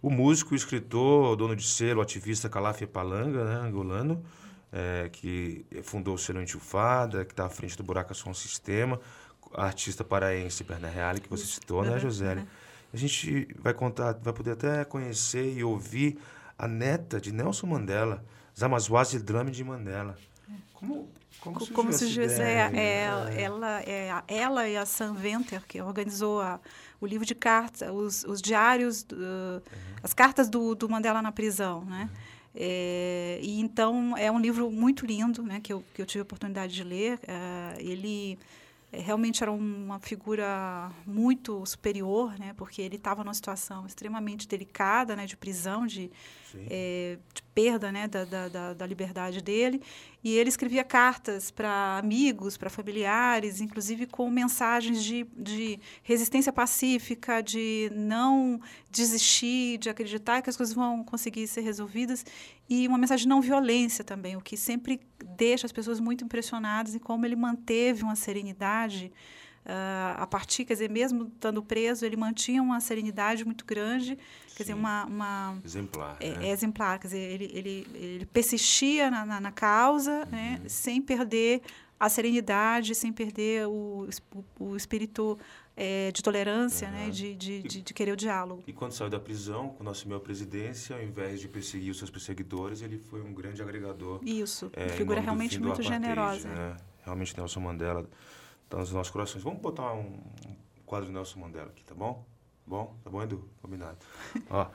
O 0.00 0.10
músico, 0.10 0.52
o 0.54 0.56
escritor, 0.56 1.34
dono 1.36 1.56
de 1.56 1.66
selo, 1.66 2.00
ativista 2.00 2.48
Calafia 2.48 2.86
Palanga, 2.86 3.44
né? 3.44 3.66
angolano, 3.66 4.22
é, 4.72 5.08
que 5.10 5.64
fundou 5.82 6.14
o 6.14 6.18
selo 6.18 6.40
Enchufada, 6.40 7.24
que 7.24 7.32
está 7.32 7.46
à 7.46 7.48
frente 7.48 7.76
do 7.76 7.82
Buraca 7.82 8.14
Som 8.14 8.32
Sistema. 8.32 9.00
A 9.54 9.64
artista 9.64 10.04
paraense 10.04 10.62
Berna 10.62 10.88
Reale, 10.88 11.20
que 11.20 11.28
você 11.28 11.44
citou, 11.46 11.82
né, 11.82 11.98
Josélia? 11.98 12.46
A 12.92 12.96
gente 12.96 13.48
vai 13.58 13.72
contar, 13.74 14.12
vai 14.22 14.32
poder 14.32 14.52
até 14.52 14.84
conhecer 14.84 15.56
e 15.56 15.64
ouvir 15.64 16.18
a 16.58 16.68
neta 16.68 17.20
de 17.20 17.32
Nelson 17.32 17.66
Mandela, 17.66 18.24
Zamazwazi 18.58 19.18
Drame 19.18 19.50
de 19.50 19.64
Mandela. 19.64 20.16
Como, 20.74 21.08
como 21.40 21.58
surgiu 21.60 21.74
Como 21.74 21.92
surgiu 21.92 22.24
essa 22.24 22.42
ideia? 22.42 22.70
é, 22.74 23.34
é, 23.38 23.42
ela, 23.42 23.80
é, 23.82 24.10
a- 24.10 24.24
ela 24.28 24.68
e 24.68 24.76
a 24.76 24.84
Sam 24.86 25.14
Venter, 25.14 25.62
que 25.66 25.80
organizou 25.82 26.40
a- 26.40 26.60
o 27.00 27.06
livro 27.06 27.24
de 27.26 27.34
cartas, 27.34 27.88
os, 27.92 28.24
os 28.24 28.40
diários, 28.42 29.02
do- 29.02 29.16
as 30.02 30.12
cartas 30.12 30.48
do, 30.48 30.74
do 30.74 30.88
Mandela 30.88 31.22
na 31.22 31.30
prisão, 31.32 31.84
né? 31.84 32.08
É, 32.54 33.38
e 33.42 33.60
então 33.60 34.16
é 34.16 34.30
um 34.32 34.38
livro 34.40 34.70
muito 34.70 35.06
lindo, 35.06 35.42
né? 35.42 35.60
Que 35.60 35.72
eu, 35.72 35.84
que 35.94 36.02
eu 36.02 36.06
tive 36.06 36.20
a 36.20 36.22
oportunidade 36.22 36.74
de 36.74 36.82
ler. 36.82 37.20
É, 37.26 37.76
ele 37.78 38.38
é, 38.92 39.00
realmente 39.00 39.42
era 39.42 39.52
uma 39.52 40.00
figura 40.00 40.90
muito 41.06 41.64
superior, 41.66 42.36
né? 42.38 42.52
Porque 42.56 42.82
ele 42.82 42.96
estava 42.96 43.22
numa 43.22 43.34
situação 43.34 43.86
extremamente 43.86 44.48
delicada, 44.48 45.14
né? 45.14 45.24
De 45.26 45.36
prisão, 45.36 45.86
de. 45.86 46.10
É, 46.70 47.18
de 47.34 47.42
perda 47.54 47.90
né, 47.92 48.06
da, 48.08 48.24
da, 48.24 48.48
da- 48.48 48.74
da 48.74 48.86
liberdade 48.86 49.40
dele. 49.42 49.82
E 50.22 50.34
ele 50.36 50.48
escrevia 50.48 50.82
cartas 50.84 51.50
para 51.50 51.98
amigos, 51.98 52.56
para 52.56 52.68
familiares, 52.68 53.60
inclusive 53.60 54.06
com 54.06 54.28
mensagens 54.30 55.02
de, 55.04 55.24
de 55.36 55.78
resistência 56.02 56.52
pacífica, 56.52 57.40
de 57.40 57.90
não 57.94 58.60
desistir, 58.90 59.78
de 59.78 59.88
acreditar 59.88 60.42
que 60.42 60.50
as 60.50 60.56
coisas 60.56 60.74
vão 60.74 61.04
conseguir 61.04 61.46
ser 61.46 61.60
resolvidas. 61.62 62.24
E 62.68 62.86
uma 62.86 62.98
mensagem 62.98 63.22
de 63.24 63.28
não 63.28 63.40
violência 63.40 64.04
também, 64.04 64.36
o 64.36 64.40
que 64.40 64.56
sempre 64.56 65.00
deixa 65.36 65.66
as 65.66 65.72
pessoas 65.72 66.00
muito 66.00 66.24
impressionadas 66.24 66.94
em 66.94 66.98
como 66.98 67.24
ele 67.24 67.36
manteve 67.36 68.02
uma 68.02 68.16
serenidade. 68.16 69.12
Ah, 69.68 70.16
a 70.18 70.26
partir, 70.26 70.64
quer 70.64 70.72
dizer, 70.72 70.88
mesmo 70.90 71.24
estando 71.28 71.62
preso, 71.62 72.06
ele 72.06 72.16
mantinha 72.16 72.62
uma 72.62 72.80
serenidade 72.80 73.44
muito 73.44 73.66
grande, 73.66 74.16
quer 74.56 74.62
dizer, 74.62 74.74
uma, 74.74 75.04
uma 75.04 75.58
Exemplar. 75.62 76.16
é, 76.20 76.30
né? 76.30 76.48
é 76.48 76.50
exemplar, 76.50 76.98
quer 76.98 77.08
dizer, 77.08 77.18
ele, 77.18 77.50
ele, 77.52 77.86
ele 77.94 78.26
persistia 78.26 79.10
na, 79.10 79.26
na, 79.26 79.40
na 79.40 79.52
causa, 79.52 80.24
né, 80.26 80.60
sem 80.66 81.02
perder 81.02 81.60
a 82.00 82.08
serenidade, 82.08 82.94
sem 82.94 83.12
perder 83.12 83.66
o, 83.66 84.08
o, 84.34 84.70
o 84.70 84.76
espírito 84.76 85.38
eh, 85.76 86.10
de 86.12 86.22
tolerância, 86.22 86.88
né, 86.90 87.04
Uhum. 87.06 87.10
de, 87.10 87.34
de, 87.34 87.62
de, 87.62 87.82
de 87.82 87.92
querer 87.94 88.12
o 88.12 88.16
diálogo. 88.16 88.62
E 88.66 88.72
quando 88.72 88.92
saiu 88.92 89.10
da 89.10 89.20
prisão, 89.20 89.70
quando 89.76 89.90
assumiu 89.90 90.16
a 90.16 90.20
presidência, 90.20 90.96
ao 90.96 91.02
invés 91.02 91.40
de 91.40 91.48
perseguir 91.48 91.90
os 91.90 91.98
seus 91.98 92.08
perseguidores, 92.10 92.80
ele 92.82 92.98
foi 92.98 93.20
um 93.20 93.34
grande 93.34 93.60
agregador. 93.60 94.20
Isso, 94.24 94.70
é, 94.74 94.88
figura 94.90 95.20
realmente 95.20 95.58
muito 95.60 95.82
generosa. 95.82 96.48
Né? 96.48 96.76
Realmente 97.04 97.36
Nelson 97.36 97.60
Mandela 97.60 98.08
está 98.68 98.76
nos 98.76 98.92
nossos 98.92 99.10
corações. 99.10 99.42
Vamos 99.42 99.60
botar 99.60 99.94
um, 99.94 100.20
um 100.46 100.56
quadro 100.84 101.06
de 101.06 101.12
Nelson 101.12 101.40
Mandela 101.40 101.68
aqui, 101.68 101.82
tá 101.84 101.94
bom? 101.94 102.24
Bom? 102.66 102.94
Tá 103.02 103.08
bom, 103.08 103.22
Edu? 103.22 103.48
Combinado. 103.62 103.96
Ó, 104.50 104.66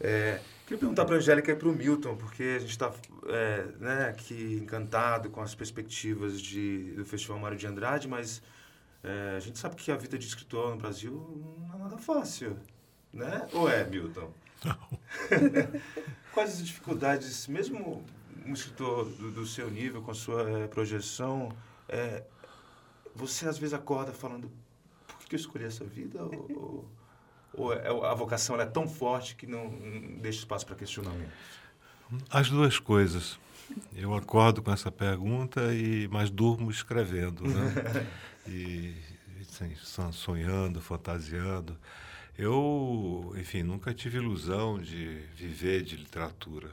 é, 0.00 0.40
queria 0.64 0.78
perguntar 0.78 1.04
para 1.04 1.14
a 1.14 1.18
Angélica 1.18 1.52
e 1.52 1.54
para 1.54 1.68
o 1.68 1.72
Milton, 1.72 2.16
porque 2.16 2.42
a 2.42 2.58
gente 2.58 2.70
está 2.70 2.92
é, 3.28 3.66
né, 3.78 4.08
aqui 4.08 4.58
encantado 4.60 5.30
com 5.30 5.40
as 5.40 5.54
perspectivas 5.54 6.40
de, 6.40 6.92
do 6.94 7.04
Festival 7.04 7.38
Mário 7.38 7.56
de 7.56 7.66
Andrade, 7.68 8.08
mas 8.08 8.42
é, 9.04 9.36
a 9.36 9.40
gente 9.40 9.60
sabe 9.60 9.76
que 9.76 9.92
a 9.92 9.96
vida 9.96 10.18
de 10.18 10.26
escritor 10.26 10.70
no 10.70 10.76
Brasil 10.76 11.56
não 11.60 11.72
é 11.72 11.78
nada 11.78 11.98
fácil, 11.98 12.58
né? 13.12 13.46
Ou 13.52 13.70
é, 13.70 13.84
Milton? 13.84 14.32
Quais 16.34 16.50
as 16.50 16.66
dificuldades, 16.66 17.46
mesmo 17.46 18.04
um 18.44 18.52
escritor 18.52 19.04
do, 19.04 19.30
do 19.30 19.46
seu 19.46 19.70
nível, 19.70 20.02
com 20.02 20.10
a 20.10 20.14
sua 20.14 20.50
eh, 20.50 20.66
projeção, 20.66 21.50
eh, 21.88 22.24
você 23.16 23.48
às 23.48 23.58
vezes 23.58 23.74
acorda 23.74 24.12
falando, 24.12 24.50
por 25.06 25.26
que 25.26 25.34
eu 25.34 25.38
escolhi 25.38 25.64
essa 25.64 25.84
vida? 25.84 26.22
Ou, 26.22 26.46
ou- 26.56 26.90
ou 27.54 27.72
é- 27.72 27.88
a 28.10 28.14
vocação 28.14 28.60
é 28.60 28.66
tão 28.66 28.86
forte 28.88 29.34
que 29.34 29.46
não, 29.46 29.70
não 29.70 30.18
deixa 30.18 30.40
espaço 30.40 30.66
para 30.66 30.76
questionamento? 30.76 31.32
As 32.30 32.48
duas 32.50 32.78
coisas. 32.78 33.38
Eu 33.94 34.14
acordo 34.14 34.62
com 34.62 34.70
essa 34.72 34.92
pergunta, 34.92 35.74
e 35.74 36.06
mas 36.08 36.30
durmo 36.30 36.70
escrevendo, 36.70 37.42
né? 37.42 38.06
e 38.46 38.94
assim, 39.40 39.74
son- 39.76 40.12
sonhando, 40.12 40.80
fantasiando. 40.80 41.76
Eu, 42.38 43.34
enfim, 43.38 43.62
nunca 43.62 43.92
tive 43.94 44.18
ilusão 44.18 44.78
de 44.78 45.22
viver 45.34 45.82
de 45.82 45.96
literatura, 45.96 46.70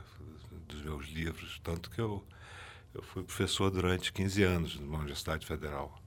dos 0.67 0.81
meus 0.83 1.07
livros, 1.07 1.59
tanto 1.63 1.89
que 1.89 1.99
eu, 2.01 2.21
eu 2.93 3.01
fui 3.01 3.23
professor 3.23 3.71
durante 3.71 4.11
15 4.11 4.43
anos 4.43 4.75
numa 4.79 4.97
Universidade 4.99 5.45
Federal. 5.47 6.02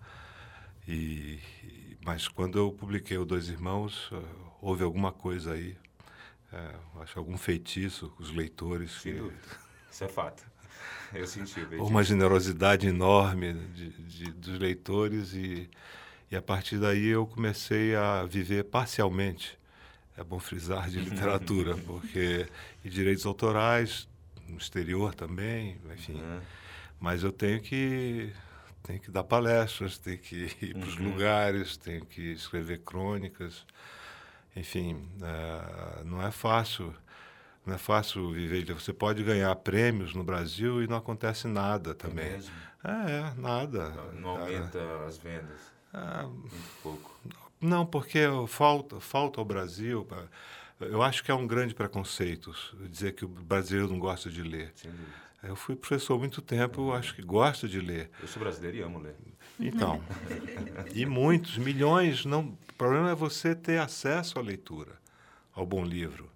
E, 0.89 1.39
mas 2.05 2.29
quando 2.29 2.59
eu 2.59 2.71
publiquei 2.73 3.19
o 3.19 3.25
Dois 3.25 3.49
Irmãos, 3.49 4.09
eh, 4.13 4.17
houve 4.61 4.85
alguma 4.85 5.11
coisa 5.13 5.53
aí, 5.53 5.77
eh, 6.53 6.75
acho 7.01 7.19
algum 7.19 7.37
feitiço, 7.37 8.13
os 8.19 8.31
leitores. 8.31 8.93
Sem 8.93 9.15
que- 9.15 9.19
dúvida. 9.19 9.41
Isso 9.91 10.05
é 10.05 10.09
fato. 10.09 10.45
Eu 11.15 11.27
senti. 11.27 11.61
eu 11.71 11.87
uma 11.87 12.03
generosidade 12.03 12.87
enorme 12.87 13.53
de, 13.55 13.91
de- 13.91 14.33
dos 14.33 14.59
leitores 14.59 15.33
e, 15.35 15.71
e 16.31 16.37
a 16.37 16.43
partir 16.43 16.79
daí 16.79 17.07
eu 17.07 17.27
comecei 17.27 17.95
a 17.95 18.25
viver 18.25 18.65
parcialmente, 18.65 19.57
é 20.17 20.25
bom 20.25 20.39
frisar, 20.41 20.91
de 20.91 20.99
literatura, 21.01 21.77
porque 21.77 22.47
e 22.85 22.91
direitos 22.91 23.25
autorais 23.25 24.09
no 24.49 24.59
exterior 24.59 25.15
também, 25.15 25.79
enfim. 25.95 26.15
Né? 26.15 26.43
Mas 27.01 27.23
eu 27.23 27.31
tenho 27.33 27.61
que 27.63 28.33
tenho 28.87 29.01
que 29.01 29.11
dar 29.11 29.25
palestras, 29.25 29.99
tenho 29.99 30.19
que 30.19 30.47
ir 30.63 30.75
para 30.75 30.89
os 30.89 30.97
Uhum. 30.97 31.13
lugares, 31.13 31.77
tenho 31.77 32.05
que 32.07 32.33
escrever 32.33 32.79
crônicas, 32.81 33.67
enfim, 34.55 35.09
eh, 35.23 36.03
não 36.05 36.23
é 36.23 36.31
fácil. 36.31 36.95
Não 37.67 37.75
é 37.75 37.79
fácil 37.79 38.31
viver. 38.33 38.73
Você 38.75 38.93
pode 38.93 39.25
ganhar 39.25 39.53
prêmios 39.57 40.15
no 40.15 40.23
Brasil 40.23 40.85
e 40.85 40.87
não 40.87 40.97
acontece 40.99 41.49
nada 41.49 41.91
É 41.91 41.95
também. 41.95 42.31
mesmo? 42.31 42.55
É, 42.85 43.11
é, 43.13 43.35
nada. 43.37 43.89
Não, 43.91 44.13
não 44.21 44.31
aumenta 44.43 44.79
as 45.05 45.19
vendas. 45.19 45.59
Ah, 45.93 46.23
Muito 46.29 46.71
pouco. 46.81 47.19
não, 47.61 47.85
porque 47.85 48.21
falta, 48.47 49.01
falta 49.01 49.41
ao 49.41 49.45
Brasil. 49.45 50.07
ah, 50.13 50.27
Eu 50.79 51.03
acho 51.03 51.25
que 51.25 51.31
é 51.33 51.35
um 51.35 51.45
grande 51.47 51.75
preconceito 51.75 52.55
dizer 52.89 53.13
que 53.17 53.25
o 53.25 53.29
brasileiro 53.29 53.89
não 53.91 53.99
gosta 53.99 54.31
de 54.31 54.43
ler. 54.45 54.71
Sem 54.77 54.93
dúvida. 54.93 55.26
Eu 55.43 55.55
fui 55.55 55.77
professor 55.77 56.15
há 56.15 56.19
muito 56.19 56.43
tempo, 56.43 56.81
eu 56.81 56.93
acho 56.93 57.15
que 57.15 57.23
gosto 57.23 57.69
de 57.69 57.81
ler. 57.81 58.11
Eu 58.21 58.29
sou 58.29 58.41
brasileiro 58.41 58.77
e 58.77 58.83
amo 58.83 58.99
ler. 58.99 59.15
Então, 59.59 60.03
e 60.95 61.07
muitos, 61.07 61.57
milhões, 61.57 62.25
não. 62.25 62.57
O 62.71 62.75
problema 62.77 63.11
é 63.11 63.15
você 63.15 63.55
ter 63.55 63.79
acesso 63.81 64.39
à 64.39 64.43
leitura, 64.43 64.93
ao 65.55 65.65
bom 65.65 65.85
livro. 65.85 66.31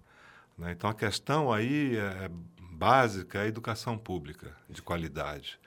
né? 0.57 0.71
Então 0.71 0.89
a 0.89 0.93
questão 0.93 1.51
aí 1.53 1.97
é 1.97 2.31
básica, 2.59 3.37
é 3.39 3.43
a 3.43 3.47
educação 3.47 3.95
pública 3.97 4.55
de 4.67 4.81
qualidade. 4.81 5.59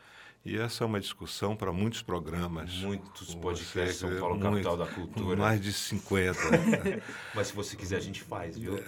E 0.44 0.58
essa 0.58 0.84
é 0.84 0.86
uma 0.86 1.00
discussão 1.00 1.56
para 1.56 1.72
muitos 1.72 2.02
programas. 2.02 2.74
Muitos 2.74 3.34
podcasts 3.34 3.96
São 3.96 4.14
Paulo, 4.18 4.38
muito, 4.38 4.50
capital 4.50 4.76
da 4.76 4.86
cultura. 4.86 5.36
Mais 5.36 5.58
de 5.58 5.72
50. 5.72 6.38
Mas 7.34 7.46
se 7.46 7.54
você 7.54 7.74
quiser, 7.76 7.96
a 7.96 8.00
gente 8.00 8.22
faz, 8.22 8.58
viu? 8.58 8.74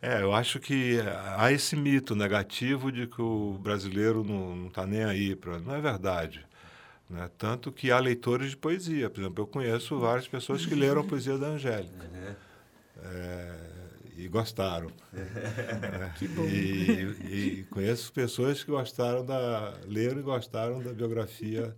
É, 0.00 0.22
eu 0.22 0.32
acho 0.32 0.60
que 0.60 1.00
há 1.36 1.50
esse 1.50 1.74
mito 1.74 2.14
negativo 2.14 2.92
de 2.92 3.08
que 3.08 3.20
o 3.20 3.58
brasileiro 3.60 4.22
não 4.22 4.68
está 4.68 4.86
nem 4.86 5.02
aí 5.02 5.34
para. 5.34 5.58
Não 5.58 5.74
é 5.74 5.80
verdade. 5.80 6.46
Né? 7.10 7.28
Tanto 7.36 7.72
que 7.72 7.90
há 7.90 7.98
leitores 7.98 8.50
de 8.50 8.56
poesia. 8.56 9.10
Por 9.10 9.20
exemplo, 9.20 9.42
eu 9.42 9.46
conheço 9.48 9.98
várias 9.98 10.28
pessoas 10.28 10.64
que 10.64 10.72
leram 10.72 11.00
a 11.00 11.04
poesia 11.04 11.36
da 11.36 11.48
Angélica. 11.48 12.04
Uhum. 12.04 12.34
É, 13.02 13.77
e 14.18 14.26
gostaram. 14.28 14.90
É, 15.14 16.10
Que 16.18 16.26
bom. 16.26 16.44
E, 16.44 17.60
e 17.60 17.66
conheço 17.70 18.12
pessoas 18.12 18.64
que 18.64 18.70
gostaram 18.70 19.24
da. 19.24 19.74
leram 19.86 20.18
e 20.18 20.22
gostaram 20.22 20.82
da 20.82 20.92
biografia 20.92 21.74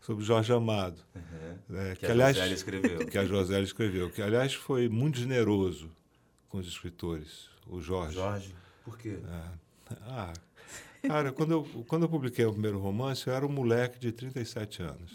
sobre 0.00 0.24
Jorge 0.24 0.52
Amado. 0.52 1.00
Uhum. 1.14 1.76
É, 1.78 1.94
Que, 1.94 2.00
que, 2.00 2.06
a 2.06 2.10
aliás, 2.10 2.36
Josélia 2.36 2.54
escreveu. 2.54 2.98
que 3.06 3.18
a 3.18 3.24
Josélia 3.24 3.64
escreveu, 3.64 4.10
que 4.10 4.20
aliás 4.20 4.52
foi 4.54 4.88
muito 4.88 5.18
generoso 5.18 5.88
com 6.48 6.58
os 6.58 6.66
escritores, 6.66 7.48
o 7.68 7.80
Jorge. 7.80 8.14
Jorge. 8.14 8.54
Por 8.84 8.98
quê? 8.98 9.18
É. 9.24 9.94
Ah, 10.02 10.32
cara, 11.06 11.32
quando 11.32 11.50
eu, 11.52 11.84
quando 11.86 12.02
eu 12.02 12.08
publiquei 12.08 12.44
o 12.44 12.52
primeiro 12.52 12.78
romance, 12.78 13.26
eu 13.26 13.34
era 13.34 13.46
um 13.46 13.50
moleque 13.50 13.98
de 13.98 14.12
37 14.12 14.82
anos. 14.82 15.12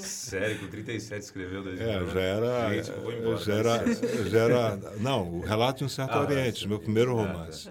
Sério, 0.00 0.58
com 0.58 0.66
37 0.68 1.22
escreveu 1.22 1.62
dois 1.62 1.80
É, 1.80 2.06
já 2.06 2.20
era. 2.20 2.74
Gente, 2.74 2.90
eu 2.90 3.00
vou 3.02 3.12
embora, 3.12 3.36
já, 3.38 3.54
era 3.54 3.84
já 4.28 4.38
era. 4.40 4.76
Não, 5.00 5.28
o 5.34 5.40
Relato 5.40 5.78
de 5.78 5.84
um 5.84 5.88
Certo 5.88 6.12
Ah, 6.12 6.20
Oriente, 6.22 6.60
sim. 6.60 6.66
meu 6.68 6.78
primeiro 6.78 7.18
Ah, 7.18 7.24
tá. 7.26 7.32
romance. 7.32 7.70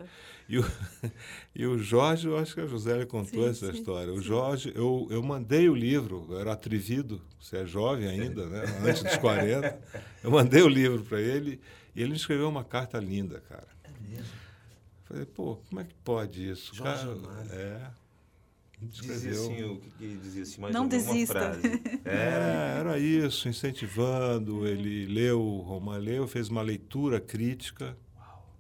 E 0.50 0.60
o, 0.60 0.66
e 1.54 1.66
o 1.66 1.78
Jorge, 1.78 2.28
eu 2.28 2.38
acho 2.38 2.54
que 2.56 2.62
a 2.62 2.66
José 2.66 3.06
contou 3.06 3.44
Sim, 3.44 3.50
essa 3.50 3.72
sim, 3.72 3.80
história. 3.80 4.14
O 4.14 4.22
Jorge, 4.22 4.72
eu, 4.76 5.06
eu 5.12 5.22
mandei 5.22 5.68
o 5.68 5.76
livro, 5.76 6.26
eu 6.30 6.40
era 6.40 6.54
atrevido, 6.54 7.22
você 7.40 7.58
é 7.58 7.66
jovem 7.66 8.08
ainda, 8.08 8.46
né? 8.46 8.64
antes 8.86 9.04
dos 9.04 9.18
40. 9.18 9.78
Eu 10.24 10.32
mandei 10.32 10.62
o 10.62 10.70
livro 10.70 11.04
para 11.04 11.20
ele 11.20 11.60
e 11.94 12.02
ele 12.02 12.12
me 12.12 12.16
escreveu 12.16 12.48
uma 12.48 12.64
carta 12.64 12.98
linda, 12.98 13.42
cara. 13.50 13.68
É 13.84 13.90
mesmo? 14.10 14.26
Falei, 15.08 15.26
pô, 15.26 15.56
como 15.70 15.82
é 15.82 15.84
que 15.86 15.94
pode 16.04 16.50
isso? 16.50 16.76
Jorge 16.76 17.06
Cara, 17.06 17.14
Amado. 17.14 17.54
é. 17.54 17.92
Dizia 18.80 19.32
assim, 19.32 19.64
o 19.64 19.78
que, 19.80 19.90
que 19.90 20.18
dizia 20.18 20.44
assim, 20.44 20.62
mais 20.62 20.74
Não 20.74 20.88
desista. 20.88 21.34
frase. 21.34 21.62
É, 22.06 22.78
era 22.80 23.00
isso, 23.00 23.50
incentivando. 23.50 24.68
Ele 24.68 25.06
leu 25.08 25.42
o 25.42 25.62
romance, 25.62 26.06
leu, 26.06 26.28
fez 26.28 26.48
uma 26.50 26.62
leitura 26.62 27.20
crítica, 27.20 27.98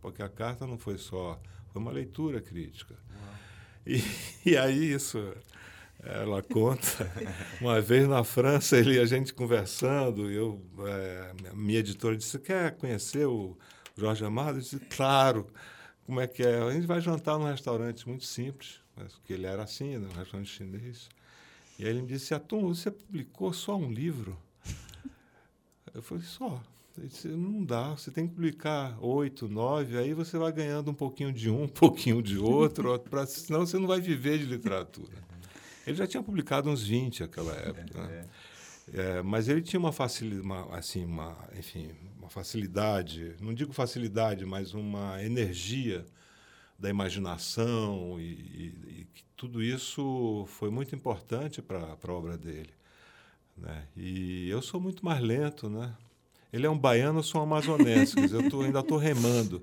porque 0.01 0.23
a 0.23 0.29
carta 0.29 0.65
não 0.65 0.77
foi 0.77 0.97
só, 0.97 1.39
foi 1.71 1.81
uma 1.81 1.91
leitura 1.91 2.41
crítica. 2.41 2.95
E, 3.85 4.01
e 4.45 4.57
aí 4.57 4.91
isso, 4.91 5.17
ela 6.03 6.41
conta, 6.41 7.11
uma 7.61 7.79
vez 7.79 8.07
na 8.07 8.23
França, 8.23 8.75
ele, 8.77 8.99
a 8.99 9.05
gente 9.05 9.33
conversando, 9.33 10.31
eu, 10.31 10.61
é, 10.79 11.31
minha 11.53 11.79
editora 11.79 12.17
disse, 12.17 12.39
quer 12.39 12.75
conhecer 12.75 13.27
o 13.27 13.55
Jorge 13.95 14.25
Amado? 14.25 14.57
Eu 14.57 14.61
disse, 14.61 14.79
claro. 14.79 15.47
Como 16.07 16.21
é 16.21 16.25
que 16.25 16.41
é? 16.41 16.61
A 16.61 16.71
gente 16.71 16.87
vai 16.87 17.01
jantar 17.01 17.37
num 17.37 17.45
restaurante 17.45 18.07
muito 18.07 18.23
simples, 18.23 18.79
mas 18.95 19.13
porque 19.13 19.33
ele 19.33 19.45
era 19.45 19.61
assim, 19.61 19.97
num 19.97 20.07
restaurante 20.13 20.49
chinês. 20.49 21.09
E 21.77 21.83
aí 21.83 21.89
ele 21.89 22.01
me 22.01 22.07
disse, 22.07 22.33
Atum, 22.33 22.69
você 22.69 22.89
publicou 22.89 23.51
só 23.51 23.75
um 23.75 23.91
livro? 23.91 24.35
Eu 25.93 26.01
falei, 26.01 26.23
só. 26.23 26.63
Ele 26.97 27.07
disse, 27.07 27.27
não 27.27 27.63
dá, 27.63 27.89
você 27.91 28.09
tem 28.09 28.25
que 28.25 28.33
publicar 28.33 28.97
oito, 29.03 29.49
nove, 29.49 29.97
aí 29.97 30.13
você 30.13 30.37
vai 30.37 30.51
ganhando 30.51 30.89
um 30.89 30.93
pouquinho 30.93 31.31
de 31.31 31.49
um, 31.49 31.63
um 31.63 31.67
pouquinho 31.67 32.23
de 32.23 32.37
outro, 32.37 32.97
pra, 33.09 33.25
senão 33.27 33.65
você 33.65 33.77
não 33.77 33.85
vai 33.85 33.99
viver 33.99 34.39
de 34.39 34.45
literatura. 34.45 35.11
Ele 35.85 35.95
já 35.95 36.07
tinha 36.07 36.23
publicado 36.23 36.69
uns 36.69 36.83
20 36.83 37.19
naquela 37.21 37.53
época. 37.53 38.07
né? 38.07 38.25
É, 38.93 39.21
mas 39.21 39.49
ele 39.49 39.61
tinha 39.61 39.79
uma 39.79 39.91
facilidade, 39.91 40.47
assim, 40.71 41.03
uma, 41.03 41.37
enfim, 41.57 41.91
uma 42.27 42.29
facilidade, 42.29 43.35
não 43.39 43.53
digo 43.53 43.71
facilidade, 43.73 44.45
mas 44.45 44.73
uma 44.73 45.23
energia 45.23 46.05
da 46.77 46.89
imaginação 46.89 48.19
e, 48.19 48.23
e- 48.23 48.75
e 49.01 49.07
tudo 49.35 49.63
isso 49.63 50.45
foi 50.47 50.69
muito 50.69 50.93
importante 50.93 51.61
para 51.61 51.79
a 52.01 52.11
obra 52.11 52.37
dele. 52.37 52.69
Né? 53.57 53.83
E 53.95 54.49
eu 54.49 54.61
sou 54.61 54.79
muito 54.79 55.03
mais 55.03 55.21
lento, 55.21 55.69
né? 55.69 55.95
Ele 56.51 56.65
é 56.65 56.69
um 56.69 56.77
baiano, 56.77 57.19
eu 57.19 57.23
sou 57.23 57.41
um 57.41 57.43
amazonense, 57.43 58.15
eu 58.31 58.49
tô, 58.49 58.61
ainda 58.61 58.79
estou 58.79 58.97
remando. 58.97 59.61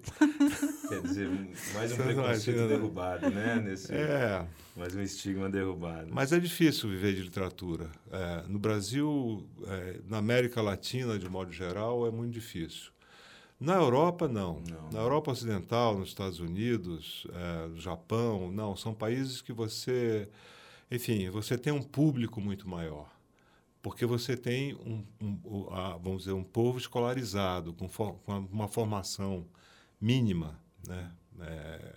Quer 1.02 1.09
dizer, 1.09 1.28
mais 1.74 1.92
um 1.92 1.96
preconceito 1.96 2.16
imagina, 2.16 2.62
né? 2.62 2.68
derrubado, 2.68 3.30
né? 3.30 3.61
Nesse, 3.64 3.92
É, 3.92 4.46
Mais 4.76 4.94
um 4.94 5.00
estigma 5.02 5.48
derrubado. 5.50 6.09
Mas 6.12 6.33
é 6.33 6.38
difícil 6.40 6.88
viver 6.90 7.14
de 7.14 7.22
literatura. 7.22 7.90
É, 8.11 8.44
no 8.48 8.59
Brasil, 8.59 9.46
é, 9.66 10.00
na 10.09 10.18
América 10.18 10.61
Latina, 10.62 11.18
de 11.18 11.28
modo 11.28 11.52
geral, 11.52 12.07
é 12.07 12.11
muito 12.11 12.33
difícil. 12.33 12.90
Na 13.61 13.74
Europa, 13.76 14.26
não. 14.28 14.61
Não. 14.68 14.90
Na 14.90 15.00
Europa 15.00 15.30
Ocidental, 15.30 15.96
nos 15.98 16.09
Estados 16.09 16.40
Unidos, 16.40 17.26
é, 17.33 17.66
no 17.68 17.80
Japão, 17.80 18.50
não. 18.50 18.76
São 18.76 18.92
países 18.92 19.40
que 19.40 19.52
você, 19.52 20.28
enfim, 20.90 21.30
você 21.30 21.57
tem 21.57 21.72
um 21.72 21.83
público 21.83 22.40
muito 22.40 22.68
maior. 22.68 23.09
Porque 23.80 24.04
você 24.07 24.35
tem 24.37 24.74
um, 24.76 25.04
um- 25.20 25.68
vamos 26.02 26.20
dizer, 26.24 26.33
um 26.33 26.42
povo 26.42 26.78
escolarizado, 26.78 27.72
com, 27.74 27.87
for- 27.88 28.14
com 28.24 28.38
uma 28.50 28.66
formação 28.66 29.46
mínima, 30.00 30.59
né? 30.87 31.12
É, 31.40 31.94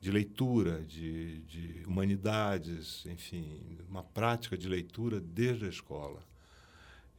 de 0.00 0.10
leitura, 0.10 0.82
de, 0.84 1.42
de 1.42 1.82
humanidades, 1.86 3.04
enfim, 3.06 3.78
uma 3.88 4.02
prática 4.02 4.56
de 4.56 4.66
leitura 4.66 5.20
desde 5.20 5.66
a 5.66 5.68
escola. 5.68 6.22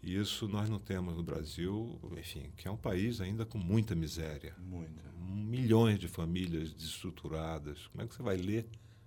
E 0.02 0.16
isso 0.16 0.48
nós 0.48 0.68
não 0.68 0.80
temos 0.80 1.16
no 1.16 1.22
Brasil, 1.22 2.00
enfim, 2.18 2.52
que 2.58 2.68
é 2.68 2.72
um 2.72 2.78
país 2.78 3.22
ainda 3.22 3.46
com 3.46 3.60
muita 3.60 3.94
miséria. 3.94 4.56
Muito. 4.58 5.00
Milhões 5.20 6.00
de 6.00 6.08
famílias 6.08 6.74
desestruturadas. 6.74 7.86
Como 7.88 8.04
é 8.04 8.08
que 8.08 8.16
você 8.16 8.24
vai 8.24 8.38
ler 8.38 8.66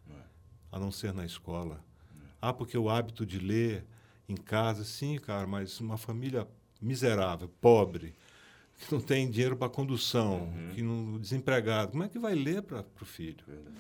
É. 0.08 0.22
a 0.70 0.78
não 0.78 0.92
ser 0.92 1.12
na 1.12 1.24
escola? 1.24 1.84
Ah, 2.40 2.52
porque 2.52 2.78
o 2.78 2.88
hábito 2.88 3.26
de 3.26 3.40
ler 3.40 3.84
em 4.28 4.36
casa, 4.36 4.84
sim, 4.84 5.18
cara, 5.18 5.46
mas 5.48 5.80
uma 5.80 5.96
família 5.96 6.46
miserável, 6.80 7.48
pobre, 7.60 8.14
que 8.78 8.92
não 8.92 9.00
tem 9.00 9.30
dinheiro 9.30 9.56
para 9.56 9.68
condução, 9.68 10.44
Uhum. 10.44 10.70
que 10.74 10.82
não 10.82 11.18
desempregado, 11.18 11.92
como 11.92 12.02
é 12.04 12.08
que 12.08 12.18
vai 12.18 12.34
ler 12.34 12.62
para 12.62 12.84
o 13.00 13.04
filho? 13.04 13.44
Verdade. 13.46 13.76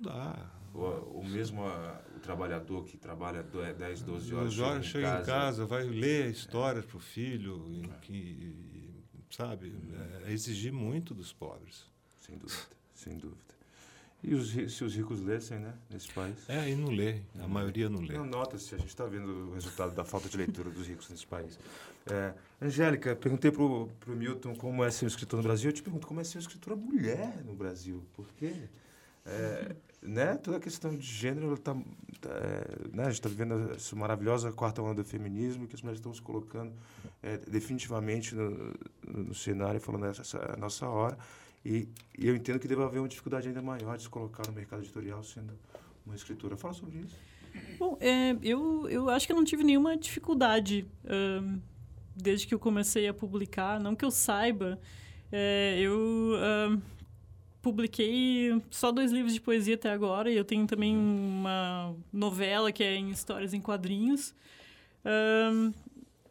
Não 0.00 0.12
dá. 0.12 0.50
O, 0.74 1.20
o 1.20 1.24
mesmo 1.28 1.62
ah, 1.64 2.00
o 2.16 2.18
trabalhador 2.20 2.84
que 2.84 2.96
trabalha 2.96 3.42
do- 3.44 3.62
10, 3.74 4.02
12 4.02 4.34
O 4.34 4.38
horas, 4.38 4.52
Jorge 4.52 4.88
chega 4.90 5.06
chega 5.08 5.22
em 5.22 5.24
casa, 5.26 5.64
vai 5.64 5.84
ler 5.84 6.30
histórias 6.30 6.84
para 6.84 6.96
o 6.96 7.00
filho, 7.00 7.64
em 7.68 7.82
que, 8.02 8.56
sabe, 9.30 9.72
é 10.26 10.32
exigir 10.32 10.72
muito 10.72 11.14
dos 11.14 11.32
pobres. 11.32 11.86
Sem 12.20 12.36
dúvida, 12.36 12.60
sem 12.92 13.16
dúvida. 13.16 13.53
E 14.26 14.34
os, 14.34 14.50
se 14.52 14.82
os 14.82 14.96
ricos 14.96 15.20
lessem, 15.20 15.58
né, 15.58 15.74
nesse 15.90 16.10
país? 16.10 16.34
É, 16.48 16.70
e 16.70 16.74
não 16.74 16.90
lê, 16.90 17.20
a 17.38 17.46
maioria 17.46 17.90
não 17.90 18.00
lê. 18.00 18.14
Não, 18.14 18.24
nota-se, 18.24 18.74
a 18.74 18.78
gente 18.78 18.88
está 18.88 19.04
vendo 19.04 19.50
o 19.50 19.54
resultado 19.54 19.94
da 19.94 20.02
falta 20.02 20.30
de 20.30 20.36
leitura 20.38 20.70
dos 20.70 20.86
ricos 20.86 21.10
nesse 21.10 21.26
país. 21.26 21.58
É, 22.10 22.32
Angélica, 22.60 23.14
perguntei 23.14 23.50
para 23.50 23.62
o 23.62 23.90
Milton 24.08 24.54
como 24.54 24.82
é 24.82 24.90
ser 24.90 25.04
um 25.04 25.08
escritor 25.08 25.38
no 25.38 25.42
Brasil. 25.42 25.68
Eu 25.68 25.74
te 25.74 25.82
pergunto 25.82 26.06
como 26.06 26.20
é 26.20 26.24
ser 26.24 26.38
uma 26.38 26.42
escritora 26.42 26.74
mulher 26.74 27.44
no 27.44 27.54
Brasil. 27.54 28.02
Por 28.14 28.26
quê? 28.38 28.54
É, 29.26 29.74
né, 30.00 30.36
toda 30.36 30.58
a 30.58 30.60
questão 30.60 30.94
de 30.94 31.06
gênero, 31.06 31.56
tá, 31.56 31.74
tá, 32.20 32.30
é, 32.30 32.88
né, 32.92 33.02
a 33.04 33.06
gente 33.06 33.14
está 33.14 33.28
vivendo 33.28 33.72
essa 33.72 33.96
maravilhosa 33.96 34.52
quarta 34.52 34.82
onda 34.82 35.02
do 35.02 35.08
feminismo 35.08 35.66
que 35.66 35.74
as 35.74 35.80
mulheres 35.80 35.98
estão 35.98 36.12
se 36.12 36.20
colocando 36.20 36.72
é, 37.22 37.38
definitivamente 37.38 38.34
no, 38.34 38.74
no, 39.06 39.34
cenário, 39.34 39.80
falando 39.80 40.06
essa, 40.06 40.20
essa 40.20 40.56
nossa 40.58 40.86
hora. 40.86 41.16
E, 41.64 41.88
e 42.18 42.28
eu 42.28 42.36
entendo 42.36 42.58
que 42.58 42.68
deve 42.68 42.82
haver 42.82 42.98
uma 42.98 43.08
dificuldade 43.08 43.48
ainda 43.48 43.62
maior 43.62 43.96
de 43.96 44.02
se 44.02 44.08
colocar 44.08 44.46
no 44.46 44.52
mercado 44.52 44.82
editorial 44.82 45.22
sendo 45.22 45.58
uma 46.04 46.14
escritora. 46.14 46.56
Fala 46.56 46.74
sobre 46.74 46.98
isso. 46.98 47.16
Bom, 47.78 47.96
é, 48.00 48.36
eu, 48.42 48.88
eu 48.88 49.08
acho 49.08 49.26
que 49.26 49.32
eu 49.32 49.36
não 49.36 49.44
tive 49.44 49.64
nenhuma 49.64 49.96
dificuldade 49.96 50.86
desde 52.14 52.46
que 52.46 52.54
eu 52.54 52.58
comecei 52.58 53.08
a 53.08 53.14
publicar. 53.14 53.80
Não 53.80 53.96
que 53.96 54.04
eu 54.04 54.10
saiba. 54.10 54.78
É, 55.32 55.78
eu 55.80 56.32
publiquei 57.62 58.60
só 58.70 58.92
dois 58.92 59.10
livros 59.10 59.32
de 59.32 59.40
poesia 59.40 59.76
até 59.76 59.90
agora. 59.90 60.30
E 60.30 60.36
eu 60.36 60.44
tenho 60.44 60.66
também 60.66 60.94
uma 60.94 61.94
novela 62.12 62.70
que 62.70 62.82
é 62.82 62.96
em 62.96 63.10
histórias 63.10 63.54
em 63.54 63.60
quadrinhos. 63.60 64.34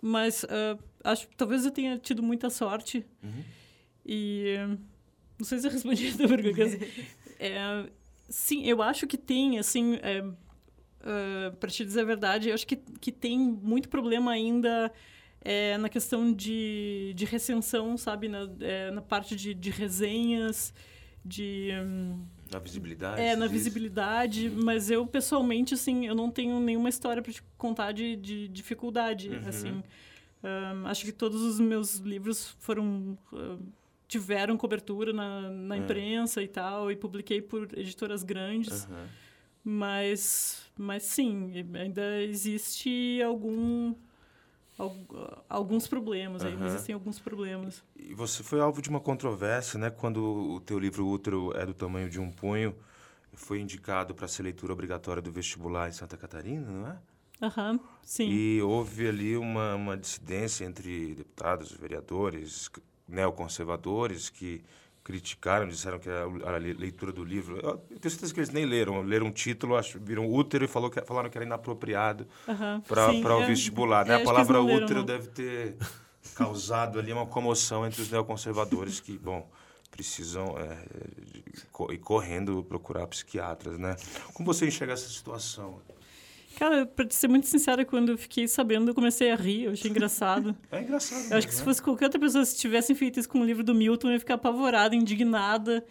Mas 0.01 0.45
ah, 0.45 0.77
acho 1.03 1.27
talvez 1.35 1.65
eu 1.65 1.71
tenha 1.71 1.97
tido 1.97 2.21
muita 2.21 2.49
sorte. 2.49 3.05
E 4.05 4.57
hum, 4.59 4.77
não 5.43 5.47
sei 5.49 5.59
se 5.59 5.67
eu 5.67 5.71
respondi 5.71 6.07
a 6.07 6.17
tua 6.17 6.27
pergunta. 6.29 6.85
É, 7.39 7.89
sim, 8.29 8.63
eu 8.65 8.81
acho 8.81 9.05
que 9.05 9.17
tem, 9.17 9.59
assim, 9.59 9.99
é, 10.01 10.23
para 11.59 11.69
te 11.69 11.83
dizer 11.83 12.01
a 12.01 12.05
verdade, 12.05 12.47
eu 12.49 12.53
acho 12.53 12.65
que, 12.65 12.77
que 12.77 13.11
tem 13.11 13.37
muito 13.37 13.89
problema 13.89 14.31
ainda 14.31 14.89
é, 15.41 15.77
na 15.77 15.89
questão 15.89 16.31
de, 16.31 17.11
de 17.15 17.25
recensão, 17.25 17.97
sabe? 17.97 18.29
Na, 18.29 18.49
é, 18.61 18.91
na 18.91 19.01
parte 19.01 19.35
de, 19.35 19.53
de 19.53 19.69
resenhas, 19.69 20.73
de... 21.25 21.71
hum, 21.83 22.23
Na 22.49 22.59
visibilidade? 22.59 23.19
é, 23.21 23.35
na 23.35 23.45
disso? 23.45 23.53
visibilidade, 23.57 24.49
mas 24.49 24.89
eu, 24.89 25.05
pessoalmente, 25.05 25.73
assim, 25.73 26.05
eu 26.07 26.15
não 26.15 26.31
tenho 26.31 26.59
nenhuma 26.61 26.87
história 26.87 27.21
para 27.21 27.33
te 27.33 27.43
contar 27.57 27.91
de, 27.91 28.15
de 28.15 28.47
dificuldade, 28.47 29.29
Uhum. 29.29 29.41
assim. 29.49 29.83
Ahn, 30.41 30.85
acho 30.87 31.03
que 31.05 31.11
todos 31.11 31.41
os 31.41 31.59
meus 31.59 31.95
livros 31.97 32.55
foram... 32.59 33.17
ah, 33.33 33.57
tiveram 34.13 34.55
cobertura 34.57 35.11
na, 35.11 35.49
na 35.49 35.75
É. 35.75 35.79
imprensa 35.79 36.41
e 36.41 36.47
tal, 36.47 36.91
e 36.91 36.95
publiquei 36.95 37.41
por 37.41 37.61
editoras 37.77 38.23
grandes, 38.23 38.85
Aham. 38.85 39.07
mas, 39.63 40.61
mas 40.77 41.03
sim, 41.03 41.51
ainda 41.83 42.21
existe 42.21 43.21
algum... 43.23 43.95
al- 44.77 45.45
alguns 45.49 45.87
problemas, 45.87 46.43
ainda 46.43 46.57
Aham. 46.57 46.67
existem 46.67 46.93
alguns 46.93 47.19
problemas. 47.19 47.83
E 47.95 48.13
você 48.13 48.43
foi 48.43 48.59
alvo 48.59 48.81
de 48.81 48.89
uma 48.89 48.99
controvérsia, 48.99 49.79
né? 49.79 49.89
Quando 49.89 50.19
o 50.23 50.59
teu 50.59 50.77
livro 50.79 51.07
Útero 51.07 51.51
é 51.55 51.65
do 51.65 51.73
tamanho 51.73 52.09
de 52.09 52.19
um 52.19 52.29
punho, 52.31 52.75
foi 53.33 53.59
indicado 53.59 54.13
para 54.13 54.27
ser 54.27 54.43
leitura 54.43 54.73
obrigatória 54.73 55.21
do 55.21 55.31
vestibular 55.31 55.89
em 55.89 55.93
Santa 55.93 56.17
Catarina, 56.17 56.69
não 56.69 56.87
é? 56.87 56.97
Aham, 57.41 57.79
sim. 58.03 58.29
E 58.29 58.61
houve 58.61 59.07
ali 59.07 59.35
uma, 59.35 59.75
uma 59.75 59.97
dissidência 59.97 60.65
entre 60.65 61.15
deputados, 61.15 61.71
vereadores, 61.71 62.69
neoconservadores 63.07 64.29
que 64.29 64.63
criticaram, 65.03 65.67
disseram 65.67 65.99
que 65.99 66.09
a, 66.09 66.23
a 66.23 66.57
leitura 66.57 67.11
do 67.11 67.25
livro. 67.25 67.57
Eu 67.57 67.77
tenho 67.99 68.09
certeza 68.09 68.33
que 68.33 68.39
eles 68.39 68.49
nem 68.49 68.65
leram. 68.65 69.01
Leram 69.01 69.27
um 69.27 69.31
título, 69.31 69.75
acho, 69.75 69.99
viram 69.99 70.25
útero 70.31 70.63
e 70.63 70.67
falou 70.67 70.89
que, 70.89 71.01
falaram 71.01 71.29
que 71.29 71.37
era 71.37 71.45
inapropriado 71.45 72.25
Aham, 72.47 72.81
para 72.87 73.37
o 73.37 73.41
é. 73.41 73.45
vestibular. 73.47 74.05
É, 74.05 74.09
Né? 74.09 74.15
A 74.15 74.17
que 74.17 74.23
eles 74.23 74.31
palavra 74.31 74.61
leram, 74.61 74.83
útero 74.83 74.99
não. 74.99 75.05
deve 75.05 75.27
ter 75.27 75.75
causado 76.35 76.99
ali 76.99 77.11
uma 77.11 77.25
comoção 77.25 77.85
entre 77.85 78.01
os 78.01 78.09
neoconservadores 78.09 79.01
que, 79.01 79.17
bom, 79.17 79.45
precisam 79.91 80.55
é, 80.57 81.93
ir 81.93 81.97
correndo 81.99 82.63
procurar 82.63 83.05
psiquiatras, 83.07 83.77
né? 83.77 83.95
Como 84.33 84.51
você 84.51 84.65
enxerga 84.65 84.93
essa 84.93 85.09
situação? 85.09 85.81
Cara, 86.57 86.85
pra 86.85 87.05
te 87.05 87.15
ser 87.15 87.27
muito 87.27 87.47
sincera, 87.47 87.83
quando 87.83 88.13
eu 88.13 88.17
fiquei 88.17 88.47
sabendo, 88.47 88.89
eu 88.89 88.95
comecei 88.95 89.31
a 89.31 89.35
rir, 89.35 89.63
eu 89.63 89.71
achei 89.71 89.89
engraçado. 89.89 90.55
É 90.71 90.81
engraçado. 90.81 91.31
Eu 91.31 91.37
acho 91.37 91.47
que 91.47 91.53
se 91.53 91.59
né? 91.59 91.65
fosse 91.65 91.81
qualquer 91.81 92.05
outra 92.05 92.19
pessoa, 92.19 92.43
se 92.45 92.57
tivessem 92.57 92.95
feito 92.95 93.19
isso 93.19 93.29
com 93.29 93.39
o 93.39 93.45
livro 93.45 93.63
do 93.63 93.75
Milton, 93.75 94.07
eu 94.07 94.13
ia 94.13 94.19
ficar 94.19 94.35
apavorada, 94.35 94.95
indignada. 94.95 95.83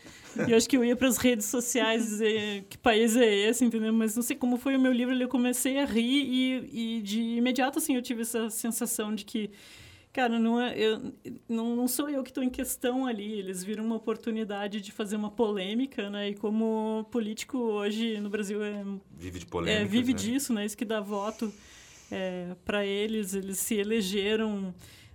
E 0.46 0.50
eu 0.50 0.56
acho 0.56 0.68
que 0.68 0.76
eu 0.76 0.84
ia 0.84 0.96
para 0.96 1.08
as 1.08 1.18
redes 1.18 1.46
sociais 1.46 2.04
dizer 2.04 2.64
que 2.68 2.78
país 2.78 3.16
é 3.16 3.48
esse, 3.48 3.64
entendeu? 3.64 3.92
Mas 3.92 4.16
não 4.16 4.22
sei 4.22 4.36
como 4.36 4.56
foi 4.56 4.76
o 4.76 4.80
meu 4.80 4.92
livro, 4.92 5.14
eu 5.14 5.28
comecei 5.28 5.78
a 5.78 5.84
rir 5.84 6.24
e, 6.72 6.98
e 6.98 7.02
de 7.02 7.20
imediato, 7.20 7.78
assim, 7.78 7.94
eu 7.94 8.02
tive 8.02 8.22
essa 8.22 8.50
sensação 8.50 9.14
de 9.14 9.24
que, 9.24 9.50
cara, 10.12 10.38
não, 10.38 10.60
é, 10.60 10.78
eu, 10.78 11.12
não, 11.48 11.74
não 11.74 11.88
sou 11.88 12.08
eu 12.08 12.22
que 12.22 12.30
estou 12.30 12.44
em 12.44 12.50
questão 12.50 13.06
ali. 13.06 13.38
Eles 13.38 13.64
viram 13.64 13.84
uma 13.84 13.96
oportunidade 13.96 14.80
de 14.80 14.92
fazer 14.92 15.16
uma 15.16 15.30
polêmica, 15.30 16.10
né? 16.10 16.30
E 16.30 16.34
como 16.34 17.06
político 17.10 17.58
hoje 17.58 18.20
no 18.20 18.28
Brasil 18.28 18.62
é 18.62 18.84
Vive 19.16 19.38
de 19.38 19.46
é, 19.46 19.48
polêmica. 19.48 19.86
vive 19.86 20.12
né? 20.12 20.18
disso, 20.18 20.52
né? 20.52 20.64
Isso 20.64 20.76
que 20.76 20.84
dá 20.84 21.00
voto 21.00 21.52
para 22.64 22.84
eles. 22.84 23.34
Eles 23.34 23.58
se 23.58 23.74
elegeram 23.76 24.74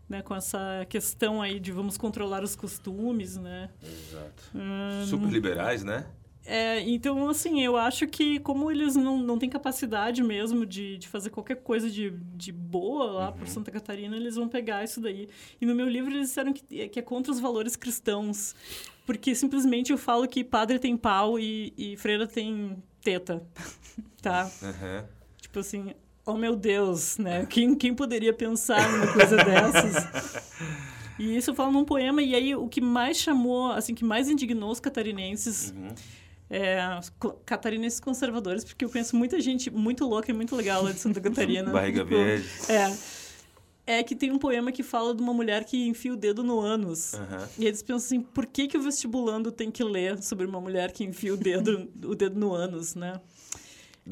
né, 0.10 0.22
com 0.22 0.34
essa 0.34 0.86
questão 0.90 1.42
aí 1.42 1.60
de 1.60 1.72
vamos 1.72 1.98
controlar 1.98 2.44
os 2.44 2.56
costumes, 2.56 3.36
né? 3.38 3.70
Exato. 3.84 4.44
Hum, 4.56 5.06
Super 5.06 5.30
liberais, 5.30 5.84
né? 5.84 6.08
É, 6.50 6.80
então, 6.90 7.28
assim, 7.28 7.62
eu 7.62 7.76
acho 7.76 8.08
que 8.08 8.40
como 8.40 8.72
eles 8.72 8.96
não, 8.96 9.18
não 9.18 9.38
têm 9.38 9.50
capacidade 9.50 10.24
mesmo 10.24 10.66
de, 10.66 10.98
de 10.98 11.06
fazer 11.06 11.30
qualquer 11.30 11.58
coisa 11.58 11.90
de, 11.90 12.10
de 12.10 12.54
boa 12.54 13.12
lá 13.12 13.32
por 13.34 13.46
Santa 13.50 13.70
Catarina, 13.70 14.16
eles 14.16 14.36
vão 14.36 14.48
pegar 14.48 14.82
isso 14.82 15.02
daí. 15.02 15.28
E 15.60 15.66
no 15.66 15.76
meu 15.76 15.90
livro 15.90 16.10
eles 16.10 16.30
disseram 16.30 16.54
que, 16.54 16.88
que 16.88 17.00
é 17.00 17.02
contra 17.02 17.34
os 17.34 17.40
valores 17.42 17.76
cristãos. 17.76 18.56
Porque 19.06 19.36
simplesmente 19.36 19.92
eu 19.92 19.98
falo 19.98 20.26
que 20.26 20.42
padre 20.42 20.80
tem 20.80 20.96
pau 20.96 21.38
e, 21.38 21.74
e 21.78 21.98
freira 21.98 22.26
tem 22.26 22.82
teta. 23.02 23.46
tá? 24.22 24.50
Aham. 24.64 25.06
Tipo 25.42 25.60
assim, 25.60 25.94
oh 26.26 26.36
meu 26.36 26.56
Deus, 26.56 27.18
né? 27.18 27.46
Quem, 27.46 27.76
quem 27.76 27.94
poderia 27.94 28.32
pensar 28.32 28.90
numa 28.90 29.12
coisa 29.12 29.36
dessas? 29.44 30.44
E 31.20 31.36
isso 31.36 31.52
eu 31.52 31.56
falo 31.56 31.74
num 31.74 31.84
poema, 31.84 32.22
e 32.22 32.34
aí 32.36 32.56
o 32.56 32.70
que 32.70 32.80
mais 32.80 33.18
chamou, 33.18 33.72
assim, 33.72 33.94
que 33.94 34.06
mais 34.06 34.30
indignou 34.30 34.72
os 34.72 34.80
catarinenses, 34.80 35.74
Uhum. 35.76 35.90
É, 36.50 36.80
catarinenses 37.46 38.00
conservadores, 38.00 38.64
porque 38.64 38.86
eu 38.86 38.90
conheço 38.90 39.16
muita 39.16 39.40
gente 39.40 39.70
muito 39.70 40.06
louca 40.06 40.32
e 40.32 40.34
muito 40.34 40.56
legal 40.56 40.84
lá 40.84 40.92
de 40.92 41.00
Santa 41.00 41.20
Catarina. 41.20 41.72
Barriga 41.74 42.04
Tipo, 42.04 42.16
verde. 42.16 42.48
É. 42.70 42.98
É 43.90 44.04
que 44.04 44.14
tem 44.16 44.32
um 44.32 44.38
poema 44.38 44.70
que 44.70 44.84
fala 44.84 45.16
de 45.16 45.22
uma 45.22 45.34
mulher 45.34 45.64
que 45.64 45.88
enfia 45.88 46.12
o 46.12 46.18
dedo 46.18 46.44
no 46.44 46.60
ânus. 46.60 47.14
Aham. 47.14 47.48
E 47.58 47.66
eles 47.66 47.82
pensam 47.82 47.96
assim, 48.06 48.22
por 48.22 48.46
que, 48.46 48.68
que 48.68 48.78
o 48.78 48.82
vestibulando 48.82 49.50
tem 49.50 49.72
que 49.72 49.82
ler 49.82 50.22
sobre 50.22 50.46
uma 50.46 50.60
mulher 50.60 50.92
que 50.92 51.06
enfia 51.06 51.34
o 51.34 51.38
dedo, 51.38 51.90
o 52.04 52.14
dedo 52.14 52.38
no 52.38 52.54
ânus, 52.54 52.96
né? 52.96 53.14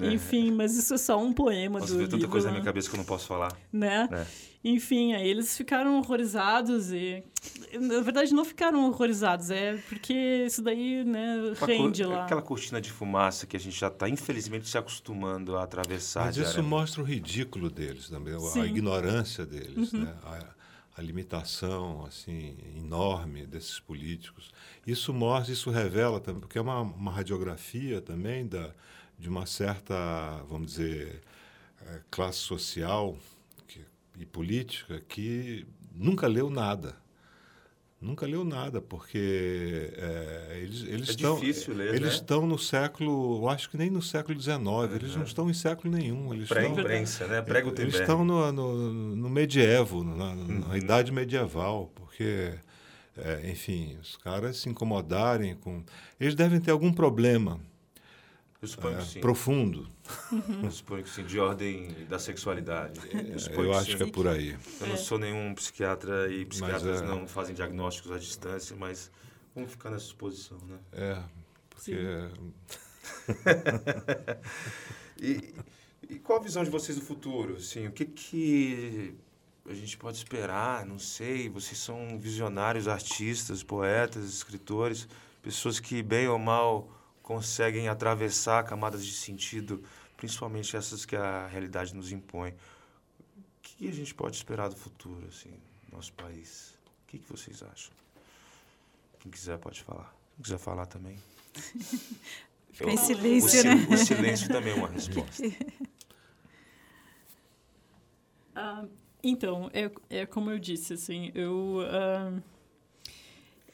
É. 0.01 0.13
Enfim, 0.13 0.51
mas 0.51 0.75
isso 0.75 0.93
é 0.93 0.97
só 0.97 1.17
um 1.21 1.31
poema 1.31 1.79
Nossa, 1.79 1.91
do 1.93 1.97
veio 1.97 2.07
tanta 2.09 2.17
livro, 2.17 2.31
coisa 2.31 2.47
na 2.47 2.53
né? 2.53 2.59
minha 2.59 2.65
cabeça 2.65 2.89
que 2.89 2.95
eu 2.95 2.97
não 2.97 3.05
posso 3.05 3.27
falar. 3.27 3.55
né? 3.71 4.09
É. 4.11 4.25
Enfim, 4.67 5.13
aí 5.13 5.27
eles 5.29 5.55
ficaram 5.55 5.99
horrorizados 5.99 6.91
e... 6.91 7.23
Na 7.79 8.01
verdade, 8.01 8.33
não 8.33 8.43
ficaram 8.43 8.87
horrorizados, 8.87 9.51
é 9.51 9.77
porque 9.87 10.43
isso 10.47 10.61
daí, 10.63 11.03
né, 11.03 11.53
rende 11.67 12.03
cor- 12.03 12.13
lá. 12.13 12.23
Aquela 12.25 12.41
cortina 12.41 12.81
de 12.81 12.91
fumaça 12.91 13.45
que 13.45 13.55
a 13.55 13.59
gente 13.59 13.77
já 13.79 13.87
está, 13.89 14.09
infelizmente, 14.09 14.67
se 14.67 14.75
acostumando 14.75 15.55
a 15.55 15.61
atravessar. 15.63 16.25
Mas 16.25 16.37
isso 16.37 16.63
mostra 16.63 17.01
o 17.03 17.05
ridículo 17.05 17.69
deles 17.69 18.09
também, 18.09 18.33
a 18.33 18.39
Sim. 18.39 18.63
ignorância 18.63 19.45
deles, 19.45 19.93
né? 19.93 20.15
a, 20.23 20.39
a 20.97 21.01
limitação 21.03 22.03
assim 22.07 22.55
enorme 22.75 23.45
desses 23.45 23.79
políticos. 23.79 24.49
Isso 24.87 25.13
mostra, 25.13 25.53
isso 25.53 25.69
revela 25.69 26.19
também, 26.19 26.41
porque 26.41 26.57
é 26.57 26.61
uma, 26.61 26.81
uma 26.81 27.11
radiografia 27.11 28.01
também 28.01 28.47
da, 28.47 28.71
de 29.17 29.29
uma 29.29 29.45
certa, 29.45 29.95
vamos 30.49 30.71
dizer, 30.73 31.21
eh, 31.85 31.99
classe 32.11 32.39
social 32.39 33.17
e 34.17 34.25
política 34.25 35.01
que 35.07 35.65
nunca 35.93 36.27
leu 36.27 36.49
nada. 36.49 36.95
Nunca 38.01 38.25
leu 38.27 38.43
nada, 38.43 38.81
porque 38.81 39.89
eh, 39.95 40.59
eles, 40.61 40.83
eles 40.83 41.07
É 41.09 41.11
estão 41.11 41.39
difícil 41.39 41.73
ler, 41.73 41.89
eles 41.95 42.01
né? 42.09 42.15
estão 42.15 42.45
no 42.45 42.57
século, 42.59 43.39
eu 43.41 43.49
acho 43.49 43.69
que 43.69 43.77
nem 43.77 43.89
no 43.89 44.01
século 44.01 44.39
XIX, 44.39 44.59
eles 44.93 45.15
não 45.15 45.23
estão 45.23 45.49
em 45.49 45.53
século 45.53 45.95
nenhum, 45.95 46.31
eles 46.33 46.43
estão 46.43 46.57
Pré-imprensa, 46.73 47.25
né? 47.25 47.35
eles 47.37 47.45
Pré-Gutenberg. 47.47 47.97
estão 47.99 48.23
no, 48.23 48.51
no, 48.51 49.15
no 49.15 49.29
medievo, 49.29 50.03
na, 50.03 50.25
Uhum. 50.33 50.59
na 50.67 50.77
idade 50.77 51.11
medieval, 51.11 51.89
porque, 51.95 52.53
é, 53.17 53.49
enfim, 53.49 53.97
os 54.01 54.17
caras 54.17 54.57
se 54.57 54.69
incomodarem 54.69 55.55
com. 55.55 55.83
Eles 56.19 56.35
devem 56.35 56.59
ter 56.59 56.71
algum 56.71 56.91
problema 56.93 57.59
Eu 58.61 58.67
suponho 58.67 58.97
é, 58.97 59.01
que 59.01 59.05
sim. 59.07 59.21
profundo. 59.21 59.87
Eu 60.63 60.71
suponho 60.71 61.03
que 61.03 61.09
sim, 61.09 61.23
de 61.23 61.39
ordem 61.39 62.05
da 62.07 62.17
sexualidade. 62.17 62.99
Eu, 63.31 63.37
suponho 63.39 63.67
Eu 63.67 63.71
que 63.71 63.77
acho 63.77 63.91
sim. 63.91 63.97
que 63.97 64.03
é 64.03 64.11
por 64.11 64.27
aí. 64.27 64.57
Eu 64.81 64.87
não 64.87 64.97
sou 64.97 65.19
nenhum 65.19 65.53
psiquiatra 65.53 66.31
e 66.31 66.45
psiquiatras 66.45 67.01
Mas, 67.01 67.01
é- 67.01 67.05
não 67.13 67.27
fazem 67.27 67.53
diagnósticos 67.53 68.11
à 68.11 68.17
distância, 68.17 68.75
mas 68.75 69.11
vamos 69.53 69.71
ficar 69.71 69.91
nessa 69.91 70.05
suposição, 70.05 70.57
né? 70.67 70.79
É, 70.93 71.21
porque 71.69 71.95
E, 75.21 75.53
e 76.09 76.19
qual 76.19 76.39
a 76.39 76.43
visão 76.43 76.63
de 76.63 76.69
vocês 76.69 76.97
do 76.97 77.03
futuro? 77.03 77.55
Assim, 77.55 77.87
o 77.87 77.91
que, 77.91 78.05
que 78.05 79.15
a 79.67 79.73
gente 79.73 79.97
pode 79.97 80.17
esperar? 80.17 80.85
Não 80.85 80.99
sei. 80.99 81.49
Vocês 81.49 81.77
são 81.77 82.19
visionários, 82.19 82.87
artistas, 82.87 83.63
poetas, 83.63 84.25
escritores, 84.25 85.07
pessoas 85.41 85.79
que, 85.79 86.03
bem 86.03 86.27
ou 86.27 86.37
mal, 86.37 86.89
conseguem 87.25 87.87
atravessar 87.87 88.63
camadas 88.63 89.03
de 89.03 89.11
sentido, 89.11 89.83
principalmente 90.15 90.77
essas 90.77 91.05
que 91.05 91.15
a 91.15 91.47
realidade 91.47 91.95
nos 91.95 92.11
impõe. 92.11 92.51
O 92.51 93.43
que 93.63 93.89
a 93.89 93.91
gente 93.91 94.13
pode 94.13 94.35
esperar 94.35 94.69
do 94.69 94.75
futuro, 94.75 95.25
assim, 95.27 95.49
no 95.89 95.97
nosso 95.97 96.13
país? 96.13 96.77
O 96.85 97.07
que, 97.07 97.17
que 97.17 97.27
vocês 97.27 97.63
acham? 97.63 97.91
Quem 99.19 99.31
quiser 99.31 99.57
pode 99.57 99.81
falar. 99.81 100.15
Quem 100.35 100.43
quiser 100.43 100.59
falar 100.59 100.85
também. 100.85 101.17
Ficar 102.71 102.91
em 102.91 102.97
silêncio, 102.97 103.59
o, 103.59 103.63
né? 103.63 103.87
o 103.89 103.97
silêncio 103.97 104.47
também 104.47 104.73
é 104.73 104.75
uma 104.75 104.87
resposta. 104.87 105.43
Ah, 108.57 108.85
então, 109.21 109.69
é, 109.73 109.91
é 110.09 110.25
como 110.25 110.49
eu 110.49 110.57
disse, 110.57 110.93
assim, 110.93 111.29
eu, 111.35 111.79
ah, 111.89 112.41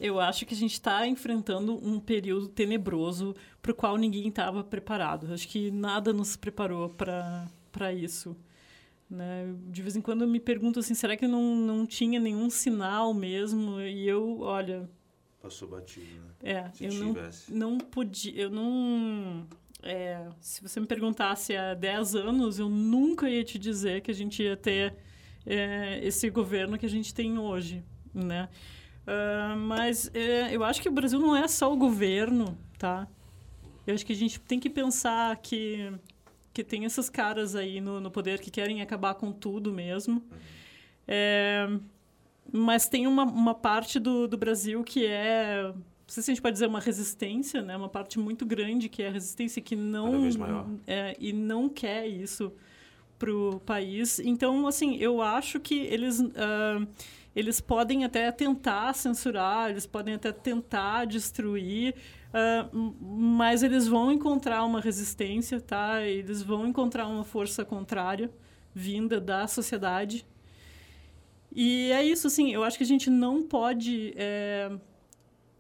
eu 0.02 0.20
acho 0.20 0.46
que 0.48 0.54
a 0.54 0.58
gente 0.58 0.74
está 0.74 1.06
enfrentando 1.08 1.76
um 1.76 2.00
período 2.00 2.48
tenebroso 2.48 3.36
para 3.62 3.72
o 3.72 3.76
qual 3.76 3.98
ninguém 3.98 4.28
estava 4.28 4.64
preparado. 4.64 5.32
Acho 5.32 5.48
que 5.48 5.70
nada 5.70 6.12
nos 6.12 6.36
preparou 6.36 6.90
para 6.90 7.94
isso. 7.94 8.36
Né? 9.08 9.54
De 9.68 9.82
vez 9.82 9.96
em 9.96 10.02
quando 10.02 10.24
eu 10.24 10.28
me 10.28 10.40
pergunto 10.40 10.80
assim, 10.80 10.96
será 10.96 11.16
que 11.16 11.28
não, 11.28 11.56
não 11.56 11.86
tinha 11.86 12.20
nenhum 12.20 12.50
sinal 12.50 13.14
mesmo? 13.14 13.80
E 13.80 14.08
eu, 14.08 14.40
olha, 14.40 14.90
Passou 15.42 15.68
batido, 15.68 16.06
né? 16.06 16.32
é, 16.44 16.72
Se 16.72 16.86
eu 16.86 16.94
não, 16.94 17.16
não 17.50 17.78
podia, 17.78 18.42
eu 18.42 18.50
não... 18.50 19.48
é, 19.84 20.28
se 20.40 20.62
você 20.62 20.80
me 20.80 20.86
perguntasse 20.86 21.56
há 21.56 21.74
10 21.74 22.16
anos, 22.16 22.58
eu 22.60 22.70
nunca 22.70 23.30
ia 23.30 23.44
te 23.44 23.60
dizer 23.60 24.02
que 24.02 24.12
a 24.12 24.14
gente 24.14 24.42
ia 24.42 24.56
ter 24.56 24.96
é, 25.46 26.00
esse 26.04 26.30
governo 26.30 26.78
que 26.78 26.86
a 26.86 26.90
gente 26.90 27.14
tem 27.14 27.38
hoje, 27.38 27.84
né? 28.14 28.50
Ah, 29.06 29.56
mas 29.58 30.10
é, 30.14 30.56
eu 30.56 30.64
acho 30.64 30.82
que 30.82 30.90
o 30.90 30.92
Brasil 30.92 31.20
não 31.20 31.36
é 31.36 31.48
só 31.48 31.72
o 31.72 31.78
governo, 31.78 32.58
tá? 32.78 33.08
Eu 33.86 33.96
acho 33.96 34.06
que 34.06 34.14
a 34.14 34.16
gente 34.16 34.40
tem 34.40 34.60
que 34.60 34.70
pensar 34.70 35.36
que, 35.38 35.92
que 36.54 36.64
tem 36.64 36.86
esses 36.86 37.10
caras 37.10 37.56
aí 37.56 37.82
no, 37.82 38.00
no 38.00 38.12
poder 38.12 38.40
que 38.40 38.52
querem 38.52 38.82
acabar 38.82 39.16
com 39.16 39.32
tudo 39.32 39.72
mesmo. 39.72 40.24
É, 41.08 41.68
mas 42.52 42.88
tem 42.88 43.08
uma, 43.08 43.24
uma 43.24 43.56
parte 43.56 44.00
do, 44.00 44.28
do 44.28 44.38
Brasil 44.38 44.84
que 44.84 45.06
é, 45.06 45.64
não 45.64 45.76
sei 46.08 46.24
se 46.24 46.32
a 46.32 46.34
gente 46.34 46.42
pode 46.42 46.54
dizer 46.54 46.68
uma 46.68 46.80
resistência, 46.80 47.62
né? 47.62 47.76
Uma 47.76 47.90
parte 47.90 48.20
muito 48.20 48.46
grande 48.46 48.88
que 48.88 49.02
é 49.02 49.08
a 49.08 49.12
resistência 49.12 49.62
que 49.62 49.76
não 49.76 50.30
é, 50.86 51.16
e 51.20 51.34
não 51.34 51.68
quer 51.68 52.08
isso 52.08 52.54
para 53.18 53.34
o 53.34 53.60
país. 53.60 54.20
Então, 54.20 54.68
assim, 54.68 54.96
eu 54.98 55.22
acho 55.22 55.60
que 55.60 55.80
eles 55.80 56.22
ah, 56.36 56.86
eles 57.36 57.62
podem 57.62 58.04
até 58.04 58.32
tentar 58.32 58.94
censurar, 58.94 59.70
eles 59.70 59.86
podem 59.86 60.16
até 60.16 60.32
tentar 60.32 61.06
destruir, 61.06 61.96
m- 62.74 62.94
mas 63.00 63.64
eles 63.64 63.88
vão 63.88 64.12
encontrar 64.12 64.64
uma 64.66 64.82
resistência, 64.82 65.62
tá? 65.62 66.02
Eles 66.02 66.42
vão 66.42 66.68
encontrar 66.68 67.08
uma 67.08 67.24
força 67.24 67.64
contrária 67.64 68.30
vinda 68.74 69.20
da 69.20 69.48
sociedade. 69.48 70.26
E 71.54 71.92
é 71.92 72.04
isso, 72.04 72.28
assim, 72.28 72.52
eu 72.52 72.64
acho 72.64 72.78
que 72.78 72.84
a 72.84 72.88
gente 72.88 73.10
não 73.10 73.44
pode 73.44 74.14
é, 74.16 74.72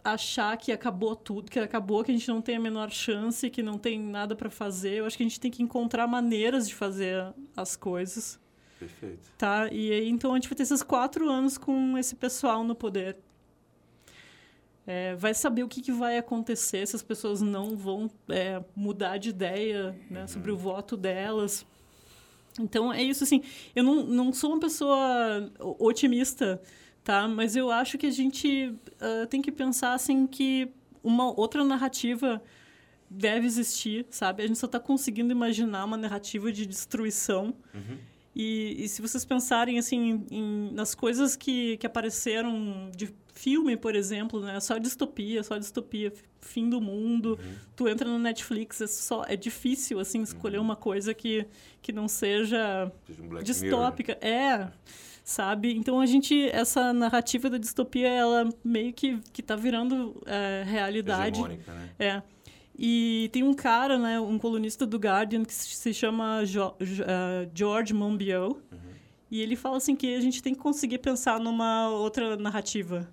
achar 0.03 0.55
que 0.57 0.71
acabou 0.71 1.15
tudo, 1.15 1.51
que 1.51 1.59
acabou, 1.59 2.03
que 2.03 2.11
a 2.11 2.13
gente 2.13 2.27
não 2.29 2.41
tem 2.41 2.55
a 2.55 2.59
menor 2.59 2.89
chance, 2.89 3.49
que 3.49 3.61
não 3.61 3.77
tem 3.77 3.99
nada 3.99 4.35
para 4.35 4.49
fazer. 4.49 4.95
Eu 4.95 5.05
acho 5.05 5.17
que 5.17 5.23
a 5.23 5.27
gente 5.27 5.39
tem 5.39 5.51
que 5.51 5.61
encontrar 5.61 6.07
maneiras 6.07 6.67
de 6.67 6.75
fazer 6.75 7.33
as 7.55 7.75
coisas. 7.75 8.39
Perfeito. 8.81 9.31
Tá? 9.37 9.69
E 9.71 9.91
aí, 9.91 10.09
então, 10.09 10.31
a 10.31 10.35
gente 10.35 10.49
vai 10.49 10.55
ter 10.55 10.63
esses 10.63 10.83
quatro 10.83 11.29
anos 11.29 11.57
com 11.57 11.97
esse 11.97 12.15
pessoal 12.15 12.63
no 12.63 12.75
poder. 12.75 13.15
É, 14.85 15.15
vai 15.15 15.33
saber 15.33 15.63
o 15.63 15.67
que, 15.67 15.81
que, 15.81 15.91
vai 15.91 16.17
acontecer 16.17 16.87
se 16.87 16.95
as 16.95 17.03
pessoas 17.03 17.41
não 17.41 17.77
vão 17.77 18.09
é, 18.27 18.61
mudar 18.75 19.17
de 19.17 19.29
ideia 19.29 19.95
né, 20.09 20.25
sobre 20.25 20.51
o 20.51 20.57
voto 20.57 20.97
delas. 20.97 21.65
Então, 22.59 22.91
é 22.91 23.01
isso, 23.01 23.23
assim. 23.23 23.43
Eu 23.75 23.83
não, 23.83 24.03
não 24.03 24.33
sou 24.33 24.51
uma 24.51 24.59
pessoa 24.59 25.49
otimista 25.79 26.59
tá? 27.03 27.27
Mas 27.27 27.55
eu 27.55 27.71
acho 27.71 27.97
que 27.97 28.07
a 28.07 28.11
gente 28.11 28.67
uh, 28.67 29.27
tem 29.27 29.41
que 29.41 29.51
pensar 29.51 29.93
assim 29.93 30.27
que 30.27 30.69
uma 31.03 31.31
outra 31.39 31.63
narrativa 31.63 32.41
deve 33.09 33.45
existir, 33.45 34.05
sabe? 34.09 34.43
A 34.43 34.47
gente 34.47 34.59
só 34.59 34.67
está 34.67 34.79
conseguindo 34.79 35.31
imaginar 35.31 35.83
uma 35.85 35.97
narrativa 35.97 36.51
de 36.51 36.65
destruição. 36.65 37.53
Uhum. 37.73 37.97
E, 38.35 38.85
e, 38.85 38.87
se 38.87 39.01
vocês 39.01 39.25
pensarem 39.25 39.77
assim 39.77 40.25
em, 40.31 40.71
nas 40.73 40.95
coisas 40.95 41.35
que, 41.35 41.75
que 41.77 41.85
apareceram 41.85 42.89
de 42.95 43.13
filme, 43.33 43.75
por 43.75 43.95
exemplo, 43.95 44.39
né? 44.41 44.59
Só 44.59 44.77
distopia, 44.77 45.43
só 45.43 45.57
distopia, 45.57 46.13
fim 46.39 46.69
do 46.69 46.79
mundo. 46.79 47.37
Uhum. 47.41 47.55
Tu 47.75 47.89
entra 47.89 48.07
no 48.09 48.17
Netflix, 48.17 48.81
é 48.81 48.87
só 48.87 49.23
é 49.27 49.35
difícil 49.35 49.99
assim 49.99 50.21
escolher 50.21 50.57
uhum. 50.57 50.63
uma 50.63 50.75
coisa 50.75 51.13
que, 51.13 51.45
que 51.81 51.91
não 51.91 52.07
seja, 52.07 52.91
seja 53.05 53.21
um 53.21 53.43
distópica. 53.43 54.17
Mirror. 54.21 54.33
É 54.33 54.71
sabe? 55.23 55.73
Então 55.75 55.99
a 55.99 56.05
gente 56.05 56.49
essa 56.49 56.91
narrativa 56.91 57.49
da 57.49 57.57
distopia 57.57 58.09
ela 58.09 58.49
meio 58.63 58.91
que 58.91 59.19
que 59.31 59.41
tá 59.41 59.55
virando 59.55 60.21
é, 60.25 60.63
realidade. 60.65 61.41
né? 61.41 61.59
É. 61.99 62.23
E 62.83 63.29
tem 63.31 63.43
um 63.43 63.53
cara, 63.53 63.95
né, 63.99 64.19
um 64.19 64.39
colunista 64.39 64.87
do 64.87 64.97
Guardian 64.97 65.45
que 65.45 65.53
se 65.53 65.93
chama 65.93 66.43
jo 66.43 66.69
uh, 66.69 66.73
George 67.53 67.93
Monbiot. 67.93 68.55
Uhum. 68.55 68.79
E 69.29 69.39
ele 69.39 69.55
fala 69.55 69.77
assim 69.77 69.95
que 69.95 70.15
a 70.15 70.19
gente 70.19 70.41
tem 70.41 70.55
que 70.55 70.59
conseguir 70.59 70.97
pensar 70.97 71.39
numa 71.39 71.89
outra 71.89 72.35
narrativa, 72.37 73.07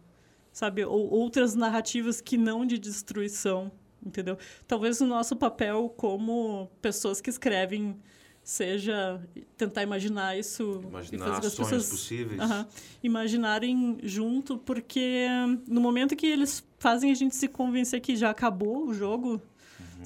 sabe? 0.50 0.86
Ou 0.86 1.10
outras 1.10 1.54
narrativas 1.54 2.18
que 2.18 2.38
não 2.38 2.64
de 2.64 2.78
destruição, 2.78 3.70
entendeu? 4.02 4.38
Talvez 4.66 5.02
o 5.02 5.06
nosso 5.06 5.36
papel 5.36 5.92
como 5.98 6.70
pessoas 6.80 7.20
que 7.20 7.28
escrevem 7.28 7.94
seja 8.42 9.20
tentar 9.58 9.82
imaginar 9.82 10.38
isso 10.38 10.80
imaginar 10.82 11.26
e 11.26 11.28
fazer 11.28 11.46
as 11.48 11.54
pessoas 11.54 11.90
possíveis 11.90 12.40
uh 12.40 12.44
-huh, 12.44 12.66
imaginarem 13.02 13.98
junto 14.02 14.56
porque 14.56 15.26
no 15.66 15.82
momento 15.82 16.16
que 16.16 16.26
eles 16.26 16.66
fazem 16.78 17.10
a 17.10 17.14
gente 17.14 17.36
se 17.36 17.46
convencer 17.46 18.00
que 18.00 18.16
já 18.16 18.30
acabou 18.30 18.86
o 18.88 18.94
jogo. 18.94 19.42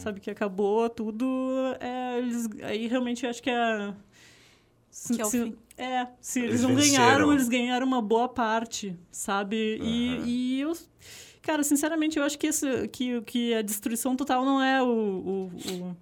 Sabe 0.03 0.21
que 0.21 0.31
acabou 0.31 0.89
tudo 0.89 1.27
é, 1.81 2.19
eles, 2.19 2.49
aí 2.63 2.87
realmente 2.87 3.25
eu 3.25 3.31
acho 3.31 3.43
que 3.43 3.51
é 3.51 3.95
se, 4.91 5.15
que 5.15 5.23
é, 5.23 5.25
se, 5.25 5.57
é, 5.77 6.07
se 6.21 6.41
eles, 6.41 6.51
eles 6.51 6.63
não 6.63 6.75
venceram. 6.75 7.05
ganharam 7.05 7.33
eles 7.33 7.49
ganharam 7.49 7.87
uma 7.87 8.03
boa 8.03 8.29
parte 8.29 8.97
sabe 9.11 9.79
uhum. 9.81 9.87
e, 9.87 10.57
e 10.57 10.61
eu 10.61 10.77
cara 11.41 11.63
sinceramente 11.65 12.19
eu 12.19 12.25
acho 12.25 12.39
que 12.39 12.47
esse 12.47 12.89
que 12.89 13.21
que 13.23 13.55
a 13.55 13.63
destruição 13.63 14.15
total 14.15 14.45
não 14.45 14.63
é 14.63 14.83
o, 14.83 14.87
o, 14.87 15.53
o 15.73 15.97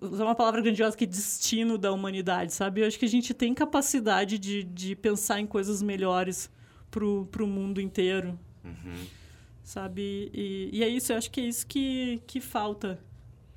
usar 0.00 0.24
uma 0.24 0.34
palavra 0.34 0.60
grandiosa 0.60 0.96
que 0.96 1.04
é 1.04 1.06
destino 1.06 1.76
da 1.76 1.92
humanidade, 1.92 2.52
sabe? 2.52 2.80
Eu 2.80 2.86
acho 2.86 2.98
que 2.98 3.04
a 3.04 3.08
gente 3.08 3.34
tem 3.34 3.52
capacidade 3.54 4.38
de, 4.38 4.62
de 4.62 4.94
pensar 4.94 5.40
em 5.40 5.46
coisas 5.46 5.82
melhores 5.82 6.50
pro, 6.90 7.26
pro 7.30 7.46
mundo 7.46 7.80
inteiro. 7.80 8.38
Uhum. 8.64 9.06
Sabe? 9.66 10.30
E, 10.32 10.70
e 10.72 10.84
é 10.84 10.88
isso, 10.88 11.12
eu 11.12 11.16
acho 11.16 11.28
que 11.28 11.40
é 11.40 11.44
isso 11.44 11.66
que, 11.66 12.22
que 12.24 12.40
falta. 12.40 13.00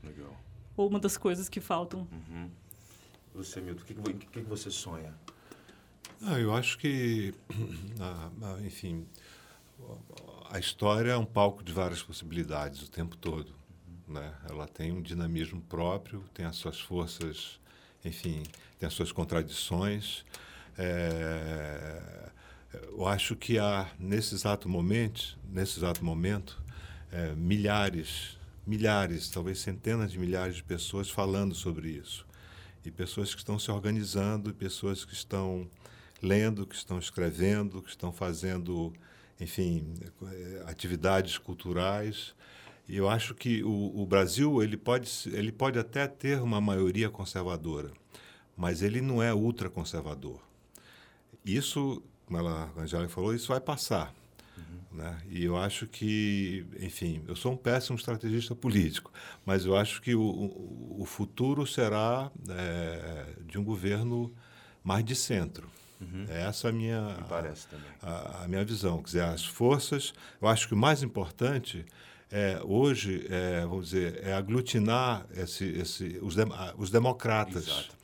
Legal. 0.03 0.35
Ou 0.75 0.89
uma 0.89 0.99
das 0.99 1.15
coisas 1.15 1.47
que 1.47 1.61
faltam. 1.61 2.07
Uhum. 2.11 2.49
Você, 3.35 3.61
Milton, 3.61 3.83
o 3.83 3.85
que, 3.85 3.93
que, 3.93 4.25
que, 4.25 4.39
você 4.41 4.71
sonha? 4.71 5.13
Ah, 6.23 6.39
eu 6.39 6.51
acho 6.55 6.79
que, 6.79 7.31
enfim, 8.65 9.05
a 10.49 10.57
história 10.57 11.11
é 11.11 11.17
um 11.17 11.25
palco 11.25 11.63
de 11.63 11.71
várias 11.71 12.01
possibilidades 12.01 12.81
o 12.81 12.89
tempo 12.89 13.15
todo. 13.15 13.53
Né? 14.07 14.33
Ela 14.49 14.67
tem 14.67 14.91
um 14.91 15.03
dinamismo 15.03 15.61
próprio, 15.61 16.23
tem 16.33 16.43
as 16.43 16.55
suas 16.55 16.79
forças, 16.81 17.59
enfim, 18.03 18.41
tem 18.79 18.87
as 18.87 18.95
suas 18.95 19.11
contradições. 19.11 20.25
É, 20.75 22.28
eu 22.73 23.05
acho 23.07 23.35
que 23.35 23.57
há 23.57 23.89
nesse 23.99 24.35
exato 24.35 24.67
momento, 24.69 25.37
nesse 25.43 25.79
exato 25.79 26.03
momento, 26.03 26.61
é, 27.11 27.33
milhares, 27.35 28.37
milhares, 28.65 29.29
talvez 29.29 29.59
centenas 29.59 30.11
de 30.11 30.19
milhares 30.19 30.55
de 30.55 30.63
pessoas 30.63 31.09
falando 31.09 31.55
sobre 31.55 31.89
isso 31.89 32.25
e 32.85 32.91
pessoas 32.91 33.33
que 33.33 33.39
estão 33.39 33.59
se 33.59 33.69
organizando, 33.69 34.53
pessoas 34.53 35.03
que 35.03 35.13
estão 35.13 35.69
lendo, 36.21 36.65
que 36.65 36.75
estão 36.75 36.97
escrevendo, 36.99 37.81
que 37.81 37.89
estão 37.89 38.11
fazendo, 38.11 38.93
enfim, 39.39 39.93
atividades 40.65 41.37
culturais 41.37 42.33
e 42.89 42.97
eu 42.97 43.07
acho 43.07 43.35
que 43.35 43.63
o, 43.63 44.01
o, 44.01 44.03
Brasil 44.03 44.63
ele 44.63 44.75
pode, 44.75 45.07
ele 45.27 45.51
pode 45.51 45.77
até 45.77 46.07
ter 46.07 46.41
uma 46.41 46.59
maioria 46.59 47.07
conservadora, 47.07 47.91
mas 48.57 48.81
ele 48.81 48.99
não 48.99 49.21
é 49.21 49.31
ultraconservador. 49.31 50.39
Isso, 51.45 52.01
como 52.29 52.37
ela, 52.37 52.71
a 52.77 52.81
Angélica 52.81 53.09
falou, 53.09 53.33
isso 53.33 53.47
vai 53.47 53.59
passar. 53.59 54.13
Uhum. 54.55 54.99
Né? 54.99 55.17
E 55.29 55.43
eu 55.43 55.57
acho 55.57 55.87
que, 55.87 56.63
enfim, 56.79 57.23
eu 57.27 57.35
sou 57.35 57.53
um 57.53 57.57
péssimo 57.57 57.97
estrategista 57.97 58.55
político, 58.55 59.11
mas 59.43 59.65
eu 59.65 59.75
acho 59.75 59.99
que 59.99 60.13
o, 60.13 60.95
o 60.99 61.05
futuro 61.05 61.65
será 61.65 62.31
é, 62.47 63.33
de 63.47 63.57
um 63.57 63.63
governo 63.63 64.31
mais 64.83 65.03
de 65.03 65.15
centro. 65.15 65.67
Uhum. 65.99 66.25
Essa 66.29 66.67
é 66.67 66.69
a 66.69 66.73
minha. 66.73 67.17
A, 68.01 68.43
a, 68.43 68.47
minha 68.47 68.63
visão. 68.63 68.99
Quer 68.99 69.05
dizer, 69.05 69.23
as 69.23 69.43
forças, 69.43 70.13
eu 70.39 70.47
acho 70.47 70.67
que 70.67 70.75
o 70.75 70.77
mais 70.77 71.01
importante 71.01 71.83
é, 72.31 72.61
hoje, 72.63 73.25
é, 73.27 73.61
vamos 73.61 73.89
dizer, 73.89 74.21
é 74.23 74.33
aglutinar 74.33 75.25
esse, 75.35 75.65
esse, 75.65 76.19
os, 76.21 76.35
de, 76.35 76.43
os 76.77 76.91
democratas. 76.91 77.67
Exato. 77.67 77.95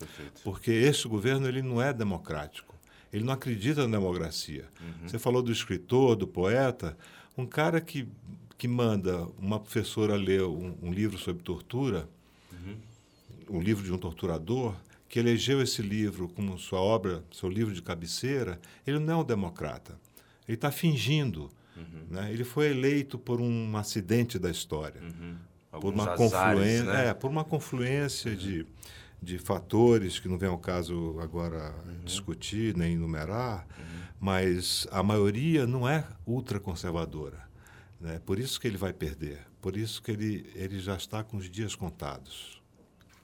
Porque 0.44 0.72
este 0.72 1.08
governo 1.08 1.48
ele 1.48 1.62
não 1.62 1.80
é 1.80 1.94
democrático. 1.94 2.75
Ele 3.16 3.24
não 3.24 3.34
acredita 3.34 3.88
na 3.88 3.98
democracia. 3.98 4.66
Uhum. 4.82 5.08
Você 5.08 5.18
falou 5.18 5.42
do 5.42 5.50
escritor, 5.50 6.18
do 6.18 6.28
poeta. 6.28 6.98
Um 7.38 7.46
cara 7.46 7.80
que, 7.80 8.06
que 8.58 8.68
manda 8.68 9.26
uma 9.40 9.58
professora 9.58 10.18
ler 10.18 10.44
um, 10.44 10.76
um 10.82 10.92
livro 10.92 11.18
sobre 11.18 11.42
tortura, 11.42 12.10
uhum. 12.52 12.76
um 13.58 13.62
livro 13.62 13.86
de 13.86 13.94
um 13.94 13.98
torturador, 13.98 14.76
que 15.08 15.18
elegeu 15.18 15.62
esse 15.62 15.82
livro 15.82 16.28
como 16.28 16.58
sua 16.60 16.82
obra, 16.82 17.24
seu 17.32 17.48
livro 17.48 17.74
de 17.74 17.82
cabeceira, 17.82 18.60
ele 18.86 19.00
não 19.00 19.14
é 19.14 19.18
um 19.18 19.24
democrata. 19.24 19.98
Ele 20.46 20.56
está 20.56 20.70
fingindo. 20.70 21.50
Uhum. 21.78 22.08
Né? 22.10 22.34
Ele 22.34 22.44
foi 22.44 22.70
eleito 22.70 23.18
por 23.18 23.40
um 23.40 23.78
acidente 23.78 24.38
da 24.38 24.52
história, 24.52 25.02
uhum. 25.02 25.80
por 25.80 25.94
uma 25.94 26.04
azares, 26.04 26.34
confluência, 26.34 26.84
né? 26.84 27.08
é, 27.08 27.14
por 27.14 27.32
uma 27.32 27.46
confluência 27.46 28.32
uhum. 28.32 28.38
de, 28.38 28.66
de 29.22 29.38
fatores 29.38 30.20
que 30.20 30.28
não 30.28 30.38
vem 30.38 30.50
ao 30.50 30.58
caso 30.58 31.18
agora 31.20 31.74
uhum. 31.86 32.04
discutir 32.04 32.76
nem 32.76 32.94
enumerar, 32.94 33.68
uhum. 33.78 34.02
mas 34.20 34.88
a 34.92 35.02
maioria 35.02 35.66
não 35.66 35.88
é 35.88 36.08
ultraconservadora. 36.26 37.48
Né? 38.00 38.20
Por 38.26 38.40
isso 38.40 38.60
que 38.60 38.68
ele 38.68 38.78
vai 38.78 38.94
perder, 38.94 39.40
por 39.62 39.76
isso 39.76 40.02
que 40.02 40.12
ele, 40.12 40.52
ele 40.56 40.80
já 40.80 40.96
está 40.96 41.24
com 41.24 41.38
os 41.38 41.50
dias 41.50 41.76
contados. 41.76 42.62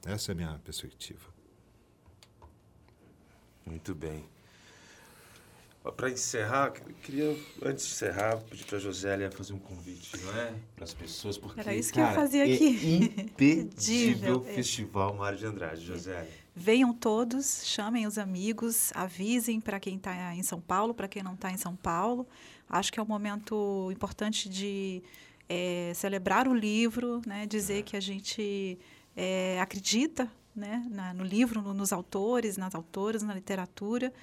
Essa 0.05 0.31
é 0.31 0.33
a 0.33 0.35
minha 0.35 0.59
perspectiva. 0.63 1.29
Muito 3.65 3.93
bem. 3.93 4.25
Para 5.97 6.11
encerrar, 6.11 6.71
queria, 7.01 7.36
antes 7.63 7.88
de 7.88 7.93
encerrar, 7.93 8.38
pedir 8.38 8.65
para 8.65 8.77
a 8.77 8.79
Josélia 8.79 9.32
fazer 9.32 9.53
um 9.53 9.59
convite, 9.59 10.15
não 10.23 10.38
é? 10.38 10.53
Para 10.75 10.84
as 10.84 10.93
pessoas, 10.93 11.39
porque. 11.39 11.59
Era 11.59 11.73
isso 11.73 11.91
que 11.91 11.99
cara, 11.99 12.11
eu 12.11 12.15
fazia 12.15 12.47
é 12.47 12.53
aqui. 12.53 13.13
Impedível 13.17 14.45
é. 14.47 14.53
Festival 14.53 15.15
Mário 15.15 15.39
de 15.39 15.45
Andrade, 15.47 15.84
Josélia. 15.84 16.29
Venham 16.55 16.93
todos, 16.93 17.65
chamem 17.65 18.05
os 18.05 18.19
amigos, 18.19 18.91
avisem 18.93 19.59
para 19.59 19.79
quem 19.79 19.95
está 19.95 20.36
em 20.36 20.43
São 20.43 20.61
Paulo, 20.61 20.93
para 20.93 21.07
quem 21.07 21.23
não 21.23 21.34
está 21.34 21.51
em 21.51 21.57
São 21.57 21.75
Paulo. 21.75 22.27
Acho 22.69 22.93
que 22.93 22.99
é 22.99 23.03
um 23.03 23.07
momento 23.07 23.89
importante 23.91 24.47
de 24.47 25.01
é, 25.49 25.93
celebrar 25.95 26.47
o 26.47 26.53
livro, 26.53 27.21
né? 27.25 27.47
dizer 27.47 27.79
é. 27.79 27.82
que 27.82 27.97
a 27.97 27.99
gente 27.99 28.77
é, 29.15 29.59
acredita 29.59 30.29
né? 30.55 30.86
Na, 30.91 31.13
no 31.13 31.23
livro, 31.23 31.61
no, 31.61 31.73
nos 31.73 31.93
autores, 31.93 32.57
nas 32.57 32.75
autoras, 32.75 33.23
na 33.23 33.34
literatura 33.34 34.13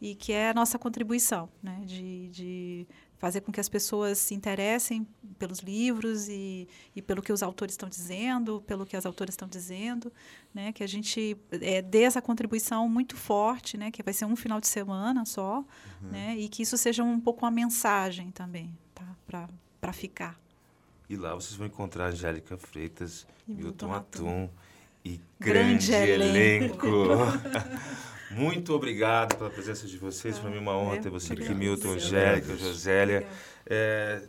e 0.00 0.14
que 0.14 0.32
é 0.32 0.50
a 0.50 0.54
nossa 0.54 0.78
contribuição, 0.78 1.48
né? 1.62 1.82
de, 1.84 2.28
de 2.28 2.86
fazer 3.18 3.40
com 3.40 3.50
que 3.50 3.58
as 3.58 3.68
pessoas 3.68 4.18
se 4.18 4.34
interessem 4.34 5.06
pelos 5.38 5.58
livros 5.58 6.28
e, 6.28 6.68
e 6.94 7.02
pelo 7.02 7.20
que 7.20 7.32
os 7.32 7.42
autores 7.42 7.72
estão 7.74 7.88
dizendo, 7.88 8.62
pelo 8.66 8.86
que 8.86 8.96
as 8.96 9.04
autoras 9.04 9.32
estão 9.32 9.48
dizendo, 9.48 10.12
né? 10.54 10.72
que 10.72 10.84
a 10.84 10.86
gente 10.86 11.36
é, 11.50 11.82
dê 11.82 12.02
essa 12.02 12.22
contribuição 12.22 12.88
muito 12.88 13.16
forte, 13.16 13.76
né? 13.76 13.90
que 13.90 14.02
vai 14.02 14.14
ser 14.14 14.24
um 14.24 14.36
final 14.36 14.60
de 14.60 14.68
semana 14.68 15.24
só, 15.24 15.58
uhum. 16.02 16.08
né? 16.10 16.36
e 16.38 16.48
que 16.48 16.62
isso 16.62 16.76
seja 16.76 17.02
um 17.02 17.20
pouco 17.20 17.44
uma 17.44 17.50
mensagem 17.50 18.30
também 18.30 18.76
tá? 18.94 19.04
para 19.26 19.48
para 19.80 19.92
ficar. 19.92 20.38
E 21.08 21.16
lá 21.16 21.34
vocês 21.34 21.54
vão 21.54 21.66
encontrar 21.66 22.06
Angélica 22.06 22.56
Freitas, 22.56 23.26
E 23.46 23.52
Milton 23.52 23.86
Milton 23.88 23.92
Atum 23.94 24.48
e 25.04 25.20
Grande 25.40 25.88
grande 25.88 26.10
elenco. 26.10 26.86
elenco. 26.86 27.38
Muito 28.30 28.74
obrigado 28.74 29.36
pela 29.36 29.50
presença 29.50 29.86
de 29.86 29.96
vocês. 29.96 30.38
Mim 30.42 30.56
é 30.56 30.60
uma 30.60 30.76
honra 30.76 30.96
É, 30.96 31.00
ter 31.00 31.10
você 31.10 31.32
aqui. 31.32 31.54
Milton. 31.54 31.92
Angélica, 31.92 32.56
Josélia. 32.56 33.26
É, 33.66 34.22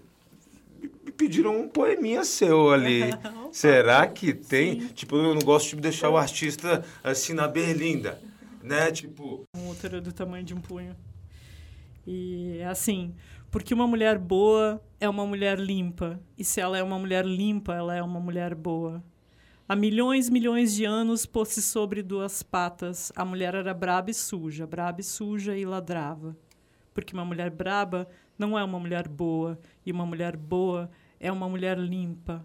me 1.03 1.11
pediram 1.11 1.59
um 1.59 1.67
poeminha 1.67 2.23
seu 2.23 2.71
ali. 2.71 3.01
Será 3.51 4.07
que 4.07 4.33
tem? 4.33 4.87
Tipo, 4.87 5.17
eu 5.17 5.33
não 5.33 5.41
gosto 5.41 5.75
de 5.75 5.81
deixar 5.81 6.09
o 6.09 6.17
artista 6.17 6.85
assim 7.03 7.33
na 7.33 7.47
berlinda, 7.47 8.19
né? 8.63 8.91
Tipo, 8.91 9.43
Um 9.55 9.69
útero 9.69 10.01
do 10.01 10.13
tamanho 10.13 10.43
de 10.45 10.53
um 10.53 10.61
punho. 10.61 10.95
E 12.07 12.57
é 12.59 12.65
assim, 12.65 13.13
porque 13.51 13.73
uma 13.73 13.85
mulher 13.85 14.17
boa 14.17 14.81
é 14.99 15.07
uma 15.09 15.25
mulher 15.25 15.59
limpa. 15.59 16.19
E 16.37 16.43
se 16.43 16.59
ela 16.61 16.77
é 16.77 16.83
uma 16.83 16.97
mulher 16.97 17.25
limpa, 17.25 17.73
ela 17.73 17.95
é 17.95 18.01
uma 18.01 18.19
mulher 18.19 18.55
boa. 18.55 19.03
Há 19.71 19.75
milhões, 19.75 20.31
milhões 20.31 20.73
de 20.73 20.83
anos 20.83 21.27
pôs-se 21.27 21.61
sobre 21.61 22.01
duas 22.01 22.41
patas. 22.41 23.11
A 23.15 23.23
mulher 23.23 23.53
era 23.53 23.71
braba 23.71 24.09
e 24.09 24.15
suja, 24.15 24.65
braba 24.65 24.99
e 24.99 25.03
suja 25.03 25.55
e 25.55 25.63
ladrava. 25.63 26.35
Porque 26.91 27.13
uma 27.13 27.23
mulher 27.23 27.51
braba 27.51 28.09
não 28.35 28.57
é 28.57 28.63
uma 28.63 28.79
mulher 28.79 29.07
boa, 29.07 29.59
e 29.85 29.91
uma 29.91 30.07
mulher 30.07 30.35
boa 30.35 30.89
é 31.19 31.31
uma 31.31 31.47
mulher 31.47 31.77
limpa. 31.77 32.43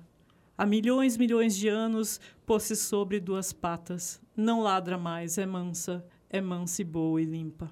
Há 0.59 0.67
milhões, 0.67 1.17
milhões 1.17 1.57
de 1.57 1.67
anos 1.67 2.21
pôs-se 2.45 2.77
sobre 2.77 3.19
duas 3.19 3.55
patas. 3.55 4.21
Não 4.37 4.61
ladra 4.61 4.99
mais, 4.99 5.39
é 5.39 5.47
mansa, 5.47 6.05
é 6.29 6.43
mansa 6.43 6.83
e 6.83 6.85
boa 6.85 7.23
e 7.23 7.25
limpa. 7.25 7.71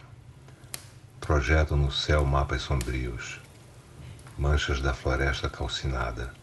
projetam 1.20 1.76
no 1.76 1.92
céu 1.92 2.24
mapas 2.24 2.62
sombrios, 2.62 3.42
manchas 4.38 4.80
da 4.80 4.94
floresta 4.94 5.50
calcinada, 5.50 6.34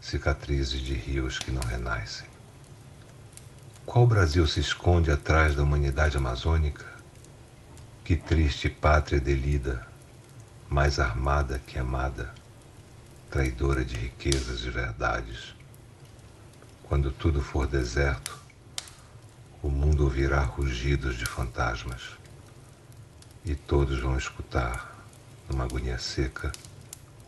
cicatrizes 0.00 0.80
de 0.80 0.92
rios 0.92 1.38
que 1.38 1.52
não 1.52 1.62
renascem. 1.62 2.26
Qual 3.84 4.08
Brasil 4.08 4.44
se 4.44 4.58
esconde 4.58 5.08
atrás 5.12 5.54
da 5.54 5.62
humanidade 5.62 6.16
amazônica? 6.16 6.84
Que 8.02 8.16
triste 8.16 8.68
pátria 8.68 9.20
delida, 9.20 9.86
mais 10.68 10.98
armada 10.98 11.60
que 11.64 11.78
amada, 11.78 12.34
traidora 13.30 13.84
de 13.84 13.94
riquezas 13.94 14.64
e 14.64 14.70
verdades. 14.70 15.54
Quando 16.88 17.12
tudo 17.12 17.40
for 17.40 17.68
deserto, 17.68 18.45
o 19.62 19.68
mundo 19.68 20.04
ouvirá 20.04 20.42
rugidos 20.42 21.16
de 21.16 21.24
fantasmas 21.24 22.02
e 23.44 23.54
todos 23.54 24.00
vão 24.00 24.16
escutar, 24.16 24.94
numa 25.48 25.64
agonia 25.64 25.98
seca, 25.98 26.52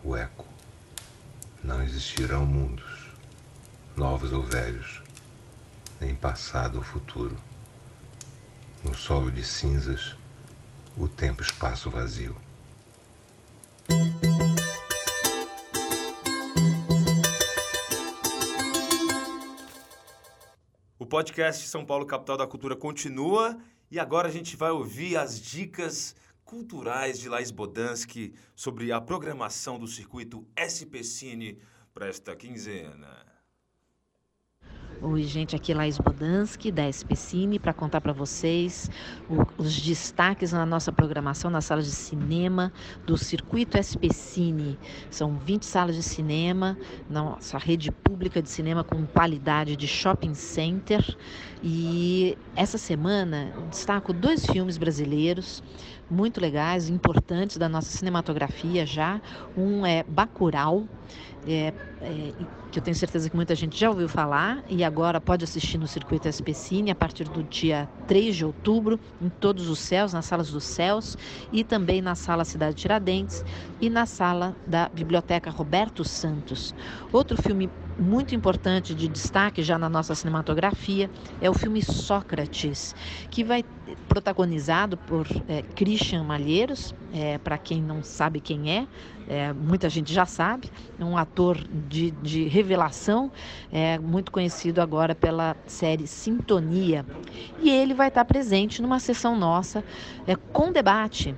o 0.02 0.16
eco. 0.16 0.46
Não 1.62 1.82
existirão 1.82 2.44
mundos, 2.44 3.08
novos 3.96 4.32
ou 4.32 4.42
velhos, 4.42 5.02
nem 6.00 6.14
passado 6.14 6.76
ou 6.76 6.82
futuro. 6.82 7.36
No 8.84 8.94
solo 8.94 9.30
de 9.30 9.44
cinzas, 9.44 10.14
o 10.96 11.08
tempo-espaço 11.08 11.90
vazio. 11.90 12.36
Podcast 21.09 21.66
São 21.66 21.86
Paulo 21.86 22.04
Capital 22.04 22.36
da 22.36 22.46
Cultura 22.46 22.76
continua 22.76 23.59
e 23.90 23.98
agora 23.98 24.28
a 24.28 24.30
gente 24.30 24.56
vai 24.56 24.70
ouvir 24.70 25.16
as 25.16 25.40
dicas 25.40 26.14
culturais 26.44 27.18
de 27.18 27.30
Laís 27.30 27.50
Bodansky 27.50 28.34
sobre 28.54 28.92
a 28.92 29.00
programação 29.00 29.78
do 29.78 29.86
circuito 29.86 30.46
SP 30.54 31.02
Cine 31.02 31.59
para 31.94 32.09
esta 32.09 32.36
quinzena. 32.36 33.38
Oi, 35.01 35.22
gente, 35.22 35.55
aqui 35.55 35.70
é 35.70 35.76
Laís 35.76 35.96
Bodansky, 35.96 36.72
da 36.72 36.88
SPCine, 36.88 37.61
para 37.61 37.72
contar 37.72 38.01
para 38.01 38.12
vocês 38.12 38.90
os 39.57 39.80
destaques 39.80 40.51
na 40.51 40.66
nossa 40.66 40.90
programação 40.90 41.53
nas 41.53 41.66
salas 41.66 41.84
de 41.84 41.92
cinema 41.92 42.72
do 43.07 43.16
Circuito 43.16 43.78
SPCine. 43.78 44.76
São 45.09 45.38
20 45.38 45.64
salas 45.64 45.94
de 45.94 46.03
cinema, 46.03 46.76
nossa 47.09 47.59
rede 47.59 47.92
pública 47.92 48.42
de 48.42 48.51
cinema 48.51 48.82
com 48.82 49.07
qualidade 49.07 49.76
de 49.76 49.86
shopping 49.86 50.34
center. 50.34 51.16
E 51.62 52.36
essa 52.57 52.76
semana 52.76 53.53
destaco 53.70 54.12
dois 54.12 54.44
filmes 54.46 54.76
brasileiros 54.76 55.62
muito 56.11 56.40
legais, 56.40 56.88
importantes 56.88 57.57
da 57.57 57.68
nossa 57.68 57.96
cinematografia 57.96 58.84
já. 58.84 59.20
Um 59.57 59.86
é 59.86 60.03
Bacurau, 60.03 60.88
é, 61.46 61.72
é, 62.01 62.32
que 62.78 62.80
eu 62.80 62.84
tenho 62.84 62.96
certeza 62.96 63.28
que 63.28 63.34
muita 63.34 63.56
gente 63.56 63.78
já 63.78 63.90
ouviu 63.90 64.08
falar 64.08 64.62
e 64.68 64.84
agora 64.84 65.20
pode 65.20 65.42
assistir 65.42 65.78
no 65.78 65.88
Circuito 65.88 66.28
SPCine 66.28 66.92
a 66.92 66.94
partir 66.94 67.24
do 67.24 67.42
dia 67.42 67.88
3 68.06 68.36
de 68.36 68.44
outubro, 68.44 69.00
em 69.20 69.28
todos 69.28 69.68
os 69.68 69.80
céus, 69.80 70.12
nas 70.12 70.26
salas 70.26 70.50
dos 70.50 70.62
céus 70.62 71.16
e 71.52 71.64
também 71.64 72.00
na 72.00 72.14
sala 72.14 72.44
Cidade 72.44 72.76
Tiradentes 72.76 73.44
e 73.80 73.90
na 73.90 74.06
sala 74.06 74.56
da 74.64 74.88
Biblioteca 74.88 75.50
Roberto 75.50 76.04
Santos. 76.04 76.72
Outro 77.12 77.40
filme 77.42 77.68
muito 77.98 78.34
importante 78.34 78.94
de 78.94 79.08
destaque 79.08 79.60
já 79.60 79.76
na 79.76 79.88
nossa 79.88 80.14
cinematografia 80.14 81.10
é 81.40 81.50
o 81.50 81.54
filme 81.54 81.82
Sócrates, 81.82 82.94
que 83.28 83.42
vai 83.42 83.64
protagonizado 84.08 84.96
por 84.96 85.26
é, 85.48 85.62
Christian 85.62 86.22
Malheiros, 86.22 86.94
é, 87.12 87.38
para 87.38 87.56
quem 87.59 87.82
não 87.82 88.02
sabe 88.02 88.40
quem 88.40 88.70
é, 88.70 88.86
é, 89.28 89.52
muita 89.52 89.90
gente 89.90 90.12
já 90.12 90.24
sabe, 90.24 90.70
é 90.98 91.04
um 91.04 91.16
ator 91.16 91.59
de, 91.88 92.11
de 92.11 92.48
revelação, 92.48 93.30
é, 93.70 93.98
muito 93.98 94.32
conhecido 94.32 94.80
agora 94.80 95.14
pela 95.14 95.54
série 95.66 96.06
Sintonia. 96.06 97.04
E 97.61 97.68
ele 97.68 97.92
vai 97.92 98.09
estar 98.09 98.24
presente 98.24 98.80
numa 98.80 98.98
sessão 98.98 99.36
nossa 99.36 99.84
é, 100.26 100.34
com 100.34 100.72
debate, 100.72 101.34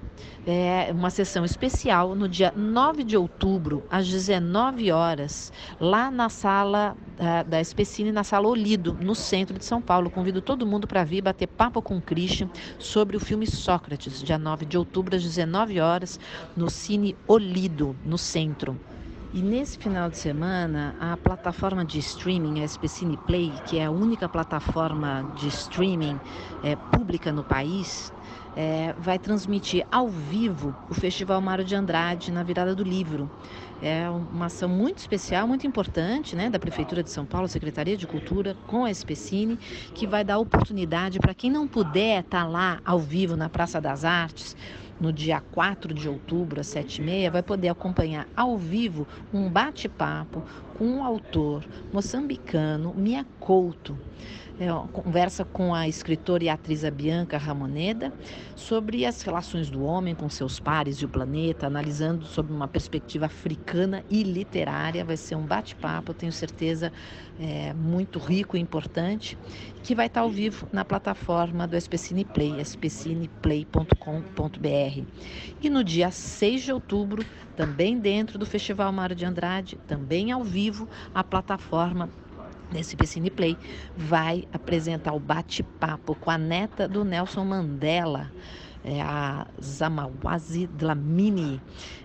é, 0.51 0.91
uma 0.93 1.11
sessão 1.11 1.45
especial 1.45 2.17
no 2.17 2.29
dia 2.29 2.53
9 2.57 3.05
de 3.05 3.17
outubro, 3.17 3.85
às 3.89 4.09
19 4.09 4.91
horas, 4.91 5.53
lá 5.79 6.11
na 6.11 6.29
sala 6.29 6.97
da, 7.17 7.45
da 7.45 7.61
Especine, 7.61 8.11
na 8.11 8.25
sala 8.25 8.49
Olido, 8.49 8.97
no 9.01 9.15
centro 9.15 9.57
de 9.57 9.65
São 9.65 9.81
Paulo. 9.81 10.11
Convido 10.11 10.43
todo 10.43 10.67
mundo 10.67 10.89
para 10.89 11.05
vir 11.05 11.23
bater 11.23 11.47
papo 11.47 11.81
com 11.81 11.99
o 11.99 12.03
Christian 12.03 12.51
sobre 12.81 13.17
o 13.17 13.21
filme 13.21 13.47
Sócrates, 13.47 14.21
dia 14.25 14.39
9 14.39 14.67
de 14.67 14.77
outubro, 14.77 15.15
às 15.15 15.23
19 15.23 15.79
horas, 15.79 16.19
no 16.57 16.69
Cine 16.69 17.17
Olido, 17.29 17.97
no 18.05 18.19
centro. 18.19 18.77
E 19.33 19.41
nesse 19.43 19.79
final 19.79 20.11
de 20.11 20.19
semana, 20.19 20.97
a 20.99 21.17
plataforma 21.17 21.85
de 21.85 22.01
streaming, 22.01 22.61
a 22.61 22.65
SPCine 22.65 23.17
Play, 23.17 23.53
que 23.65 23.79
é 23.79 23.85
a 23.85 23.91
única 23.91 24.29
plataforma 24.29 25.33
de 25.37 25.47
streaming 25.47 26.19
é, 26.65 26.75
pública 26.75 27.31
no 27.31 27.45
país, 27.45 28.13
é, 28.57 28.95
vai 28.99 29.19
transmitir 29.19 29.87
ao 29.91 30.09
vivo 30.09 30.75
o 30.89 30.95
Festival 30.95 31.41
Mário 31.41 31.65
de 31.65 31.75
Andrade 31.75 32.33
na 32.33 32.43
virada 32.43 32.75
do 32.75 32.83
livro. 32.83 33.31
É 33.83 34.11
uma 34.11 34.47
ação 34.47 34.69
muito 34.69 34.99
especial, 34.99 35.49
muito 35.49 35.67
importante, 35.67 36.37
né, 36.37 36.51
da 36.51 36.59
Prefeitura 36.59 37.03
de 37.03 37.11
São 37.11 37.25
Paulo, 37.25 37.49
Secretaria 37.49 37.97
de 37.97 38.07
Cultura, 38.07 38.55
com 38.67 38.85
a 38.85 38.91
Especine, 38.91 39.59
que 39.95 40.07
vai 40.07 40.23
dar 40.23 40.39
oportunidade 40.39 41.19
para 41.19 41.33
quem 41.33 41.51
não 41.51 41.67
puder 41.67 42.21
estar 42.21 42.43
tá 42.43 42.49
lá 42.49 42.81
ao 42.85 42.99
vivo 42.99 43.37
na 43.37 43.49
Praça 43.49 43.81
das 43.81 44.05
Artes, 44.05 44.55
no 45.01 45.11
dia 45.11 45.41
4 45.53 45.95
de 45.95 46.09
outubro, 46.09 46.61
às 46.61 46.67
7h30, 46.67 47.31
vai 47.31 47.43
poder 47.43 47.69
acompanhar 47.69 48.29
ao 48.37 48.59
vivo 48.59 49.09
um 49.33 49.49
bate-papo 49.49 50.43
o 50.81 51.03
autor 51.03 51.64
moçambicano 51.93 52.95
Mia 52.95 53.26
Couto 53.39 53.97
é, 54.61 54.68
conversa 54.93 55.43
com 55.43 55.74
a 55.74 55.89
escritora 55.89 56.45
e 56.45 56.49
atriz 56.51 56.85
Bianca 56.91 57.39
Ramoneda 57.39 58.12
sobre 58.55 59.07
as 59.07 59.22
relações 59.22 59.70
do 59.70 59.83
homem 59.83 60.14
com 60.14 60.28
seus 60.28 60.61
pares 60.61 60.99
e 60.99 61.07
o 61.07 61.09
planeta, 61.09 61.66
analisando 61.66 62.26
sobre 62.26 62.53
uma 62.53 62.68
perspectiva 62.68 63.24
africana 63.24 64.05
e 64.11 64.22
literária. 64.22 65.03
Vai 65.03 65.16
ser 65.16 65.35
um 65.35 65.47
bate-papo, 65.47 66.12
tenho 66.12 66.31
certeza, 66.31 66.93
é, 67.41 67.72
muito 67.72 68.18
rico 68.18 68.55
e 68.55 68.61
importante, 68.61 69.39
que 69.83 69.95
vai 69.95 70.09
estar 70.09 70.20
ao 70.20 70.31
vivo 70.31 70.68
na 70.70 70.85
plataforma 70.85 71.66
do 71.66 71.74
SPCine 71.74 72.26
Play, 72.26 72.62
spcineplay.com.br. 72.62 75.05
E 75.62 75.70
no 75.70 75.83
dia 75.83 76.11
6 76.11 76.64
de 76.64 76.72
outubro, 76.72 77.24
também 77.61 77.99
dentro 77.99 78.39
do 78.39 78.47
Festival 78.47 78.91
Mário 78.91 79.15
de 79.15 79.27
Andrade, 79.27 79.77
também 79.87 80.33
ao 80.33 80.43
vivo, 80.43 80.89
a 81.15 81.23
plataforma 81.23 82.09
nesse 82.73 82.97
Piscine 82.97 83.29
Play, 83.29 83.59
vai 83.95 84.49
apresentar 84.51 85.13
o 85.13 85.21
bate-papo 85.21 86.15
com 86.15 86.31
a 86.31 86.39
neta 86.39 86.89
do 86.89 87.05
Nelson 87.05 87.45
Mandela, 87.45 88.33
é, 88.85 89.01
a 89.01 89.47
Zamawazi 89.61 90.66
Dlamini 90.66 91.61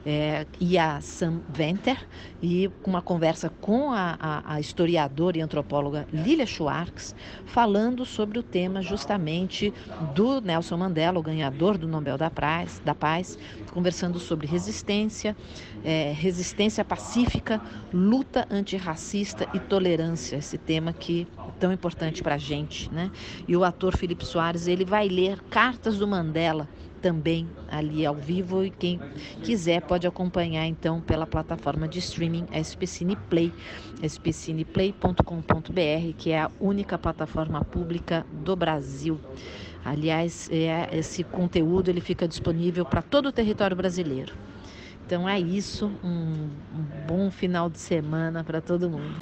é, 0.05 0.45
e 0.59 0.78
a 0.78 0.99
Sam 1.01 1.41
Venter, 1.49 1.97
e 2.41 2.69
uma 2.86 3.01
conversa 3.01 3.49
com 3.49 3.91
a, 3.91 4.17
a, 4.19 4.53
a, 4.55 4.59
historiadora 4.59 5.38
e 5.38 5.41
antropóloga 5.41 6.07
Lilia 6.11 6.45
Schwartz, 6.45 7.15
falando 7.45 8.05
sobre 8.05 8.38
o 8.38 8.43
tema 8.43 8.82
justamente 8.82 9.73
do 10.13 10.41
Nelson 10.41 10.78
Mandela, 10.78 11.19
o 11.19 11.23
ganhador 11.23 11.78
do 11.78 11.88
Nobel 11.88 12.17
da 12.17 12.30
Paz, 12.30 12.82
da 12.84 12.93
Paz 12.93 13.38
conversando 13.71 14.19
sobre 14.19 14.47
resistência, 14.47 15.36
é, 15.86 16.11
resistência 16.11 16.83
pacífica, 16.83 17.61
luta 17.93 18.47
antirracista 18.49 19.47
e 19.53 19.59
tolerância, 19.59 20.38
esse 20.38 20.57
tema 20.57 20.91
que 20.91 21.27
é 21.38 21.51
tão 21.59 21.71
importante 21.71 22.23
para 22.23 22.36
a 22.36 22.39
gente. 22.39 22.91
Né? 22.91 23.11
E 23.47 23.55
o 23.55 23.63
ator 23.63 23.95
Felipe 23.95 24.25
Soares 24.25 24.67
ele 24.67 24.83
vai 24.83 25.07
ler 25.07 25.39
Cartas 25.43 25.99
do 25.99 26.07
Mandela 26.07 26.67
também 27.01 27.47
ali 27.69 28.03
ao 28.03 28.15
vivo 28.15 28.65
e 28.65 28.71
quem 28.71 28.99
quiser 29.43 29.79
pode 29.81 30.07
acompanhar 30.07 30.65
então 30.65 30.99
pela 30.99 31.27
plataforma 31.27 31.88
de 31.88 31.99
streaming 31.99 32.47
SPCine 32.63 33.15
Play, 33.15 33.53
spcineplay.com.br, 34.01 36.13
que 36.17 36.31
é 36.31 36.39
a 36.39 36.51
única 36.59 36.97
plataforma 36.97 37.63
pública 37.63 38.25
do 38.31 38.55
Brasil. 38.55 39.19
Aliás, 39.83 40.49
é, 40.51 40.89
esse 40.97 41.23
conteúdo 41.23 41.89
ele 41.89 42.01
fica 42.01 42.27
disponível 42.27 42.83
para 42.83 43.03
todo 43.03 43.27
o 43.27 43.31
território 43.31 43.77
brasileiro. 43.77 44.33
Então 45.06 45.30
é 45.30 45.39
isso, 45.39 45.91
um, 46.03 46.49
um 46.74 47.06
bom 47.08 47.30
final 47.30 47.70
de 47.70 47.78
semana 47.78 48.43
para 48.43 48.60
todo 48.60 48.89
mundo. 48.89 49.20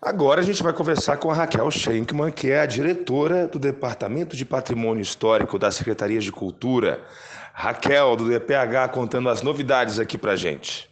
Agora 0.00 0.40
a 0.40 0.44
gente 0.44 0.62
vai 0.62 0.72
conversar 0.72 1.18
com 1.18 1.30
a 1.30 1.34
Raquel 1.34 1.70
Schenkman, 1.70 2.32
que 2.32 2.50
é 2.50 2.60
a 2.60 2.66
diretora 2.66 3.46
do 3.46 3.58
Departamento 3.58 4.34
de 4.34 4.46
Patrimônio 4.46 5.02
Histórico 5.02 5.58
da 5.58 5.70
Secretaria 5.70 6.18
de 6.18 6.32
Cultura. 6.32 7.04
Raquel, 7.52 8.16
do 8.16 8.30
DPH, 8.30 8.90
contando 8.90 9.28
as 9.28 9.42
novidades 9.42 9.98
aqui 9.98 10.16
para 10.16 10.34
gente. 10.34 10.90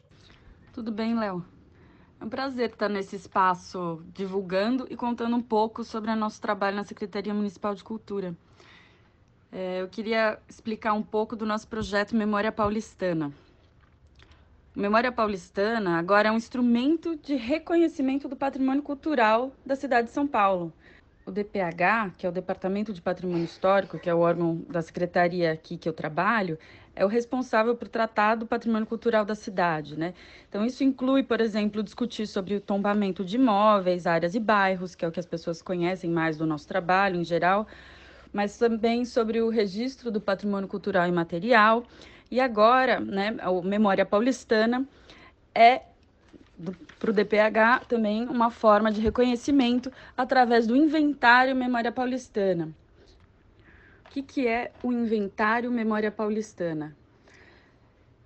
Tudo 0.70 0.92
bem, 0.92 1.18
Léo? 1.18 1.42
É 2.20 2.24
um 2.26 2.28
prazer 2.28 2.68
estar 2.68 2.90
nesse 2.90 3.16
espaço 3.16 4.02
divulgando 4.12 4.86
e 4.90 4.96
contando 4.96 5.34
um 5.34 5.40
pouco 5.40 5.82
sobre 5.82 6.10
o 6.10 6.16
nosso 6.16 6.38
trabalho 6.42 6.76
na 6.76 6.84
Secretaria 6.84 7.32
Municipal 7.32 7.74
de 7.74 7.82
Cultura. 7.82 8.36
É, 9.52 9.82
eu 9.82 9.88
queria 9.88 10.38
explicar 10.48 10.92
um 10.92 11.02
pouco 11.02 11.34
do 11.34 11.44
nosso 11.44 11.66
projeto 11.66 12.14
Memória 12.14 12.52
Paulistana. 12.52 13.32
Memória 14.74 15.10
Paulistana 15.10 15.98
agora 15.98 16.28
é 16.28 16.32
um 16.32 16.36
instrumento 16.36 17.16
de 17.16 17.34
reconhecimento 17.34 18.28
do 18.28 18.36
patrimônio 18.36 18.82
cultural 18.82 19.52
da 19.66 19.74
cidade 19.74 20.06
de 20.06 20.12
São 20.12 20.26
Paulo. 20.26 20.72
O 21.26 21.32
DPH, 21.32 22.14
que 22.16 22.24
é 22.24 22.28
o 22.28 22.32
Departamento 22.32 22.92
de 22.92 23.02
Patrimônio 23.02 23.44
Histórico, 23.44 23.98
que 23.98 24.08
é 24.08 24.14
o 24.14 24.20
órgão 24.20 24.64
da 24.68 24.80
secretaria 24.80 25.52
aqui 25.52 25.76
que 25.76 25.88
eu 25.88 25.92
trabalho, 25.92 26.56
é 26.94 27.04
o 27.04 27.08
responsável 27.08 27.74
por 27.74 27.88
tratar 27.88 28.36
do 28.36 28.46
patrimônio 28.46 28.86
cultural 28.86 29.24
da 29.24 29.34
cidade, 29.34 29.98
né? 29.98 30.14
Então 30.48 30.64
isso 30.64 30.84
inclui, 30.84 31.22
por 31.22 31.40
exemplo, 31.40 31.82
discutir 31.82 32.26
sobre 32.26 32.54
o 32.54 32.60
tombamento 32.60 33.24
de 33.24 33.36
imóveis, 33.36 34.06
áreas 34.06 34.34
e 34.34 34.40
bairros, 34.40 34.94
que 34.94 35.04
é 35.04 35.08
o 35.08 35.12
que 35.12 35.20
as 35.20 35.26
pessoas 35.26 35.60
conhecem 35.60 36.10
mais 36.10 36.36
do 36.36 36.46
nosso 36.46 36.66
trabalho 36.66 37.16
em 37.16 37.24
geral, 37.24 37.66
mas 38.32 38.56
também 38.56 39.04
sobre 39.04 39.40
o 39.40 39.48
registro 39.48 40.10
do 40.10 40.20
patrimônio 40.20 40.68
cultural 40.68 41.08
e 41.08 41.12
material 41.12 41.84
e 42.30 42.40
agora, 42.40 43.00
né, 43.00 43.36
a 43.40 43.50
Memória 43.60 44.06
Paulistana 44.06 44.86
é 45.52 45.82
para 46.98 47.10
o 47.10 47.12
DPH 47.12 47.86
também 47.88 48.28
uma 48.28 48.50
forma 48.50 48.92
de 48.92 49.00
reconhecimento 49.00 49.90
através 50.16 50.66
do 50.66 50.76
inventário 50.76 51.56
Memória 51.56 51.90
Paulistana. 51.90 52.68
O 54.06 54.10
que, 54.10 54.22
que 54.22 54.46
é 54.46 54.70
o 54.82 54.92
inventário 54.92 55.70
Memória 55.70 56.10
Paulistana? 56.10 56.96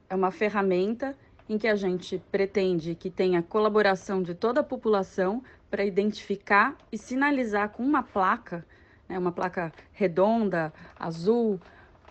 É 0.08 0.14
uma 0.14 0.30
ferramenta 0.30 1.16
em 1.48 1.56
que 1.56 1.68
a 1.68 1.74
gente 1.74 2.20
pretende 2.30 2.94
que 2.94 3.10
tenha 3.10 3.42
colaboração 3.42 4.22
de 4.22 4.34
toda 4.34 4.60
a 4.60 4.64
população 4.64 5.42
para 5.70 5.84
identificar 5.84 6.76
e 6.90 6.98
sinalizar 6.98 7.70
com 7.70 7.82
uma 7.82 8.02
placa, 8.02 8.66
né, 9.08 9.18
uma 9.18 9.32
placa 9.32 9.72
redonda, 9.92 10.72
azul, 10.98 11.60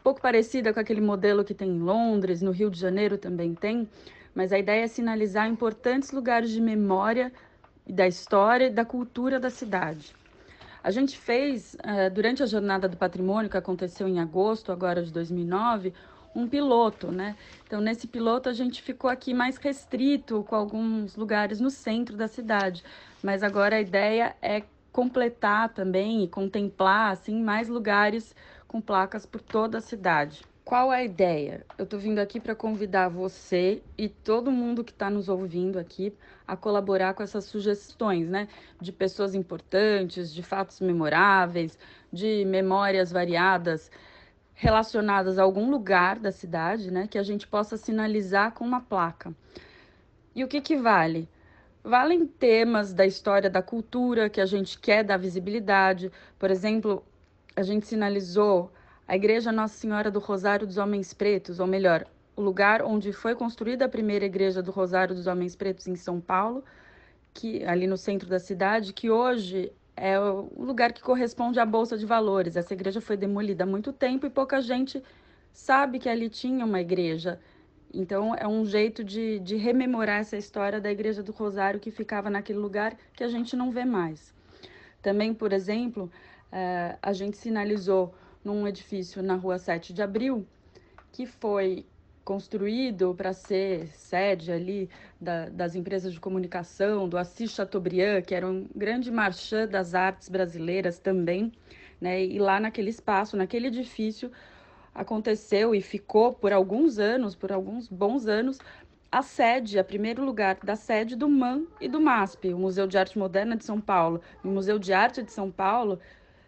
pouco 0.03 0.21
parecida 0.21 0.73
com 0.73 0.79
aquele 0.79 1.01
modelo 1.01 1.43
que 1.43 1.53
tem 1.53 1.69
em 1.69 1.79
Londres, 1.79 2.41
no 2.41 2.51
Rio 2.51 2.69
de 2.69 2.79
Janeiro 2.79 3.17
também 3.17 3.55
tem, 3.55 3.87
mas 4.35 4.51
a 4.51 4.59
ideia 4.59 4.83
é 4.83 4.87
sinalizar 4.87 5.47
importantes 5.47 6.11
lugares 6.11 6.49
de 6.49 6.61
memória 6.61 7.31
da 7.87 8.07
história 8.07 8.65
e 8.65 8.69
da 8.69 8.83
cultura 8.83 9.39
da 9.39 9.49
cidade. 9.49 10.13
A 10.83 10.91
gente 10.91 11.17
fez, 11.17 11.75
uh, 11.75 12.13
durante 12.13 12.43
a 12.43 12.45
Jornada 12.45 12.89
do 12.89 12.97
Patrimônio, 12.97 13.49
que 13.49 13.55
aconteceu 13.55 14.07
em 14.07 14.19
agosto 14.19 14.71
agora 14.71 15.01
de 15.01 15.13
2009, 15.13 15.93
um 16.35 16.47
piloto, 16.47 17.11
né? 17.11 17.37
Então, 17.65 17.79
nesse 17.79 18.07
piloto, 18.07 18.49
a 18.49 18.53
gente 18.53 18.81
ficou 18.81 19.09
aqui 19.09 19.33
mais 19.33 19.57
restrito 19.57 20.43
com 20.43 20.55
alguns 20.55 21.15
lugares 21.15 21.61
no 21.61 21.69
centro 21.69 22.17
da 22.17 22.27
cidade, 22.27 22.83
mas 23.21 23.43
agora 23.43 23.77
a 23.77 23.81
ideia 23.81 24.35
é 24.41 24.63
completar 24.93 25.73
também 25.73 26.23
e 26.23 26.27
contemplar, 26.27 27.11
assim, 27.11 27.41
mais 27.41 27.67
lugares 27.67 28.35
com 28.67 28.79
placas 28.79 29.25
por 29.25 29.41
toda 29.41 29.79
a 29.79 29.81
cidade. 29.81 30.43
Qual 30.63 30.91
a 30.91 31.03
ideia? 31.03 31.65
Eu 31.77 31.83
estou 31.83 31.99
vindo 31.99 32.19
aqui 32.19 32.39
para 32.39 32.55
convidar 32.55 33.09
você 33.09 33.81
e 33.97 34.07
todo 34.07 34.49
mundo 34.49 34.83
que 34.83 34.91
está 34.91 35.09
nos 35.09 35.27
ouvindo 35.27 35.77
aqui 35.77 36.13
a 36.47 36.55
colaborar 36.55 37.15
com 37.15 37.23
essas 37.23 37.43
sugestões, 37.43 38.29
né? 38.29 38.47
De 38.79 38.91
pessoas 38.91 39.35
importantes, 39.35 40.33
de 40.33 40.41
fatos 40.41 40.79
memoráveis, 40.79 41.77
de 42.11 42.45
memórias 42.45 43.11
variadas 43.11 43.91
relacionadas 44.53 45.37
a 45.37 45.43
algum 45.43 45.69
lugar 45.69 46.17
da 46.17 46.31
cidade, 46.31 46.91
né? 46.91 47.07
Que 47.07 47.17
a 47.17 47.23
gente 47.23 47.45
possa 47.45 47.75
sinalizar 47.75 48.53
com 48.53 48.63
uma 48.63 48.79
placa. 48.79 49.35
E 50.33 50.43
o 50.43 50.47
que, 50.47 50.61
que 50.61 50.77
vale? 50.77 51.27
Valem 51.83 52.25
temas 52.25 52.93
da 52.93 53.05
história 53.05 53.49
da 53.49 53.61
cultura 53.61 54.29
que 54.29 54.39
a 54.39 54.45
gente 54.45 54.79
quer 54.79 55.03
dar 55.03 55.17
visibilidade. 55.17 56.09
Por 56.39 56.49
exemplo, 56.49 57.03
a 57.57 57.61
gente 57.61 57.85
sinalizou 57.85 58.71
a 59.05 59.17
Igreja 59.17 59.51
Nossa 59.51 59.75
Senhora 59.75 60.09
do 60.09 60.19
Rosário 60.19 60.65
dos 60.65 60.77
Homens 60.77 61.13
Pretos, 61.13 61.59
ou 61.59 61.67
melhor, 61.67 62.05
o 62.37 62.41
lugar 62.41 62.81
onde 62.81 63.11
foi 63.11 63.35
construída 63.35 63.83
a 63.83 63.89
primeira 63.89 64.23
igreja 64.23 64.63
do 64.63 64.71
Rosário 64.71 65.13
dos 65.13 65.27
Homens 65.27 65.57
Pretos 65.57 65.85
em 65.85 65.97
São 65.97 66.21
Paulo, 66.21 66.63
que 67.33 67.65
ali 67.65 67.85
no 67.85 67.97
centro 67.97 68.29
da 68.29 68.39
cidade, 68.39 68.93
que 68.93 69.09
hoje 69.09 69.69
é 69.95 70.17
o 70.17 70.49
lugar 70.57 70.93
que 70.93 71.01
corresponde 71.01 71.59
à 71.59 71.65
Bolsa 71.65 71.97
de 71.97 72.05
Valores. 72.05 72.55
Essa 72.55 72.73
igreja 72.73 73.01
foi 73.01 73.17
demolida 73.17 73.65
há 73.65 73.67
muito 73.67 73.91
tempo 73.91 74.25
e 74.25 74.29
pouca 74.29 74.61
gente 74.61 75.03
sabe 75.51 75.99
que 75.99 76.07
ali 76.07 76.29
tinha 76.29 76.63
uma 76.63 76.79
igreja. 76.79 77.39
Então, 77.93 78.33
é 78.33 78.47
um 78.47 78.65
jeito 78.65 79.03
de, 79.03 79.39
de 79.39 79.55
rememorar 79.55 80.19
essa 80.19 80.35
história 80.35 80.81
da 80.81 80.91
Igreja 80.91 81.21
do 81.21 81.31
Rosário 81.31 81.79
que 81.79 81.91
ficava 81.91 82.29
naquele 82.29 82.57
lugar 82.57 82.97
que 83.13 83.23
a 83.23 83.27
gente 83.27 83.55
não 83.55 83.69
vê 83.69 83.85
mais. 83.85 84.33
Também, 85.01 85.33
por 85.33 85.53
exemplo, 85.53 86.09
é, 86.51 86.97
a 87.01 87.13
gente 87.13 87.37
sinalizou 87.37 88.15
num 88.43 88.67
edifício 88.67 89.21
na 89.21 89.35
rua 89.35 89.59
7 89.59 89.93
de 89.93 90.01
abril, 90.01 90.45
que 91.11 91.27
foi 91.27 91.85
construído 92.25 93.13
para 93.13 93.33
ser 93.33 93.87
sede 93.89 94.51
ali 94.51 94.89
da, 95.19 95.49
das 95.49 95.75
empresas 95.75 96.13
de 96.13 96.19
comunicação, 96.19 97.07
do 97.07 97.17
Assis 97.17 97.51
Chateaubriand, 97.51 98.21
que 98.21 98.33
era 98.33 98.47
um 98.47 98.67
grande 98.73 99.11
marchand 99.11 99.67
das 99.67 99.93
artes 99.93 100.29
brasileiras 100.29 100.99
também, 100.99 101.51
né? 101.99 102.23
E 102.23 102.39
lá 102.39 102.59
naquele 102.59 102.89
espaço, 102.89 103.35
naquele 103.35 103.67
edifício, 103.67 104.31
aconteceu 104.93 105.73
e 105.73 105.81
ficou 105.81 106.33
por 106.33 106.53
alguns 106.53 106.99
anos, 106.99 107.35
por 107.35 107.51
alguns 107.51 107.87
bons 107.87 108.27
anos, 108.27 108.59
a 109.11 109.21
sede, 109.21 109.77
a 109.77 109.83
primeiro 109.83 110.25
lugar 110.25 110.57
da 110.63 110.75
sede 110.75 111.15
do 111.15 111.29
MAN 111.29 111.63
e 111.79 111.87
do 111.87 112.01
MASP, 112.01 112.53
o 112.53 112.57
Museu 112.57 112.87
de 112.87 112.97
Arte 112.97 113.17
Moderna 113.17 113.55
de 113.55 113.63
São 113.63 113.79
Paulo. 113.79 114.21
O 114.43 114.47
Museu 114.47 114.79
de 114.79 114.91
Arte 114.91 115.21
de 115.21 115.31
São 115.31 115.51
Paulo 115.51 115.99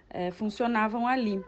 é, 0.10 0.32
funcionavam 0.32 1.08
ali 1.08 1.44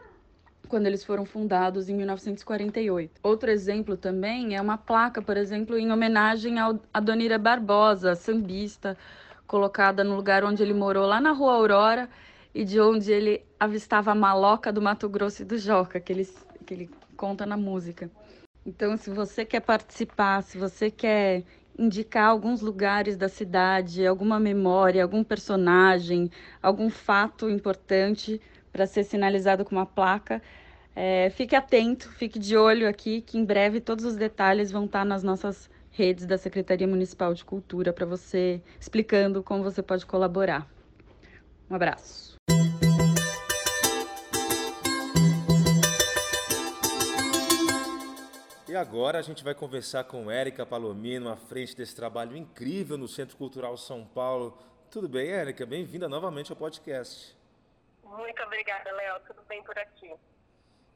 quando 0.68 0.86
eles 0.86 1.04
foram 1.04 1.26
fundados 1.26 1.90
em 1.90 1.96
1948. 1.96 3.20
Outro 3.24 3.50
exemplo 3.50 3.98
também 3.98 4.56
é 4.56 4.62
uma 4.62 4.78
placa, 4.78 5.22
por 5.22 5.38
exemplo, 5.38 5.78
em 5.78 5.92
homenagem 5.92 6.60
ao 6.60 6.80
Adonira 6.94 7.40
Barbosa, 7.40 8.14
sambista, 8.16 8.98
colocada 9.48 10.04
no 10.04 10.16
lugar 10.16 10.44
onde 10.44 10.62
ele 10.62 10.74
morou, 10.74 11.08
lá 11.08 11.22
na 11.22 11.32
Rua 11.32 11.54
Aurora, 11.54 12.10
e 12.54 12.64
de 12.64 12.80
onde 12.80 13.12
ele 13.12 13.46
avistava 13.60 14.12
a 14.12 14.16
maloca 14.16 14.72
do 14.72 14.82
Mato 14.82 15.08
Grosso 15.08 15.42
e 15.42 15.46
do 15.46 15.58
Joca, 15.58 16.00
que 16.00 16.12
ele, 16.12 16.28
que 16.68 16.74
ele 16.74 16.90
conta 17.16 17.46
na 17.46 17.58
música. 17.58 18.12
Então, 18.66 18.98
se 18.98 19.10
você 19.10 19.46
quer 19.46 19.62
participar, 19.62 20.44
se 20.44 20.58
você 20.58 20.92
quer 20.92 21.44
indicar 21.80 22.30
alguns 22.30 22.62
lugares 22.62 23.16
da 23.16 23.30
cidade, 23.30 24.06
alguma 24.06 24.40
memória, 24.40 25.02
algum 25.02 25.24
personagem, 25.24 26.30
algum 26.62 26.90
fato 26.90 27.50
importante 27.50 28.42
para 28.72 28.86
ser 28.86 29.04
sinalizado 29.06 29.64
com 29.64 29.76
uma 29.76 29.86
placa, 29.86 30.42
é, 30.94 31.30
fique 31.30 31.56
atento, 31.56 32.10
fique 32.10 32.38
de 32.38 32.58
olho 32.58 32.90
aqui, 32.90 33.22
que 33.22 33.38
em 33.38 33.46
breve 33.46 33.80
todos 33.80 34.04
os 34.04 34.16
detalhes 34.16 34.72
vão 34.72 34.86
estar 34.86 35.06
nas 35.06 35.24
nossas 35.24 35.70
redes 35.92 36.26
da 36.26 36.38
Secretaria 36.38 36.88
Municipal 36.88 37.34
de 37.34 37.46
Cultura 37.46 37.94
para 37.94 38.06
você 38.06 38.62
explicando 38.80 39.42
como 39.42 39.64
você 39.64 39.82
pode 39.82 40.06
colaborar. 40.06 40.68
Um 41.70 41.76
abraço. 41.76 42.37
Agora 48.78 49.18
a 49.18 49.22
gente 49.22 49.44
vai 49.44 49.56
conversar 49.56 50.04
com 50.04 50.30
Érica 50.30 50.66
Palomino, 50.66 51.30
à 51.30 51.36
frente 51.36 51.76
desse 51.76 51.96
trabalho 51.96 52.38
incrível 52.38 52.98
no 52.98 53.08
Centro 53.08 53.36
Cultural 53.36 53.76
São 53.76 54.06
Paulo. 54.06 54.58
Tudo 54.92 55.10
bem, 55.10 55.30
Érica? 55.30 55.66
Bem-vinda 55.66 56.08
novamente 56.08 56.52
ao 56.52 56.56
podcast. 56.56 57.36
Muito 58.04 58.44
obrigada, 58.44 58.92
Léo. 58.92 59.20
Tudo 59.26 59.42
bem 59.50 59.64
por 59.64 59.78
aqui? 59.78 60.14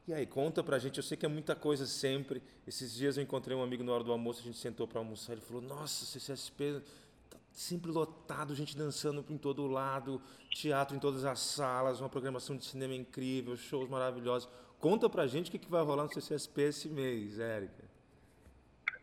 E 0.06 0.14
aí, 0.14 0.26
conta 0.26 0.62
pra 0.62 0.78
gente, 0.78 0.96
eu 0.98 1.02
sei 1.02 1.16
que 1.16 1.26
é 1.26 1.28
muita 1.28 1.56
coisa 1.56 1.84
sempre. 1.84 2.42
Esses 2.66 2.94
dias 2.94 3.16
eu 3.16 3.22
encontrei 3.22 3.56
um 3.56 3.62
amigo 3.62 3.82
na 3.82 3.92
hora 3.92 4.04
do 4.04 4.12
almoço, 4.12 4.40
a 4.40 4.44
gente 4.44 4.58
sentou 4.58 4.86
para 4.86 5.00
almoçar, 5.00 5.32
ele 5.32 5.40
falou: 5.40 5.62
"Nossa, 5.62 6.04
CCSP 6.04 6.82
tá 7.28 7.36
sempre 7.52 7.90
lotado, 7.90 8.54
gente 8.54 8.76
dançando 8.76 9.24
em 9.28 9.36
todo 9.36 9.66
lado, 9.66 10.22
teatro 10.50 10.96
em 10.96 11.00
todas 11.00 11.24
as 11.24 11.40
salas, 11.40 12.00
uma 12.00 12.08
programação 12.08 12.56
de 12.56 12.64
cinema 12.64 12.94
incrível, 12.94 13.56
shows 13.56 13.88
maravilhosos. 13.88 14.48
Conta 14.82 15.08
pra 15.08 15.28
gente 15.28 15.48
o 15.48 15.52
que, 15.52 15.60
que 15.60 15.70
vai 15.70 15.80
rolar 15.80 16.02
no 16.02 16.12
CCSP 16.12 16.62
esse 16.62 16.88
mês, 16.88 17.38
Érica. 17.38 17.84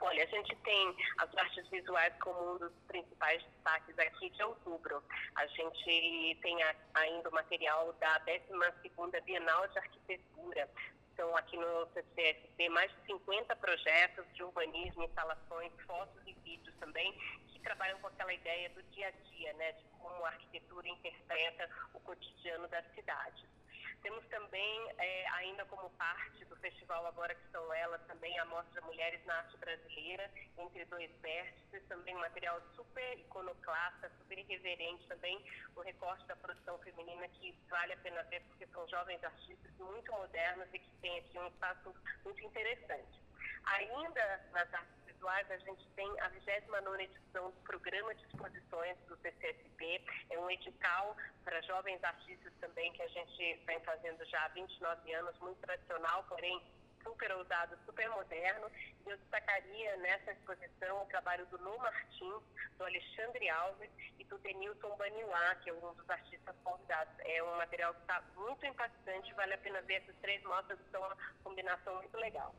Olha, 0.01 0.25
a 0.25 0.27
gente 0.27 0.53
tem 0.57 0.95
as 1.19 1.37
artes 1.37 1.65
visuais 1.69 2.13
como 2.19 2.55
um 2.55 2.57
dos 2.57 2.73
principais 2.85 3.41
destaques 3.41 3.97
aqui 3.97 4.29
de 4.29 4.43
outubro. 4.43 5.01
A 5.35 5.47
gente 5.47 6.37
tem 6.41 6.57
ainda 6.95 7.29
o 7.29 7.31
material 7.31 7.93
da 7.93 8.19
12ª 8.25 9.23
Bienal 9.23 9.69
de 9.69 9.77
Arquitetura. 9.79 10.69
São 11.15 11.33
aqui 11.37 11.55
no 11.55 11.87
CCSP 11.93 12.67
mais 12.67 12.91
de 12.91 13.13
50 13.13 13.55
projetos 13.55 14.25
de 14.33 14.43
urbanismo, 14.43 15.05
instalações, 15.05 15.71
fotos 15.87 16.21
e 16.27 16.33
vídeos 16.43 16.75
também, 16.81 17.13
que 17.47 17.59
trabalham 17.61 17.97
com 17.99 18.07
aquela 18.07 18.33
ideia 18.33 18.69
do 18.71 18.83
dia 18.91 19.07
a 19.07 19.11
dia, 19.11 19.53
né, 19.53 19.71
de 19.71 19.85
como 19.97 20.25
a 20.25 20.27
arquitetura 20.27 20.89
interpreta 20.89 21.69
o 21.93 22.01
cotidiano 22.01 22.67
das 22.67 22.83
cidades. 22.93 23.58
Temos 24.01 24.25
também, 24.27 24.91
é, 24.97 25.27
ainda 25.29 25.65
como 25.65 25.89
parte 25.91 26.45
do 26.45 26.55
festival 26.57 27.05
Agora 27.07 27.35
que 27.35 27.51
São 27.51 27.73
Elas, 27.73 28.01
também 28.07 28.37
a 28.39 28.45
Mostra 28.45 28.81
Mulheres 28.81 29.23
na 29.25 29.35
Arte 29.35 29.57
Brasileira, 29.57 30.31
entre 30.57 30.85
dois 30.85 31.11
vértices, 31.21 31.83
também 31.87 32.15
material 32.15 32.61
super 32.75 33.19
iconoclasta, 33.19 34.11
super 34.17 34.37
irreverente 34.37 35.05
também, 35.07 35.43
o 35.75 35.81
recorte 35.81 36.25
da 36.27 36.35
produção 36.35 36.77
feminina 36.79 37.27
que 37.29 37.55
vale 37.69 37.93
a 37.93 37.97
pena 37.97 38.23
ver 38.23 38.41
porque 38.43 38.67
são 38.67 38.87
jovens 38.87 39.23
artistas 39.23 39.71
muito 39.79 40.11
modernos 40.11 40.67
e 40.73 40.79
que 40.79 40.91
têm 41.01 41.19
aqui 41.19 41.39
um 41.39 41.47
espaço 41.47 41.93
muito 42.23 42.43
interessante. 42.43 43.19
Ainda 43.65 44.49
nas 44.51 44.73
artes 44.73 44.98
a 45.27 45.57
gente 45.57 45.85
tem 45.95 46.07
a 46.21 46.27
29 46.29 47.03
edição 47.03 47.51
do 47.51 47.61
Programa 47.61 48.15
de 48.15 48.23
Exposições 48.25 48.97
do 49.07 49.17
CCSP. 49.17 50.01
É 50.29 50.39
um 50.39 50.49
edital 50.49 51.15
para 51.43 51.61
jovens 51.61 52.01
artistas 52.03 52.53
também 52.61 52.91
que 52.93 53.01
a 53.01 53.07
gente 53.07 53.61
vem 53.65 53.79
fazendo 53.81 54.23
já 54.25 54.45
há 54.45 54.47
29 54.49 55.13
anos, 55.13 55.37
muito 55.39 55.59
tradicional, 55.59 56.23
porém 56.29 56.61
super 57.03 57.31
ousado, 57.33 57.77
super 57.85 58.09
moderno. 58.11 58.71
E 59.05 59.09
eu 59.09 59.17
destacaria 59.17 59.97
nessa 59.97 60.31
exposição 60.31 61.03
o 61.03 61.05
trabalho 61.07 61.45
do 61.47 61.57
Lu 61.57 61.77
Martins, 61.79 62.43
do 62.77 62.85
Alexandre 62.85 63.49
Alves 63.49 63.89
e 64.17 64.23
do 64.23 64.37
Denilson 64.37 64.95
Baniwá, 64.95 65.55
que 65.55 65.69
é 65.69 65.73
um 65.73 65.93
dos 65.93 66.09
artistas 66.09 66.55
convidados. 66.63 67.13
É 67.19 67.43
um 67.43 67.57
material 67.57 67.93
que 67.93 68.01
está 68.01 68.23
muito 68.35 68.65
impactante, 68.65 69.33
vale 69.33 69.53
a 69.53 69.57
pena 69.57 69.81
ver 69.81 69.95
essas 69.95 70.15
três 70.21 70.41
mostras, 70.43 70.79
são 70.91 71.01
uma 71.01 71.17
combinação 71.43 71.95
muito 71.95 72.17
legal. 72.17 72.55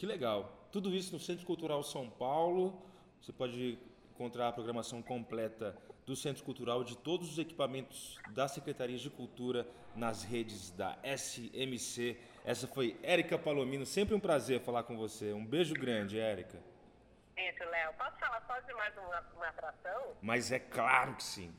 Que 0.00 0.06
legal. 0.06 0.50
Tudo 0.72 0.94
isso 0.94 1.12
no 1.12 1.20
Centro 1.20 1.44
Cultural 1.44 1.82
São 1.82 2.08
Paulo. 2.08 2.82
Você 3.20 3.34
pode 3.34 3.78
encontrar 4.14 4.48
a 4.48 4.52
programação 4.52 5.02
completa 5.02 5.76
do 6.06 6.16
Centro 6.16 6.42
Cultural 6.42 6.82
de 6.82 6.96
todos 6.96 7.32
os 7.32 7.38
equipamentos 7.38 8.18
da 8.30 8.48
Secretaria 8.48 8.96
de 8.96 9.10
Cultura 9.10 9.68
nas 9.94 10.24
redes 10.24 10.70
da 10.70 10.96
SMC. 11.04 12.18
Essa 12.46 12.66
foi 12.66 12.98
Érica 13.02 13.36
Palomino. 13.36 13.84
Sempre 13.84 14.14
um 14.14 14.20
prazer 14.20 14.62
falar 14.62 14.84
com 14.84 14.96
você. 14.96 15.34
Um 15.34 15.44
beijo 15.44 15.74
grande, 15.74 16.18
Érica. 16.18 16.58
Isso, 17.36 17.62
Léo. 17.62 17.92
Posso 17.98 18.16
falar 18.16 18.42
só 18.46 18.58
de 18.58 18.72
mais 18.72 18.96
uma, 18.96 19.20
uma 19.36 19.48
atração? 19.48 20.16
Mas 20.22 20.50
é 20.50 20.58
claro 20.58 21.14
que 21.14 21.24
sim. 21.24 21.54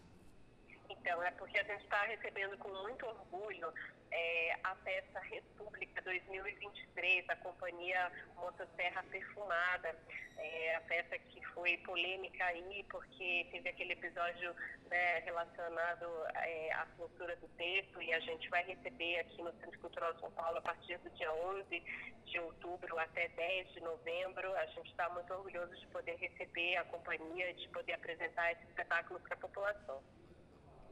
Então, 0.89 1.21
é 1.21 1.29
porque 1.29 1.59
a 1.59 1.63
gente 1.63 1.83
está 1.83 2.01
recebendo 2.05 2.57
com 2.57 2.69
muito 2.81 3.05
orgulho 3.05 3.71
é, 4.11 4.59
a 4.63 4.75
peça 4.75 5.19
República 5.21 6.01
2023, 6.01 7.29
a 7.29 7.35
companhia 7.37 8.11
Motosserra 8.35 9.03
Perfumada. 9.03 9.95
É, 10.37 10.75
a 10.75 10.81
peça 10.81 11.17
que 11.19 11.45
foi 11.47 11.77
polêmica 11.77 12.43
aí, 12.45 12.83
porque 12.89 13.47
teve 13.51 13.69
aquele 13.69 13.93
episódio 13.93 14.55
né, 14.89 15.19
relacionado 15.19 16.05
é, 16.35 16.73
à 16.73 16.87
censura 16.97 17.35
do 17.37 17.47
texto, 17.49 18.01
e 18.01 18.11
a 18.13 18.19
gente 18.19 18.49
vai 18.49 18.63
receber 18.63 19.19
aqui 19.19 19.41
no 19.41 19.51
Centro 19.59 19.79
Cultural 19.79 20.13
São 20.19 20.31
Paulo 20.31 20.57
a 20.57 20.61
partir 20.61 20.97
do 20.99 21.09
dia 21.11 21.31
11 21.33 21.83
de 22.25 22.39
outubro 22.39 22.97
até 22.97 23.27
10 23.29 23.73
de 23.73 23.79
novembro. 23.81 24.51
A 24.57 24.65
gente 24.67 24.89
está 24.89 25.09
muito 25.09 25.31
orgulhoso 25.33 25.75
de 25.75 25.87
poder 25.87 26.15
receber 26.15 26.77
a 26.77 26.85
companhia, 26.85 27.53
de 27.53 27.67
poder 27.69 27.93
apresentar 27.93 28.51
esse 28.53 28.63
espetáculo 28.63 29.19
para 29.19 29.35
a 29.35 29.39
população. 29.39 30.01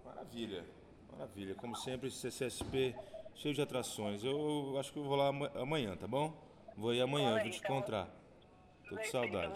Maravilha, 0.05 0.63
maravilha. 1.11 1.55
Como 1.55 1.75
sempre, 1.75 2.09
CCSP 2.09 2.95
cheio 3.35 3.53
de 3.53 3.61
atrações. 3.61 4.23
Eu 4.23 4.75
acho 4.79 4.91
que 4.91 4.99
eu 4.99 5.03
vou 5.03 5.15
lá 5.15 5.29
amanhã, 5.55 5.95
tá 5.95 6.07
bom? 6.07 6.33
Vou 6.75 6.93
ir 6.93 7.01
amanhã, 7.01 7.35
Oi, 7.35 7.41
vou 7.41 7.51
te 7.51 7.59
então. 7.59 7.75
encontrar. 7.75 8.07
Tô 8.87 8.95
com 8.95 9.03
saudade. 9.05 9.53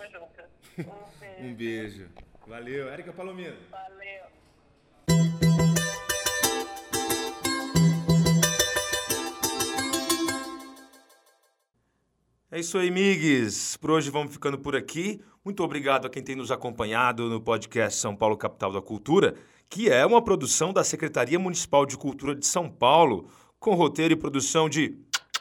Um 1.39 1.53
beijo. 1.53 2.09
Valeu, 2.47 2.89
Érica 2.89 3.13
Palomino. 3.13 3.55
Valeu. 3.69 4.23
É 12.49 12.59
isso 12.59 12.77
aí, 12.77 12.91
migues. 12.91 13.77
Por 13.77 13.91
hoje 13.91 14.09
vamos 14.11 14.31
ficando 14.31 14.59
por 14.59 14.75
aqui. 14.75 15.19
Muito 15.43 15.63
obrigado 15.63 16.05
a 16.05 16.09
quem 16.09 16.23
tem 16.23 16.35
nos 16.35 16.51
acompanhado 16.51 17.27
no 17.27 17.41
podcast 17.41 17.99
São 17.99 18.15
Paulo 18.15 18.37
Capital 18.37 18.71
da 18.71 18.81
Cultura, 18.81 19.35
que 19.73 19.89
é 19.89 20.05
uma 20.05 20.21
produção 20.21 20.71
da 20.71 20.83
Secretaria 20.83 21.39
Municipal 21.39 21.83
de 21.83 21.97
Cultura 21.97 22.35
de 22.35 22.45
São 22.45 22.69
Paulo, 22.69 23.27
com 23.59 23.73
roteiro 23.73 24.13
e 24.13 24.15
produção 24.15 24.69
de 24.69 24.99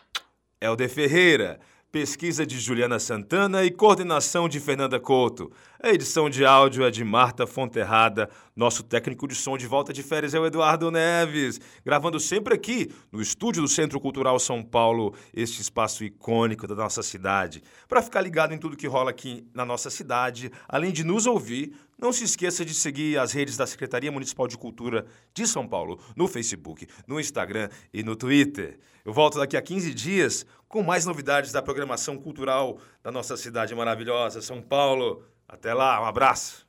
Helder 0.59 0.89
Ferreira. 0.89 1.61
Pesquisa 1.93 2.47
de 2.47 2.59
Juliana 2.59 2.99
Santana 2.99 3.63
e 3.63 3.71
coordenação 3.71 4.49
de 4.49 4.59
Fernanda 4.59 4.99
Couto. 4.99 5.53
A 5.79 5.91
edição 5.91 6.31
de 6.31 6.43
áudio 6.43 6.87
é 6.87 6.91
de 6.91 7.05
Marta 7.05 7.47
Fonterrada. 7.47 8.31
Nosso 8.57 8.83
técnico 8.83 9.29
de 9.29 9.35
som 9.35 9.59
de 9.59 9.67
volta 9.67 9.93
de 9.93 10.03
férias 10.03 10.33
é 10.33 10.41
o 10.41 10.47
Eduardo 10.47 10.91
Neves. 10.91 11.61
Gravando 11.85 12.19
sempre 12.19 12.55
aqui 12.55 12.91
no 13.13 13.21
estúdio 13.21 13.61
do 13.61 13.69
Centro 13.69 14.01
Cultural 14.01 14.39
São 14.39 14.63
Paulo, 14.63 15.15
este 15.35 15.61
espaço 15.61 16.03
icônico 16.03 16.67
da 16.67 16.75
nossa 16.75 17.03
cidade. 17.03 17.63
Para 17.87 18.01
ficar 18.01 18.23
ligado 18.23 18.55
em 18.55 18.59
tudo 18.59 18.79
que 18.79 18.87
rola 18.87 19.11
aqui 19.11 19.47
na 19.53 19.67
nossa 19.67 19.91
cidade, 19.91 20.51
além 20.67 20.93
de 20.93 21.05
nos 21.05 21.27
ouvir, 21.27 21.75
não 22.03 22.13
se 22.13 22.25
esqueça 22.25 22.65
de 22.65 22.75
seguir 22.75 23.17
as 23.17 23.31
redes 23.31 23.57
da 23.57 23.65
Secretaria 23.65 24.11
Municipal 24.11 24.49
de 24.49 24.59
Cultura 24.59 25.07
de 25.33 25.47
São 25.47 25.69
Paulo 25.69 26.01
no 26.17 26.27
Facebook, 26.27 26.89
no 27.07 27.21
Instagram 27.21 27.69
e 27.95 28.03
no 28.03 28.17
Twitter. 28.17 28.81
Eu 29.05 29.13
volto 29.13 29.39
daqui 29.39 29.57
a 29.57 29.63
15 29.63 29.95
dias 29.95 30.45
com 30.67 30.83
mais 30.83 31.07
novidades 31.07 31.53
da 31.53 31.63
programação 31.63 32.19
cultural 32.19 32.81
da 33.05 33.13
nossa 33.13 33.37
cidade 33.37 33.73
maravilhosa, 33.73 34.43
São 34.43 34.61
Paulo. 34.61 35.25
Até 35.49 35.73
lá, 35.73 36.03
um 36.03 36.07
abraço. 36.07 36.67